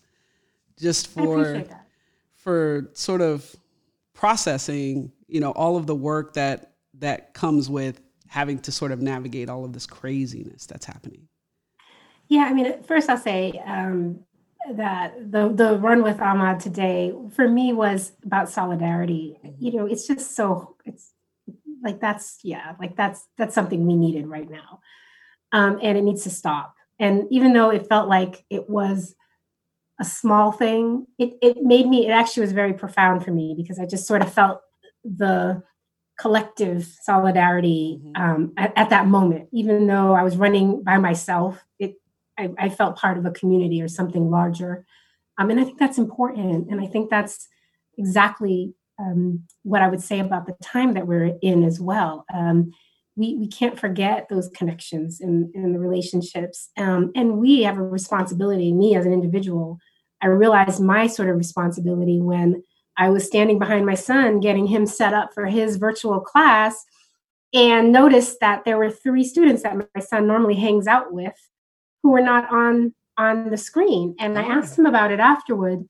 just 0.79 1.07
for 1.07 1.63
for 2.35 2.89
sort 2.93 3.21
of 3.21 3.55
processing, 4.13 5.11
you 5.27 5.39
know, 5.39 5.51
all 5.51 5.77
of 5.77 5.85
the 5.85 5.95
work 5.95 6.33
that 6.33 6.68
that 6.99 7.33
comes 7.33 7.69
with 7.69 8.01
having 8.27 8.59
to 8.59 8.71
sort 8.71 8.91
of 8.91 9.01
navigate 9.01 9.49
all 9.49 9.65
of 9.65 9.73
this 9.73 9.85
craziness 9.85 10.65
that's 10.65 10.85
happening? 10.85 11.27
Yeah, 12.27 12.43
I 12.43 12.53
mean, 12.53 12.83
first 12.83 13.09
I'll 13.09 13.17
say 13.17 13.59
um, 13.65 14.19
that 14.75 15.31
the 15.31 15.49
the 15.49 15.77
run 15.77 16.03
with 16.03 16.17
Ahmaud 16.17 16.61
today 16.61 17.13
for 17.33 17.47
me 17.47 17.73
was 17.73 18.11
about 18.23 18.49
solidarity. 18.49 19.39
Mm-hmm. 19.43 19.63
You 19.63 19.73
know, 19.73 19.85
it's 19.87 20.07
just 20.07 20.35
so 20.35 20.75
it's 20.85 21.13
like 21.83 21.99
that's 21.99 22.39
yeah, 22.43 22.75
like 22.79 22.95
that's 22.95 23.27
that's 23.37 23.55
something 23.55 23.85
we 23.85 23.95
needed 23.95 24.27
right 24.27 24.49
now, 24.49 24.79
um, 25.51 25.79
and 25.81 25.97
it 25.97 26.03
needs 26.03 26.23
to 26.23 26.29
stop. 26.29 26.75
And 26.99 27.23
even 27.31 27.53
though 27.53 27.71
it 27.71 27.87
felt 27.87 28.09
like 28.09 28.45
it 28.49 28.69
was 28.69 29.15
a 29.99 30.05
small 30.05 30.51
thing, 30.51 31.07
it 31.17 31.33
it 31.41 31.57
made 31.63 31.87
me. 31.87 32.07
It 32.07 32.11
actually 32.11 32.41
was 32.41 32.51
very 32.51 32.73
profound 32.73 33.25
for 33.25 33.31
me 33.31 33.55
because 33.57 33.79
I 33.79 33.85
just 33.85 34.05
sort 34.05 34.21
of 34.21 34.31
felt 34.31 34.61
the 35.03 35.63
collective 36.19 36.85
solidarity 37.01 37.99
mm-hmm. 38.03 38.21
um, 38.21 38.53
at, 38.57 38.73
at, 38.75 38.89
that 38.89 39.07
moment. 39.07 39.47
Even 39.53 39.87
though 39.87 40.13
I 40.13 40.23
was 40.23 40.37
running 40.37 40.83
by 40.83 40.97
myself, 40.97 41.63
it 41.79 41.95
I, 42.37 42.49
I 42.57 42.69
felt 42.69 42.97
part 42.97 43.17
of 43.17 43.25
a 43.25 43.31
community 43.31 43.81
or 43.81 43.87
something 43.87 44.29
larger, 44.29 44.85
um, 45.37 45.49
and 45.49 45.59
I 45.59 45.63
think 45.63 45.79
that's 45.79 45.97
important. 45.97 46.69
And 46.69 46.81
I 46.81 46.87
think 46.87 47.09
that's 47.09 47.47
exactly 47.97 48.73
um, 48.99 49.43
what 49.63 49.81
I 49.81 49.87
would 49.87 50.01
say 50.01 50.19
about 50.19 50.45
the 50.45 50.55
time 50.61 50.93
that 50.93 51.07
we're 51.07 51.37
in 51.41 51.63
as 51.63 51.79
well. 51.79 52.25
Um, 52.33 52.71
we 53.15 53.35
we 53.35 53.47
can't 53.47 53.79
forget 53.79 54.27
those 54.29 54.49
connections 54.49 55.21
and, 55.21 55.53
and 55.55 55.73
the 55.73 55.79
relationships, 55.79 56.69
um, 56.77 57.11
and 57.15 57.37
we 57.37 57.63
have 57.63 57.77
a 57.77 57.83
responsibility. 57.83 58.73
Me 58.73 58.95
as 58.95 59.05
an 59.05 59.13
individual, 59.13 59.79
I 60.21 60.27
realized 60.27 60.81
my 60.81 61.07
sort 61.07 61.29
of 61.29 61.37
responsibility 61.37 62.19
when 62.19 62.63
I 62.99 63.09
was 63.09 63.25
standing 63.25 63.57
behind 63.57 63.85
my 63.85 63.95
son, 63.95 64.41
getting 64.41 64.67
him 64.67 64.85
set 64.85 65.13
up 65.13 65.33
for 65.33 65.45
his 65.45 65.77
virtual 65.77 66.19
class, 66.19 66.85
and 67.53 67.91
noticed 67.91 68.39
that 68.41 68.65
there 68.65 68.77
were 68.77 68.91
three 68.91 69.23
students 69.23 69.63
that 69.63 69.75
my 69.77 70.01
son 70.01 70.27
normally 70.27 70.55
hangs 70.55 70.85
out 70.85 71.13
with 71.13 71.33
who 72.03 72.11
were 72.11 72.21
not 72.21 72.51
on 72.51 72.93
on 73.17 73.49
the 73.49 73.57
screen. 73.57 74.15
And 74.19 74.37
I 74.37 74.43
asked 74.43 74.77
ah. 74.77 74.81
him 74.81 74.85
about 74.85 75.11
it 75.11 75.19
afterward, 75.19 75.87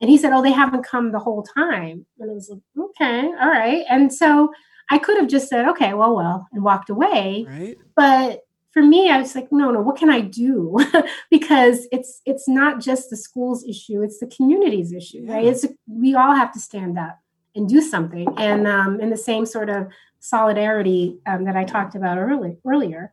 and 0.00 0.08
he 0.08 0.16
said, 0.16 0.32
"Oh, 0.32 0.42
they 0.42 0.52
haven't 0.52 0.86
come 0.86 1.10
the 1.10 1.18
whole 1.18 1.42
time." 1.42 2.06
And 2.18 2.30
I 2.30 2.34
was 2.34 2.48
like, 2.48 2.60
"Okay, 2.78 3.26
all 3.40 3.50
right." 3.50 3.84
And 3.90 4.14
so 4.14 4.52
I 4.90 4.98
could 4.98 5.16
have 5.18 5.28
just 5.28 5.48
said, 5.48 5.66
"Okay, 5.68 5.94
well, 5.94 6.14
well," 6.14 6.46
and 6.52 6.62
walked 6.62 6.90
away. 6.90 7.44
Right. 7.48 7.76
But 7.96 8.42
for 8.72 8.82
me 8.82 9.10
i 9.10 9.18
was 9.18 9.34
like 9.34 9.50
no 9.52 9.70
no 9.70 9.80
what 9.80 9.96
can 9.96 10.10
i 10.10 10.20
do? 10.20 10.76
Because 11.30 11.86
it's 11.92 12.20
it's 12.26 12.48
not 12.48 12.80
just 12.80 13.10
the 13.10 13.16
school's 13.16 13.64
issue 13.64 14.02
it's 14.02 14.18
the 14.18 14.26
community's 14.26 14.92
issue 14.92 15.24
right? 15.28 15.44
It's 15.44 15.64
a, 15.64 15.70
we 15.86 16.14
all 16.14 16.34
have 16.34 16.52
to 16.52 16.60
stand 16.60 16.98
up 16.98 17.18
and 17.54 17.68
do 17.68 17.82
something. 17.82 18.26
And 18.38 18.66
um, 18.66 18.98
in 18.98 19.10
the 19.10 19.16
same 19.16 19.44
sort 19.44 19.68
of 19.68 19.88
solidarity 20.20 21.18
um, 21.26 21.44
that 21.44 21.56
i 21.56 21.64
talked 21.64 21.94
about 21.94 22.18
early, 22.18 22.56
earlier. 22.66 23.12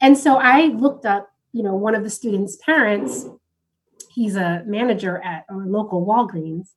And 0.00 0.16
so 0.16 0.36
i 0.36 0.66
looked 0.66 1.06
up 1.06 1.30
you 1.52 1.62
know 1.62 1.74
one 1.74 1.94
of 1.94 2.04
the 2.04 2.10
students 2.10 2.56
parents 2.56 3.26
he's 4.12 4.36
a 4.36 4.62
manager 4.66 5.22
at 5.24 5.44
a 5.48 5.54
local 5.54 6.04
walgreens 6.04 6.72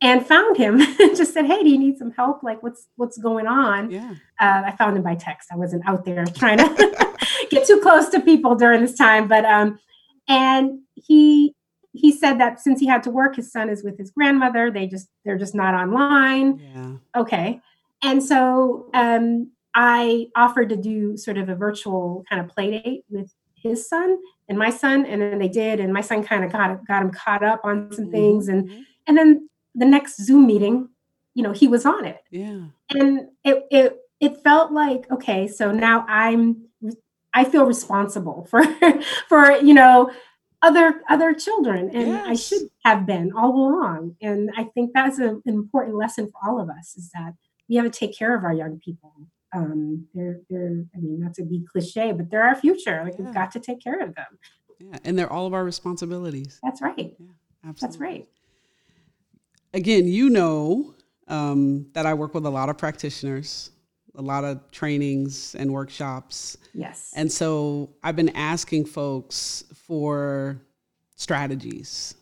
and 0.00 0.26
found 0.26 0.56
him 0.56 0.78
just 0.98 1.32
said 1.32 1.46
hey 1.46 1.62
do 1.62 1.68
you 1.68 1.78
need 1.78 1.98
some 1.98 2.10
help? 2.12 2.42
Like 2.42 2.62
what's 2.62 2.88
what's 2.96 3.18
going 3.18 3.46
on? 3.46 3.90
Yeah. 3.90 4.14
Uh, 4.40 4.62
i 4.66 4.72
found 4.72 4.96
him 4.96 5.02
by 5.02 5.14
text. 5.14 5.48
I 5.52 5.56
wasn't 5.56 5.86
out 5.88 6.04
there 6.04 6.24
trying 6.26 6.58
to 6.58 7.16
get 7.50 7.66
too 7.66 7.80
close 7.80 8.08
to 8.10 8.20
people 8.20 8.54
during 8.54 8.82
this 8.82 8.96
time 8.96 9.28
but 9.28 9.44
um 9.44 9.78
and 10.28 10.80
he 10.94 11.54
he 11.92 12.12
said 12.12 12.38
that 12.40 12.60
since 12.60 12.78
he 12.78 12.86
had 12.86 13.02
to 13.04 13.10
work 13.10 13.36
his 13.36 13.50
son 13.50 13.70
is 13.70 13.82
with 13.82 13.98
his 13.98 14.10
grandmother. 14.10 14.70
They 14.70 14.86
just 14.86 15.08
they're 15.24 15.38
just 15.38 15.54
not 15.54 15.74
online. 15.74 16.58
Yeah. 16.58 17.20
Okay. 17.20 17.60
And 18.02 18.22
so 18.22 18.90
um 18.94 19.50
i 19.74 20.26
offered 20.34 20.70
to 20.70 20.76
do 20.76 21.16
sort 21.16 21.36
of 21.36 21.48
a 21.48 21.54
virtual 21.54 22.24
kind 22.28 22.40
of 22.42 22.48
play 22.48 22.70
date 22.70 23.04
with 23.10 23.32
his 23.54 23.88
son 23.88 24.18
and 24.48 24.58
my 24.58 24.70
son 24.70 25.04
and 25.04 25.20
then 25.20 25.38
they 25.38 25.48
did 25.48 25.80
and 25.80 25.92
my 25.92 26.00
son 26.00 26.22
kind 26.22 26.44
of 26.44 26.52
got 26.52 26.86
got 26.86 27.02
him 27.02 27.10
caught 27.10 27.42
up 27.42 27.60
on 27.64 27.92
some 27.92 28.10
things 28.10 28.48
and 28.48 28.68
mm-hmm. 28.68 28.80
and 29.06 29.18
then 29.18 29.48
the 29.76 29.84
next 29.84 30.20
Zoom 30.20 30.46
meeting, 30.46 30.88
you 31.34 31.42
know, 31.42 31.52
he 31.52 31.68
was 31.68 31.86
on 31.86 32.04
it. 32.04 32.22
Yeah. 32.30 32.64
And 32.90 33.28
it 33.44 33.66
it 33.70 33.96
it 34.18 34.42
felt 34.42 34.72
like, 34.72 35.10
okay, 35.10 35.46
so 35.46 35.70
now 35.70 36.04
I'm 36.08 36.66
I 37.34 37.44
feel 37.44 37.66
responsible 37.66 38.46
for 38.50 38.64
for, 39.28 39.52
you 39.52 39.74
know, 39.74 40.10
other 40.62 41.02
other 41.08 41.34
children 41.34 41.90
and 41.94 42.08
yes. 42.08 42.26
I 42.26 42.34
should 42.34 42.68
have 42.84 43.06
been 43.06 43.32
all 43.32 43.52
along. 43.52 44.16
And 44.22 44.50
I 44.56 44.64
think 44.64 44.92
that's 44.94 45.18
a, 45.18 45.28
an 45.28 45.42
important 45.44 45.96
lesson 45.96 46.28
for 46.30 46.40
all 46.48 46.60
of 46.60 46.70
us 46.70 46.96
is 46.96 47.10
that 47.10 47.34
we 47.68 47.76
have 47.76 47.84
to 47.84 47.90
take 47.90 48.16
care 48.16 48.34
of 48.36 48.42
our 48.42 48.54
young 48.54 48.80
people. 48.80 49.12
Um, 49.54 50.06
they're 50.14 50.40
they're 50.48 50.84
I 50.94 50.98
mean 50.98 51.20
not 51.20 51.34
to 51.34 51.44
be 51.44 51.64
cliche, 51.70 52.12
but 52.12 52.30
they're 52.30 52.42
our 52.42 52.56
future. 52.56 53.02
Like 53.04 53.14
yeah. 53.18 53.26
we've 53.26 53.34
got 53.34 53.52
to 53.52 53.60
take 53.60 53.82
care 53.82 54.00
of 54.00 54.14
them. 54.14 54.38
Yeah, 54.78 54.98
and 55.04 55.18
they're 55.18 55.32
all 55.32 55.46
of 55.46 55.54
our 55.54 55.64
responsibilities. 55.64 56.58
That's 56.62 56.82
right. 56.82 57.14
Yeah, 57.18 57.26
absolutely. 57.64 57.80
That's 57.80 57.98
right. 57.98 58.28
Again, 59.76 60.08
you 60.08 60.30
know 60.30 60.94
um, 61.28 61.88
that 61.92 62.06
I 62.06 62.14
work 62.14 62.32
with 62.32 62.46
a 62.46 62.50
lot 62.50 62.70
of 62.70 62.78
practitioners, 62.78 63.72
a 64.14 64.22
lot 64.22 64.42
of 64.42 64.70
trainings 64.70 65.54
and 65.54 65.70
workshops. 65.70 66.56
Yes. 66.72 67.12
And 67.14 67.30
so 67.30 67.90
I've 68.02 68.16
been 68.16 68.30
asking 68.30 68.86
folks 68.86 69.64
for 69.74 70.62
strategies. 71.14 72.14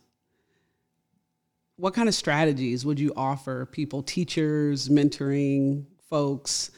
What 1.77 1.95
kind 1.95 2.09
of 2.09 2.15
strategies 2.17 2.85
would 2.85 2.99
you 2.99 3.13
offer 3.17 3.67
people, 3.67 4.03
teachers, 4.03 4.89
mentoring 4.89 5.85
folks, 6.11 6.73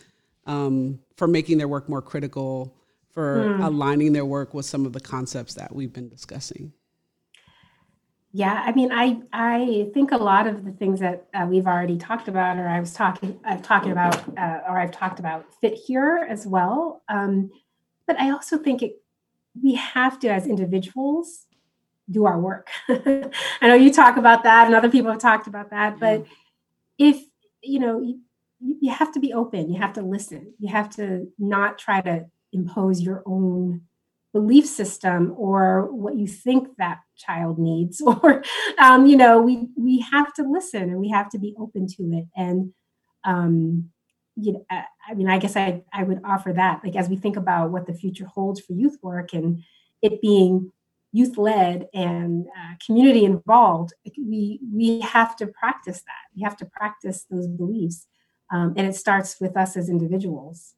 um, 0.44 0.98
for 1.16 1.26
making 1.26 1.56
their 1.56 1.68
work 1.68 1.88
more 1.88 2.02
critical, 2.02 2.76
for 3.08 3.46
mm. 3.48 3.64
aligning 3.64 4.12
their 4.12 4.26
work 4.26 4.52
with 4.52 4.66
some 4.66 4.84
of 4.84 4.92
the 4.92 5.00
concepts 5.00 5.54
that 5.54 5.74
we've 5.74 5.94
been 5.94 6.10
discussing? 6.10 6.74
Yeah, 8.36 8.62
I 8.66 8.72
mean, 8.72 8.92
I 8.92 9.22
I 9.32 9.88
think 9.94 10.12
a 10.12 10.18
lot 10.18 10.46
of 10.46 10.62
the 10.62 10.72
things 10.72 11.00
that 11.00 11.26
uh, 11.32 11.46
we've 11.48 11.66
already 11.66 11.96
talked 11.96 12.28
about, 12.28 12.58
or 12.58 12.68
I 12.68 12.78
was 12.80 12.92
talking, 12.92 13.40
I've 13.46 13.62
talking 13.62 13.92
about, 13.92 14.16
uh, 14.36 14.60
or 14.68 14.78
I've 14.78 14.90
talked 14.90 15.18
about, 15.18 15.46
fit 15.62 15.72
here 15.72 16.26
as 16.28 16.46
well. 16.46 17.02
Um, 17.08 17.50
but 18.06 18.20
I 18.20 18.28
also 18.32 18.58
think 18.58 18.82
it, 18.82 19.00
we 19.62 19.76
have 19.76 20.20
to, 20.20 20.28
as 20.28 20.46
individuals, 20.46 21.46
do 22.10 22.26
our 22.26 22.38
work. 22.38 22.68
I 22.90 23.30
know 23.62 23.74
you 23.74 23.90
talk 23.90 24.18
about 24.18 24.42
that, 24.42 24.66
and 24.66 24.74
other 24.74 24.90
people 24.90 25.10
have 25.10 25.20
talked 25.20 25.46
about 25.46 25.70
that. 25.70 25.98
But 25.98 26.26
if 26.98 27.18
you 27.62 27.78
know, 27.78 28.02
you, 28.02 28.20
you 28.60 28.92
have 28.92 29.12
to 29.14 29.18
be 29.18 29.32
open. 29.32 29.72
You 29.72 29.80
have 29.80 29.94
to 29.94 30.02
listen. 30.02 30.52
You 30.58 30.68
have 30.68 30.90
to 30.96 31.32
not 31.38 31.78
try 31.78 32.02
to 32.02 32.26
impose 32.52 33.00
your 33.00 33.22
own 33.24 33.80
belief 34.38 34.66
system 34.66 35.34
or 35.36 35.60
what 35.92 36.16
you 36.16 36.26
think 36.26 36.68
that 36.78 36.98
child 37.16 37.58
needs 37.58 38.00
or 38.06 38.42
um, 38.78 39.06
you 39.06 39.16
know 39.16 39.40
we 39.40 39.68
we 39.76 39.94
have 40.12 40.32
to 40.34 40.42
listen 40.42 40.82
and 40.82 41.00
we 41.04 41.08
have 41.08 41.28
to 41.30 41.38
be 41.38 41.54
open 41.58 41.86
to 41.86 42.02
it. 42.18 42.26
And 42.36 42.72
um, 43.24 43.90
you 44.38 44.52
know 44.52 44.66
i 45.08 45.14
mean 45.14 45.30
i 45.30 45.38
guess 45.38 45.56
i 45.56 45.82
i 45.94 46.02
would 46.02 46.20
offer 46.22 46.52
that 46.52 46.80
like 46.84 46.94
as 46.94 47.08
we 47.08 47.16
think 47.16 47.36
about 47.38 47.70
what 47.70 47.86
the 47.86 47.94
future 47.94 48.26
holds 48.26 48.60
for 48.60 48.74
youth 48.74 48.98
work 49.02 49.32
and 49.32 49.62
it 50.02 50.20
being 50.20 50.70
youth 51.16 51.38
led 51.38 51.88
and 51.94 52.46
uh, 52.48 52.74
community 52.84 53.24
involved 53.24 53.94
we 54.18 54.60
we 54.72 55.00
have 55.00 55.34
to 55.36 55.46
practice 55.46 56.02
that. 56.02 56.24
We 56.36 56.42
have 56.42 56.56
to 56.58 56.66
practice 56.66 57.24
those 57.30 57.46
beliefs 57.46 58.06
um, 58.52 58.74
and 58.76 58.86
it 58.86 58.94
starts 58.94 59.40
with 59.40 59.56
us 59.56 59.76
as 59.76 59.88
individuals 59.88 60.74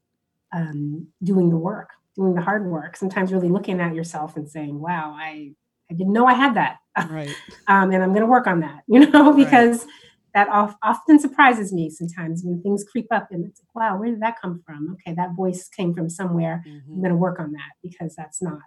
um, 0.53 1.09
doing 1.23 1.51
the 1.51 1.57
work 1.57 1.91
doing 2.19 2.35
the 2.35 2.43
hard 2.43 2.67
work 2.67 2.97
sometimes 2.97 3.33
really 3.33 3.49
looking 3.49 3.81
at 3.81 3.95
yourself 3.95 4.37
and 4.37 4.51
saying 4.51 4.79
wow 4.79 5.17
i 5.17 5.53
i 5.91 5.95
didn't 5.95 6.13
know 6.13 6.27
i 6.27 6.35
had 6.35 6.55
that. 6.55 6.79
Right. 7.09 7.33
Um, 7.69 7.93
and 7.93 8.03
i'm 8.03 8.11
going 8.11 8.23
to 8.23 8.27
work 8.27 8.49
on 8.49 8.61
that 8.61 8.83
you 8.89 9.09
know 9.09 9.33
because 9.33 9.85
right. 9.85 9.93
that 10.35 10.49
off, 10.49 10.75
often 10.83 11.21
surprises 11.21 11.73
me 11.73 11.91
sometimes 11.91 12.43
when 12.45 12.61
things 12.61 12.85
creep 12.85 13.07
up 13.13 13.29
and 13.31 13.47
it's 13.47 13.61
like 13.61 13.75
wow 13.75 13.97
where 13.99 14.11
did 14.11 14.21
that 14.21 14.41
come 14.43 14.61
from? 14.67 14.91
Okay 14.95 15.15
that 15.15 15.37
voice 15.37 15.69
came 15.69 15.95
from 15.95 16.11
somewhere. 16.11 16.65
Mm-hmm. 16.67 16.93
i'm 16.93 17.01
going 17.01 17.11
to 17.11 17.17
work 17.17 17.39
on 17.39 17.53
that 17.53 17.71
because 17.83 18.17
that's 18.17 18.43
not 18.43 18.59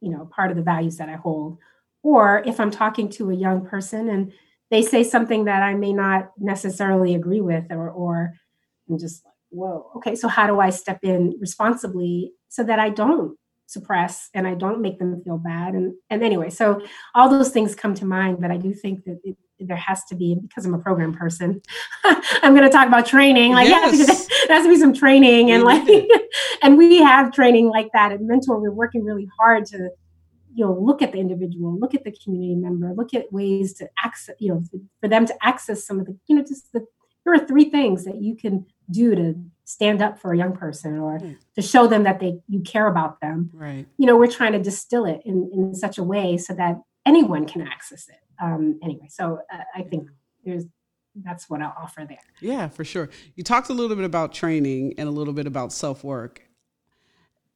you 0.00 0.10
know 0.10 0.28
part 0.34 0.50
of 0.50 0.56
the 0.56 0.62
values 0.62 0.96
that 0.96 1.08
i 1.08 1.14
hold. 1.14 1.58
Or 2.02 2.42
if 2.44 2.58
i'm 2.58 2.72
talking 2.72 3.08
to 3.10 3.30
a 3.30 3.34
young 3.34 3.64
person 3.64 4.08
and 4.08 4.32
they 4.70 4.82
say 4.82 5.04
something 5.04 5.44
that 5.44 5.62
i 5.62 5.74
may 5.74 5.92
not 5.92 6.32
necessarily 6.36 7.14
agree 7.14 7.40
with 7.40 7.66
or 7.70 7.88
or 7.90 8.32
i'm 8.90 8.98
just 8.98 9.24
whoa, 9.54 9.90
okay, 9.96 10.14
so 10.14 10.28
how 10.28 10.46
do 10.46 10.60
I 10.60 10.70
step 10.70 11.00
in 11.02 11.36
responsibly 11.40 12.32
so 12.48 12.64
that 12.64 12.78
I 12.78 12.90
don't 12.90 13.36
suppress 13.66 14.28
and 14.34 14.46
I 14.46 14.54
don't 14.54 14.82
make 14.82 14.98
them 14.98 15.22
feel 15.22 15.38
bad? 15.38 15.74
And 15.74 15.94
and 16.10 16.22
anyway, 16.22 16.50
so 16.50 16.82
all 17.14 17.28
those 17.28 17.50
things 17.50 17.74
come 17.74 17.94
to 17.94 18.04
mind, 18.04 18.38
but 18.40 18.50
I 18.50 18.56
do 18.56 18.74
think 18.74 19.04
that 19.04 19.20
it, 19.24 19.36
there 19.60 19.76
has 19.76 20.04
to 20.06 20.14
be 20.14 20.34
because 20.34 20.66
I'm 20.66 20.74
a 20.74 20.78
program 20.78 21.12
person. 21.12 21.62
I'm 22.04 22.54
going 22.54 22.64
to 22.64 22.70
talk 22.70 22.88
about 22.88 23.06
training. 23.06 23.52
Like, 23.52 23.68
yes. 23.68 23.98
yeah, 23.98 24.06
there 24.48 24.56
has 24.56 24.66
to 24.66 24.68
be 24.68 24.78
some 24.78 24.92
training, 24.92 25.50
and 25.50 25.62
like, 25.62 25.88
and 26.62 26.76
we 26.76 26.98
have 26.98 27.32
training 27.32 27.68
like 27.68 27.90
that 27.92 28.12
at 28.12 28.20
Mentor. 28.20 28.60
We're 28.60 28.72
working 28.72 29.04
really 29.04 29.28
hard 29.38 29.66
to, 29.66 29.90
you 30.52 30.64
know, 30.64 30.72
look 30.72 31.02
at 31.02 31.12
the 31.12 31.18
individual, 31.18 31.78
look 31.78 31.94
at 31.94 32.04
the 32.04 32.12
community 32.24 32.56
member, 32.56 32.92
look 32.94 33.14
at 33.14 33.32
ways 33.32 33.74
to 33.74 33.88
access, 34.04 34.34
you 34.38 34.48
know, 34.48 34.62
for 35.00 35.08
them 35.08 35.26
to 35.26 35.34
access 35.42 35.86
some 35.86 36.00
of 36.00 36.06
the, 36.06 36.16
you 36.26 36.36
know, 36.36 36.42
just 36.42 36.72
the. 36.72 36.84
There 37.24 37.32
are 37.32 37.46
three 37.46 37.70
things 37.70 38.04
that 38.04 38.16
you 38.16 38.36
can 38.36 38.66
do 38.90 39.14
to 39.14 39.34
stand 39.64 40.02
up 40.02 40.18
for 40.18 40.32
a 40.32 40.36
young 40.36 40.54
person 40.54 40.98
or 40.98 41.14
right. 41.16 41.36
to 41.54 41.62
show 41.62 41.86
them 41.86 42.02
that 42.04 42.20
they 42.20 42.38
you 42.48 42.60
care 42.60 42.86
about 42.86 43.20
them. 43.20 43.50
Right. 43.52 43.86
You 43.96 44.06
know 44.06 44.16
we're 44.16 44.30
trying 44.30 44.52
to 44.52 44.62
distill 44.62 45.06
it 45.06 45.22
in, 45.24 45.50
in 45.52 45.74
such 45.74 45.98
a 45.98 46.02
way 46.02 46.36
so 46.36 46.54
that 46.54 46.80
anyone 47.06 47.46
can 47.46 47.62
access 47.62 48.08
it. 48.08 48.20
Um 48.42 48.78
anyway 48.82 49.06
so 49.08 49.40
uh, 49.52 49.58
i 49.74 49.82
think 49.82 50.08
there's 50.44 50.64
that's 51.22 51.48
what 51.48 51.62
i'll 51.62 51.74
offer 51.80 52.04
there. 52.06 52.18
Yeah 52.40 52.68
for 52.68 52.84
sure. 52.84 53.08
You 53.36 53.44
talked 53.44 53.70
a 53.70 53.74
little 53.74 53.96
bit 53.96 54.04
about 54.04 54.32
training 54.32 54.94
and 54.98 55.08
a 55.08 55.12
little 55.12 55.34
bit 55.34 55.46
about 55.46 55.72
self-work. 55.72 56.42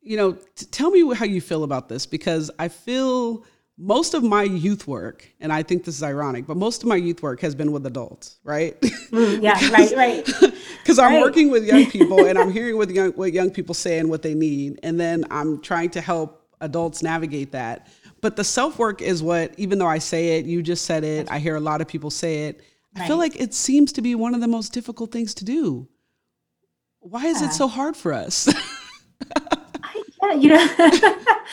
You 0.00 0.16
know 0.16 0.32
t- 0.32 0.66
tell 0.66 0.90
me 0.90 1.14
how 1.14 1.26
you 1.26 1.40
feel 1.40 1.64
about 1.64 1.88
this 1.88 2.06
because 2.06 2.50
i 2.58 2.68
feel 2.68 3.44
most 3.78 4.14
of 4.14 4.24
my 4.24 4.42
youth 4.42 4.88
work, 4.88 5.28
and 5.40 5.52
I 5.52 5.62
think 5.62 5.84
this 5.84 5.94
is 5.94 6.02
ironic, 6.02 6.46
but 6.46 6.56
most 6.56 6.82
of 6.82 6.88
my 6.88 6.96
youth 6.96 7.22
work 7.22 7.40
has 7.40 7.54
been 7.54 7.70
with 7.70 7.86
adults, 7.86 8.38
right? 8.42 8.78
Mm, 8.80 9.40
yeah, 9.40 9.54
because, 9.60 9.94
right, 9.94 10.26
right. 10.40 10.52
Because 10.82 10.98
I'm 10.98 11.14
right. 11.14 11.22
working 11.22 11.48
with 11.48 11.64
young 11.64 11.86
people 11.86 12.24
and 12.24 12.36
I'm 12.36 12.50
hearing 12.58 12.76
what 12.76 12.90
young 12.90 13.12
what 13.12 13.32
young 13.32 13.50
people 13.50 13.74
say 13.74 13.98
and 13.98 14.10
what 14.10 14.22
they 14.22 14.34
need, 14.34 14.80
and 14.82 14.98
then 14.98 15.24
I'm 15.30 15.60
trying 15.60 15.90
to 15.90 16.00
help 16.00 16.48
adults 16.60 17.02
navigate 17.02 17.52
that. 17.52 17.86
But 18.20 18.34
the 18.34 18.42
self 18.42 18.78
work 18.78 19.00
is 19.00 19.22
what, 19.22 19.54
even 19.58 19.78
though 19.78 19.86
I 19.86 19.98
say 19.98 20.38
it, 20.38 20.44
you 20.44 20.60
just 20.60 20.84
said 20.84 21.04
it, 21.04 21.30
I 21.30 21.38
hear 21.38 21.54
a 21.54 21.60
lot 21.60 21.80
of 21.80 21.86
people 21.86 22.10
say 22.10 22.46
it. 22.46 22.60
I 22.96 23.06
feel 23.06 23.16
like 23.16 23.40
it 23.40 23.54
seems 23.54 23.92
to 23.92 24.02
be 24.02 24.16
one 24.16 24.34
of 24.34 24.40
the 24.40 24.48
most 24.48 24.72
difficult 24.72 25.12
things 25.12 25.34
to 25.34 25.44
do. 25.44 25.86
Why 26.98 27.26
is 27.26 27.42
it 27.42 27.52
so 27.52 27.68
hard 27.68 27.96
for 27.96 28.12
us? 28.12 28.48
I, 29.84 30.02
yeah, 30.20 30.32
you 30.34 30.48
know. 30.48 31.44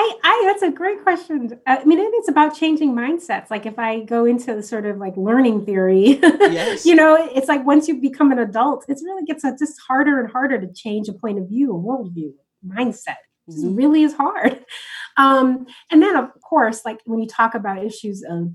I, 0.00 0.18
I 0.24 0.42
that's 0.46 0.62
a 0.62 0.70
great 0.70 1.02
question. 1.02 1.60
I 1.66 1.84
mean, 1.84 1.98
it's 2.00 2.28
about 2.28 2.56
changing 2.56 2.94
mindsets. 2.94 3.50
Like 3.50 3.66
if 3.66 3.78
I 3.78 4.00
go 4.00 4.24
into 4.24 4.54
the 4.54 4.62
sort 4.62 4.86
of 4.86 4.96
like 4.96 5.14
learning 5.14 5.66
theory, 5.66 6.18
yes. 6.22 6.86
you 6.86 6.94
know, 6.94 7.16
it's 7.34 7.48
like 7.48 7.66
once 7.66 7.86
you 7.86 8.00
become 8.00 8.32
an 8.32 8.38
adult, 8.38 8.86
it 8.88 8.98
really 9.04 9.26
gets 9.26 9.42
just 9.42 9.78
harder 9.86 10.18
and 10.18 10.32
harder 10.32 10.58
to 10.58 10.72
change 10.72 11.08
a 11.10 11.12
point 11.12 11.38
of 11.38 11.50
view, 11.50 11.76
a 11.76 11.78
worldview, 11.78 12.32
mindset. 12.66 13.16
It 13.46 13.56
mm-hmm. 13.56 13.74
really 13.74 14.02
is 14.02 14.14
hard. 14.14 14.64
Um, 15.16 15.66
and 15.90 16.00
then 16.00 16.16
of 16.16 16.30
course, 16.40 16.82
like 16.84 17.00
when 17.04 17.18
you 17.18 17.26
talk 17.26 17.54
about 17.54 17.84
issues 17.84 18.22
of 18.22 18.54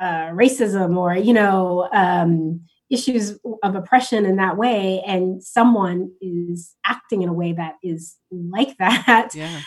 uh, 0.00 0.30
racism 0.30 0.96
or 0.96 1.14
you 1.14 1.32
know 1.32 1.88
um, 1.92 2.62
issues 2.90 3.38
of 3.62 3.76
oppression 3.76 4.24
in 4.24 4.36
that 4.36 4.56
way, 4.56 5.02
and 5.06 5.44
someone 5.44 6.10
is 6.20 6.74
acting 6.84 7.22
in 7.22 7.28
a 7.28 7.32
way 7.32 7.52
that 7.52 7.74
is 7.84 8.16
like 8.32 8.76
that, 8.78 9.32
yeah 9.34 9.60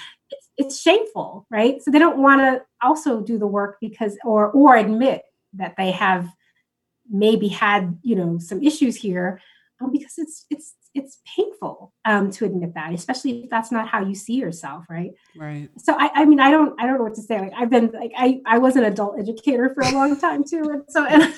it's 0.59 0.79
shameful, 0.79 1.47
right? 1.49 1.81
So 1.81 1.89
they 1.89 1.99
don't 1.99 2.21
want 2.21 2.41
to 2.41 2.61
also 2.83 3.21
do 3.21 3.39
the 3.39 3.47
work 3.47 3.77
because 3.79 4.17
or 4.23 4.51
or 4.51 4.75
admit 4.75 5.23
that 5.53 5.75
they 5.77 5.91
have 5.91 6.29
maybe 7.09 7.47
had 7.47 7.97
you 8.03 8.15
know 8.15 8.37
some 8.37 8.61
issues 8.61 8.95
here 8.95 9.41
um, 9.81 9.91
because 9.91 10.17
it's 10.17 10.45
it's 10.51 10.75
it's 10.95 11.19
painful 11.35 11.93
um, 12.05 12.31
to 12.31 12.45
admit 12.45 12.73
that, 12.73 12.93
especially 12.93 13.43
if 13.43 13.49
that's 13.49 13.71
not 13.71 13.87
how 13.87 14.03
you 14.03 14.15
see 14.15 14.33
yourself, 14.33 14.85
right? 14.89 15.11
Right. 15.37 15.69
So 15.77 15.95
I, 15.97 16.09
I 16.15 16.25
mean, 16.25 16.39
I 16.39 16.49
don't, 16.49 16.79
I 16.81 16.87
don't 16.87 16.97
know 16.97 17.03
what 17.03 17.13
to 17.13 17.21
say. 17.21 17.39
Like 17.39 17.53
I've 17.55 17.69
been, 17.69 17.91
like 17.91 18.11
I, 18.17 18.41
I 18.45 18.57
was 18.57 18.75
an 18.75 18.83
adult 18.83 19.19
educator 19.19 19.71
for 19.73 19.81
a 19.81 19.91
long 19.91 20.19
time 20.19 20.43
too, 20.43 20.63
and 20.63 20.83
so 20.89 21.05
and 21.05 21.21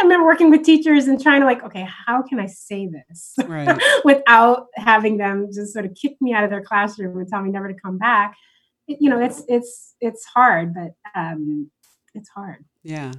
I 0.00 0.02
remember 0.02 0.26
working 0.26 0.50
with 0.50 0.62
teachers 0.62 1.06
and 1.06 1.20
trying 1.20 1.40
to 1.40 1.46
like, 1.46 1.62
okay, 1.64 1.86
how 2.06 2.22
can 2.22 2.40
I 2.40 2.46
say 2.46 2.88
this 2.88 3.34
right. 3.46 3.80
without 4.04 4.66
having 4.76 5.16
them 5.16 5.48
just 5.52 5.72
sort 5.72 5.84
of 5.84 5.94
kick 5.94 6.16
me 6.20 6.32
out 6.32 6.44
of 6.44 6.50
their 6.50 6.62
classroom 6.62 7.18
and 7.18 7.28
tell 7.28 7.42
me 7.42 7.50
never 7.50 7.68
to 7.68 7.78
come 7.78 7.98
back? 7.98 8.36
It, 8.88 8.98
you 9.00 9.10
know, 9.10 9.20
it's 9.20 9.42
it's 9.48 9.94
it's 10.00 10.24
hard, 10.24 10.74
but 10.74 10.92
um, 11.14 11.70
it's 12.14 12.28
hard. 12.28 12.64
Yeah, 12.82 13.12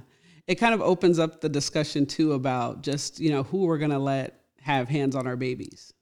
it 0.46 0.56
kind 0.56 0.74
of 0.74 0.80
opens 0.80 1.18
up 1.18 1.40
the 1.40 1.48
discussion 1.48 2.06
too 2.06 2.32
about 2.32 2.82
just 2.82 3.20
you 3.20 3.30
know 3.30 3.42
who 3.42 3.66
we're 3.66 3.78
gonna 3.78 3.98
let 3.98 4.40
have 4.60 4.88
hands 4.88 5.16
on 5.16 5.26
our 5.26 5.36
babies. 5.36 5.92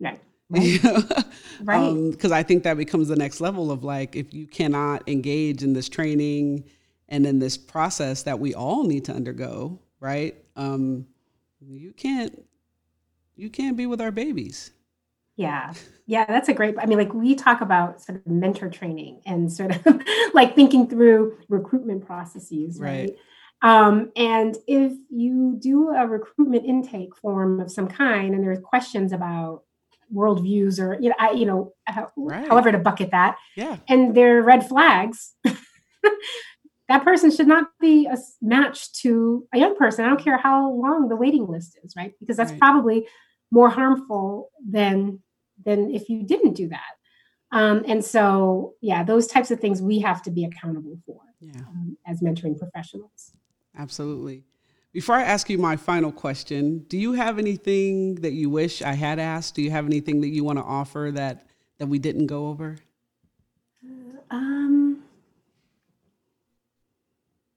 Right. 0.00 0.20
Right. 0.50 1.78
right. 1.78 2.10
Because 2.10 2.32
um, 2.32 2.38
I 2.38 2.42
think 2.42 2.64
that 2.64 2.76
becomes 2.76 3.08
the 3.08 3.16
next 3.16 3.40
level 3.40 3.70
of 3.70 3.84
like, 3.84 4.16
if 4.16 4.34
you 4.34 4.46
cannot 4.46 5.08
engage 5.08 5.62
in 5.62 5.72
this 5.72 5.88
training 5.88 6.64
and 7.14 7.26
in 7.26 7.38
this 7.38 7.56
process 7.56 8.24
that 8.24 8.38
we 8.38 8.54
all 8.54 8.84
need 8.84 9.04
to 9.06 9.12
undergo, 9.12 9.78
right? 10.00 10.36
um, 10.56 11.06
you 11.60 11.92
can't 11.92 12.44
you 13.36 13.50
can't 13.50 13.76
be 13.76 13.86
with 13.86 14.00
our 14.00 14.10
babies. 14.10 14.70
Yeah. 15.36 15.72
Yeah, 16.06 16.26
that's 16.26 16.48
a 16.48 16.54
great 16.54 16.76
I 16.78 16.86
mean 16.86 16.98
like 16.98 17.14
we 17.14 17.34
talk 17.34 17.60
about 17.60 18.02
sort 18.02 18.18
of 18.18 18.26
mentor 18.26 18.68
training 18.68 19.22
and 19.26 19.52
sort 19.52 19.74
of 19.74 20.02
like 20.34 20.54
thinking 20.54 20.88
through 20.88 21.38
recruitment 21.48 22.06
processes, 22.06 22.78
right? 22.78 23.10
right? 23.10 23.16
Um, 23.62 24.12
and 24.14 24.56
if 24.66 24.92
you 25.10 25.56
do 25.58 25.90
a 25.90 26.06
recruitment 26.06 26.66
intake 26.66 27.16
form 27.16 27.60
of 27.60 27.70
some 27.70 27.88
kind 27.88 28.34
and 28.34 28.44
there's 28.44 28.58
questions 28.58 29.12
about 29.12 29.62
worldviews 30.14 30.78
or 30.78 31.00
you 31.00 31.08
know, 31.08 31.14
I, 31.18 31.30
you 31.30 31.46
know, 31.46 31.72
how, 31.84 32.12
right. 32.16 32.46
however 32.46 32.70
to 32.70 32.78
bucket 32.78 33.10
that, 33.12 33.36
yeah, 33.56 33.78
and 33.88 34.14
there 34.14 34.38
are 34.38 34.42
red 34.42 34.68
flags, 34.68 35.32
that 36.88 37.04
person 37.04 37.30
should 37.30 37.46
not 37.46 37.68
be 37.80 38.06
a 38.06 38.16
match 38.42 38.92
to 38.92 39.46
a 39.54 39.58
young 39.58 39.76
person. 39.76 40.04
I 40.04 40.08
don't 40.08 40.22
care 40.22 40.36
how 40.36 40.70
long 40.70 41.08
the 41.08 41.16
waiting 41.16 41.46
list 41.46 41.78
is, 41.82 41.94
right? 41.96 42.12
Because 42.20 42.36
that's 42.36 42.50
right. 42.52 42.60
probably 42.60 43.06
more 43.50 43.70
harmful 43.70 44.50
than 44.66 45.20
than 45.64 45.90
if 45.90 46.08
you 46.08 46.22
didn't 46.22 46.54
do 46.54 46.68
that. 46.68 46.80
Um, 47.52 47.84
and 47.86 48.04
so, 48.04 48.74
yeah, 48.80 49.04
those 49.04 49.28
types 49.28 49.50
of 49.50 49.60
things 49.60 49.80
we 49.80 50.00
have 50.00 50.22
to 50.22 50.30
be 50.30 50.44
accountable 50.44 50.98
for 51.06 51.20
yeah. 51.40 51.60
um, 51.60 51.96
as 52.06 52.20
mentoring 52.20 52.58
professionals. 52.58 53.32
Absolutely. 53.78 54.44
Before 54.92 55.14
I 55.16 55.22
ask 55.22 55.48
you 55.48 55.58
my 55.58 55.76
final 55.76 56.12
question, 56.12 56.84
do 56.88 56.98
you 56.98 57.12
have 57.12 57.38
anything 57.38 58.16
that 58.16 58.32
you 58.32 58.50
wish 58.50 58.82
I 58.82 58.92
had 58.94 59.18
asked? 59.18 59.54
Do 59.54 59.62
you 59.62 59.70
have 59.70 59.86
anything 59.86 60.20
that 60.20 60.28
you 60.28 60.44
want 60.44 60.58
to 60.58 60.64
offer 60.64 61.10
that 61.14 61.46
that 61.78 61.86
we 61.86 61.98
didn't 61.98 62.26
go 62.26 62.48
over? 62.48 62.76
Um, 64.30 64.73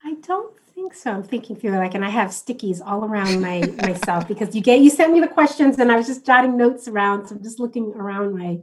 I 0.08 0.14
don't 0.26 0.56
think 0.74 0.94
so. 0.94 1.12
I'm 1.12 1.24
thinking 1.24 1.56
through 1.56 1.72
like, 1.72 1.94
and 1.94 2.06
I 2.06 2.10
have 2.10 2.30
stickies 2.30 2.82
all 2.86 3.04
around 3.04 3.42
my 3.42 3.60
myself 3.82 4.28
because 4.28 4.56
you 4.56 4.62
get 4.62 4.80
you 4.80 4.90
sent 4.90 5.12
me 5.14 5.20
the 5.20 5.28
questions 5.28 5.78
and 5.80 5.92
I 5.92 5.98
was 5.98 6.08
just 6.08 6.26
jotting 6.26 6.56
notes 6.56 6.88
around. 6.88 7.28
So 7.28 7.36
I'm 7.36 7.44
just 7.44 7.60
looking 7.60 7.94
around 7.96 8.38
my 8.38 8.60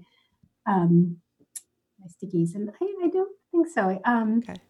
um 0.66 1.18
my 2.00 2.06
stickies, 2.06 2.54
and 2.54 2.70
I, 2.80 2.84
I 3.04 3.08
don't 3.08 3.36
think 3.52 3.68
so. 3.68 4.00
Um, 4.04 4.42
okay 4.48 4.60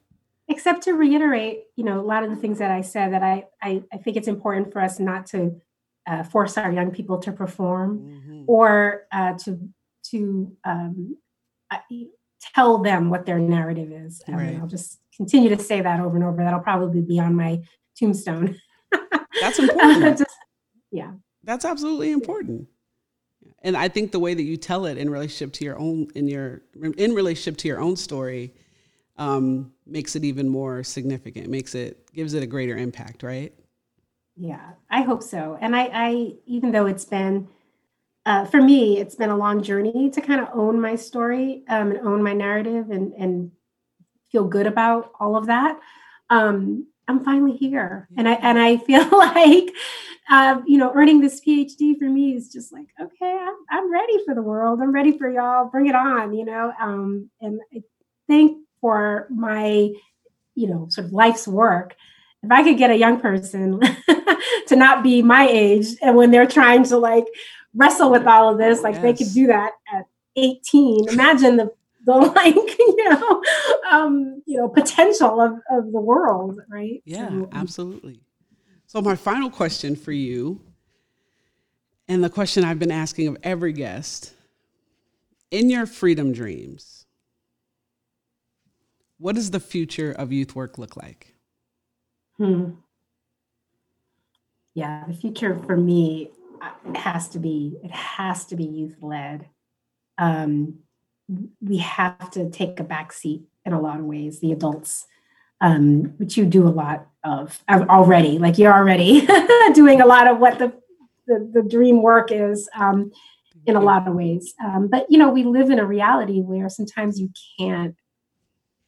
except 0.48 0.82
to 0.82 0.92
reiterate, 0.92 1.64
you 1.76 1.84
know, 1.84 2.00
a 2.00 2.02
lot 2.02 2.22
of 2.22 2.30
the 2.30 2.36
things 2.36 2.58
that 2.58 2.70
I 2.70 2.82
said 2.82 3.12
that 3.12 3.22
I 3.22 3.44
I, 3.62 3.82
I 3.92 3.96
think 3.98 4.16
it's 4.16 4.28
important 4.28 4.72
for 4.72 4.80
us 4.80 4.98
not 4.98 5.26
to 5.26 5.60
uh, 6.06 6.22
force 6.22 6.58
our 6.58 6.70
young 6.70 6.90
people 6.90 7.18
to 7.18 7.32
perform 7.32 7.98
mm-hmm. 7.98 8.44
or 8.46 9.04
uh, 9.12 9.34
to 9.44 9.58
to 10.10 10.56
um, 10.64 11.16
uh, 11.70 11.78
tell 12.54 12.78
them 12.78 13.08
what 13.08 13.24
their 13.24 13.38
narrative 13.38 13.90
is. 13.90 14.22
Right. 14.28 14.58
I'll 14.60 14.66
just 14.66 14.98
continue 15.16 15.54
to 15.54 15.62
say 15.62 15.80
that 15.80 16.00
over 16.00 16.16
and 16.16 16.24
over. 16.24 16.42
That'll 16.42 16.60
probably 16.60 17.00
be 17.00 17.18
on 17.18 17.34
my 17.34 17.62
tombstone. 17.96 18.56
That's 19.40 19.58
important. 19.58 20.18
just, 20.18 20.36
yeah. 20.90 21.12
That's 21.42 21.64
absolutely 21.64 22.12
important. 22.12 22.68
And 23.62 23.76
I 23.76 23.88
think 23.88 24.12
the 24.12 24.20
way 24.20 24.34
that 24.34 24.42
you 24.42 24.56
tell 24.56 24.86
it 24.86 24.98
in 24.98 25.10
relationship 25.10 25.52
to 25.54 25.64
your 25.64 25.78
own 25.78 26.08
in 26.14 26.28
your 26.28 26.62
in 26.98 27.14
relationship 27.14 27.56
to 27.58 27.68
your 27.68 27.80
own 27.80 27.96
story 27.96 28.54
um, 29.16 29.72
makes 29.86 30.16
it 30.16 30.24
even 30.24 30.48
more 30.48 30.82
significant, 30.82 31.48
makes 31.48 31.74
it 31.74 32.12
gives 32.12 32.34
it 32.34 32.42
a 32.42 32.46
greater 32.46 32.76
impact, 32.76 33.22
right? 33.22 33.54
Yeah, 34.36 34.72
I 34.90 35.02
hope 35.02 35.22
so. 35.22 35.56
And 35.60 35.76
I, 35.76 35.90
I 35.92 36.32
even 36.46 36.72
though 36.72 36.86
it's 36.86 37.04
been 37.04 37.48
uh, 38.26 38.44
for 38.46 38.60
me, 38.60 38.98
it's 38.98 39.14
been 39.14 39.30
a 39.30 39.36
long 39.36 39.62
journey 39.62 40.10
to 40.10 40.20
kind 40.20 40.40
of 40.40 40.48
own 40.54 40.80
my 40.80 40.96
story 40.96 41.64
um, 41.68 41.90
and 41.90 42.06
own 42.06 42.22
my 42.22 42.32
narrative 42.32 42.90
and 42.90 43.12
and 43.14 43.50
feel 44.35 44.45
good 44.45 44.66
about 44.66 45.12
all 45.20 45.37
of 45.37 45.47
that. 45.47 45.78
Um, 46.28 46.89
I'm 47.07 47.24
finally 47.24 47.57
here, 47.57 48.09
and 48.16 48.28
I 48.28 48.32
and 48.32 48.59
I 48.59 48.78
feel 48.78 49.09
like 49.12 49.70
uh, 50.28 50.61
you 50.66 50.76
know 50.76 50.93
earning 50.93 51.20
this 51.20 51.41
PhD 51.41 51.97
for 51.97 52.11
me 52.11 52.35
is 52.35 52.53
just 52.53 52.72
like 52.72 52.89
okay, 53.01 53.39
I'm 53.41 53.55
I'm 53.70 53.93
ready 53.93 54.18
for 54.26 54.35
the 54.35 54.43
world. 54.43 54.80
I'm 54.82 54.93
ready 54.93 55.16
for 55.16 55.30
y'all. 55.30 55.66
Bring 55.66 55.87
it 55.87 55.95
on, 55.95 56.35
you 56.35 56.45
know. 56.45 56.72
Um, 56.80 57.30
and 57.41 57.61
I 57.72 57.82
think 58.26 58.59
for 58.80 59.28
my, 59.30 59.93
you 60.57 60.66
know, 60.66 60.89
sort 60.91 61.07
of 61.07 61.12
life's 61.12 61.47
work, 61.47 61.95
if 62.43 62.51
I 62.51 62.64
could 62.64 62.76
get 62.76 62.91
a 62.91 62.97
young 62.97 63.20
person 63.20 63.80
to 64.66 64.76
not 64.76 65.05
be 65.05 65.22
my 65.22 65.47
age 65.49 65.87
and 66.03 66.16
when 66.16 66.30
they're 66.30 66.47
trying 66.47 66.82
to 66.85 66.99
like 66.99 67.26
wrestle 67.74 68.11
with 68.11 68.26
all 68.26 68.51
of 68.51 68.59
this, 68.59 68.82
like 68.82 68.95
yes. 68.97 69.03
they 69.03 69.14
could 69.14 69.32
do 69.32 69.47
that 69.47 69.72
at 69.95 70.07
18. 70.37 71.09
Imagine 71.11 71.57
the 71.57 71.72
the 72.05 72.12
like 72.36 72.55
you 72.55 73.11
know 73.11 73.42
um 73.90 74.42
you 74.46 74.59
know 74.59 74.68
potential 74.68 75.40
of 75.40 75.52
of 75.70 75.92
the 75.92 76.00
world 76.00 76.61
right 76.68 77.02
yeah 77.05 77.28
so, 77.28 77.48
absolutely 77.52 78.20
so 78.86 79.00
my 79.00 79.16
final 79.16 79.50
question 79.50 79.96
for 79.96 80.12
you 80.12 80.61
and 82.09 82.22
the 82.22 82.30
question 82.30 82.64
i've 82.64 82.78
been 82.78 82.90
asking 82.90 83.28
of 83.28 83.36
every 83.42 83.72
guest 83.72 84.34
in 85.50 85.70
your 85.70 85.86
freedom 85.86 86.32
dreams 86.32 87.05
what 89.18 89.36
does 89.36 89.50
the 89.50 89.61
future 89.61 90.12
of 90.12 90.32
youth 90.32 90.55
work 90.55 90.76
look 90.78 90.96
like? 90.96 91.34
Hmm. 92.36 92.72
Yeah, 94.74 95.05
the 95.07 95.14
future 95.14 95.59
for 95.66 95.76
me 95.76 96.30
uh, 96.61 96.72
it 96.90 96.96
has 96.96 97.28
to 97.30 97.38
be 97.38 97.78
it 97.82 97.90
has 97.90 98.44
to 98.46 98.57
be 98.57 98.64
youth 98.64 98.96
led. 99.00 99.48
Um, 100.18 100.80
we 101.60 101.78
have 101.78 102.30
to 102.32 102.50
take 102.50 102.80
a 102.80 102.84
back 102.84 103.12
seat 103.12 103.42
in 103.64 103.72
a 103.72 103.80
lot 103.80 103.98
of 103.98 104.04
ways. 104.04 104.40
The 104.40 104.52
adults, 104.52 105.06
um, 105.60 106.14
which 106.18 106.36
you 106.36 106.44
do 106.44 106.66
a 106.66 106.70
lot 106.70 107.06
of 107.24 107.62
already, 107.70 108.38
like 108.38 108.58
you're 108.58 108.74
already 108.74 109.26
doing 109.74 110.00
a 110.00 110.06
lot 110.06 110.26
of 110.26 110.38
what 110.38 110.58
the 110.58 110.72
the, 111.26 111.50
the 111.54 111.62
dream 111.62 112.02
work 112.02 112.30
is 112.30 112.68
um, 112.78 113.10
in 113.66 113.76
a 113.76 113.80
lot 113.80 114.06
of 114.06 114.14
ways. 114.14 114.54
Um, 114.62 114.88
but 114.88 115.06
you 115.08 115.18
know, 115.18 115.30
we 115.30 115.44
live 115.44 115.70
in 115.70 115.78
a 115.78 115.86
reality 115.86 116.40
where 116.40 116.68
sometimes 116.68 117.18
you 117.18 117.30
can't 117.58 117.96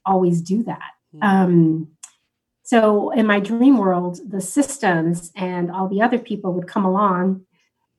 always 0.05 0.43
do 0.43 0.63
that. 0.65 0.91
Mm-hmm. 1.15 1.23
Um, 1.23 1.89
so 2.63 3.11
in 3.11 3.27
my 3.27 3.41
dream 3.41 3.79
world, 3.79 4.21
the 4.29 4.41
systems 4.41 5.31
and 5.37 5.71
all 5.71 5.89
the 5.89 6.03
other 6.03 6.19
people 6.19 6.53
would 6.55 6.67
come 6.67 6.85
along 6.85 7.47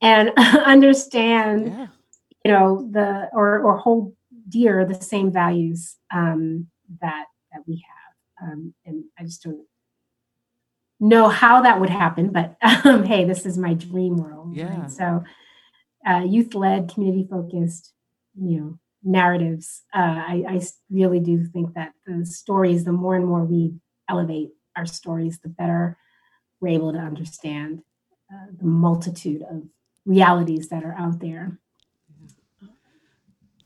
and 0.00 0.30
understand, 0.36 1.68
yeah. 1.68 1.86
you 2.44 2.52
know, 2.52 2.88
the 2.90 3.28
or 3.32 3.60
or 3.60 3.78
hold 3.78 4.14
dear 4.48 4.84
the 4.84 4.94
same 4.94 5.32
values 5.32 5.96
um, 6.12 6.68
that 7.00 7.26
that 7.52 7.62
we 7.66 7.84
have. 7.86 8.50
Um, 8.50 8.74
and 8.86 9.04
I 9.18 9.24
just 9.24 9.42
don't 9.42 9.64
know 11.00 11.28
how 11.28 11.62
that 11.62 11.80
would 11.80 11.90
happen, 11.90 12.30
but 12.30 12.56
um, 12.84 13.04
hey, 13.04 13.24
this 13.24 13.46
is 13.46 13.58
my 13.58 13.74
dream 13.74 14.16
world. 14.16 14.54
Yeah. 14.56 14.72
And 14.72 14.92
so, 14.92 15.24
uh, 16.06 16.24
youth 16.24 16.54
led, 16.54 16.92
community 16.92 17.26
focused, 17.28 17.92
you 18.40 18.60
know, 18.60 18.78
narratives. 19.02 19.82
Uh, 19.94 20.22
I, 20.28 20.44
I 20.48 20.60
really 20.90 21.20
do 21.20 21.44
think 21.44 21.74
that 21.74 21.92
the 22.06 22.24
stories, 22.24 22.84
the 22.84 22.92
more 22.92 23.16
and 23.16 23.26
more 23.26 23.44
we 23.44 23.74
elevate 24.08 24.50
our 24.76 24.86
stories, 24.86 25.38
the 25.38 25.48
better 25.48 25.96
we're 26.60 26.68
able 26.68 26.92
to 26.92 26.98
understand 26.98 27.82
uh, 28.32 28.46
the 28.58 28.66
multitude 28.66 29.42
of 29.42 29.62
realities 30.04 30.68
that 30.68 30.84
are 30.84 30.94
out 30.98 31.20
there. 31.20 31.58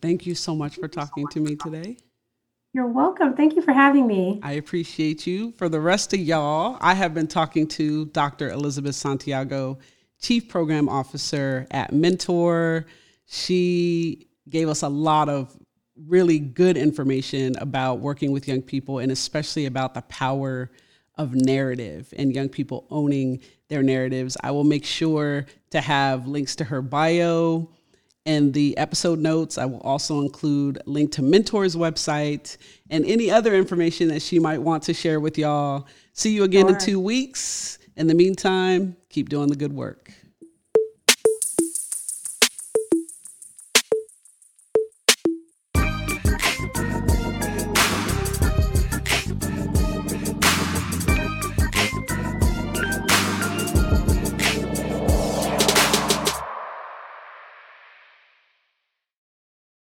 Thank 0.03 0.27
you 0.27 0.35
so 0.35 0.57
much 0.57 0.75
for 0.75 0.89
talking 0.89 1.29
to 1.29 1.41
me 1.41 1.55
today. 1.55 1.97
You're 2.75 2.89
welcome. 2.89 3.37
Thank 3.37 3.55
you 3.55 3.63
for 3.63 3.73
having 3.73 4.07
me. 4.09 4.41
I 4.43 4.53
appreciate 4.55 5.27
you. 5.29 5.53
For 5.53 5.69
the 5.69 5.79
rest 5.79 6.13
of 6.13 6.19
y'all, 6.19 6.77
I 6.81 6.95
have 6.95 7.15
been 7.15 7.29
talking 7.29 7.69
to 7.69 8.07
Dr. 8.07 8.51
Elizabeth 8.51 8.97
Santiago, 8.97 9.79
Chief 10.21 10.49
Program 10.49 10.89
Officer 10.89 11.69
at 11.71 11.93
Mentor. 11.93 12.87
She 13.27 14.27
gave 14.49 14.69
us 14.69 14.83
a 14.83 14.89
lot 14.89 15.29
of 15.29 15.57
really 16.09 16.41
good 16.41 16.77
information 16.77 17.55
about 17.59 18.01
working 18.01 18.33
with 18.33 18.49
young 18.49 18.63
people 18.63 18.99
and 18.99 19.13
especially 19.13 19.67
about 19.67 19.95
the 19.95 20.03
power 20.03 20.73
of 21.17 21.35
narrative 21.35 22.13
and 22.17 22.35
young 22.35 22.49
people 22.49 22.87
owning 22.91 23.41
their 23.69 23.83
narratives. 23.85 24.37
I 24.43 24.51
will 24.51 24.65
make 24.65 24.85
sure 24.85 25.47
to 25.71 25.81
have 25.81 26.27
links 26.27 26.57
to 26.57 26.65
her 26.65 26.83
bio 26.83 27.71
and 28.27 28.53
the 28.55 28.77
episode 28.79 29.19
notes. 29.19 29.59
I 29.59 29.65
will 29.67 29.81
also 29.81 30.21
include 30.21 30.79
a 30.87 30.91
link 30.91 31.13
to 31.13 31.23
Mentor's 31.23 31.77
website 31.77 32.57
and 32.91 33.05
any 33.05 33.31
other 33.31 33.55
information 33.55 34.09
that 34.09 34.23
she 34.23 34.39
might 34.39 34.59
want 34.59 34.83
to 34.85 34.95
share 34.95 35.21
with 35.21 35.39
y'all. 35.39 35.87
See 36.13 36.35
you 36.35 36.45
again 36.45 36.67
sure. 36.67 36.75
in 36.75 36.81
two 36.81 37.01
weeks. 37.01 37.79
In 37.97 38.07
the 38.07 38.15
meantime, 38.15 38.97
keep 39.09 39.29
doing 39.29 39.49
the 39.49 39.57
good 39.57 39.73
work. 39.73 40.13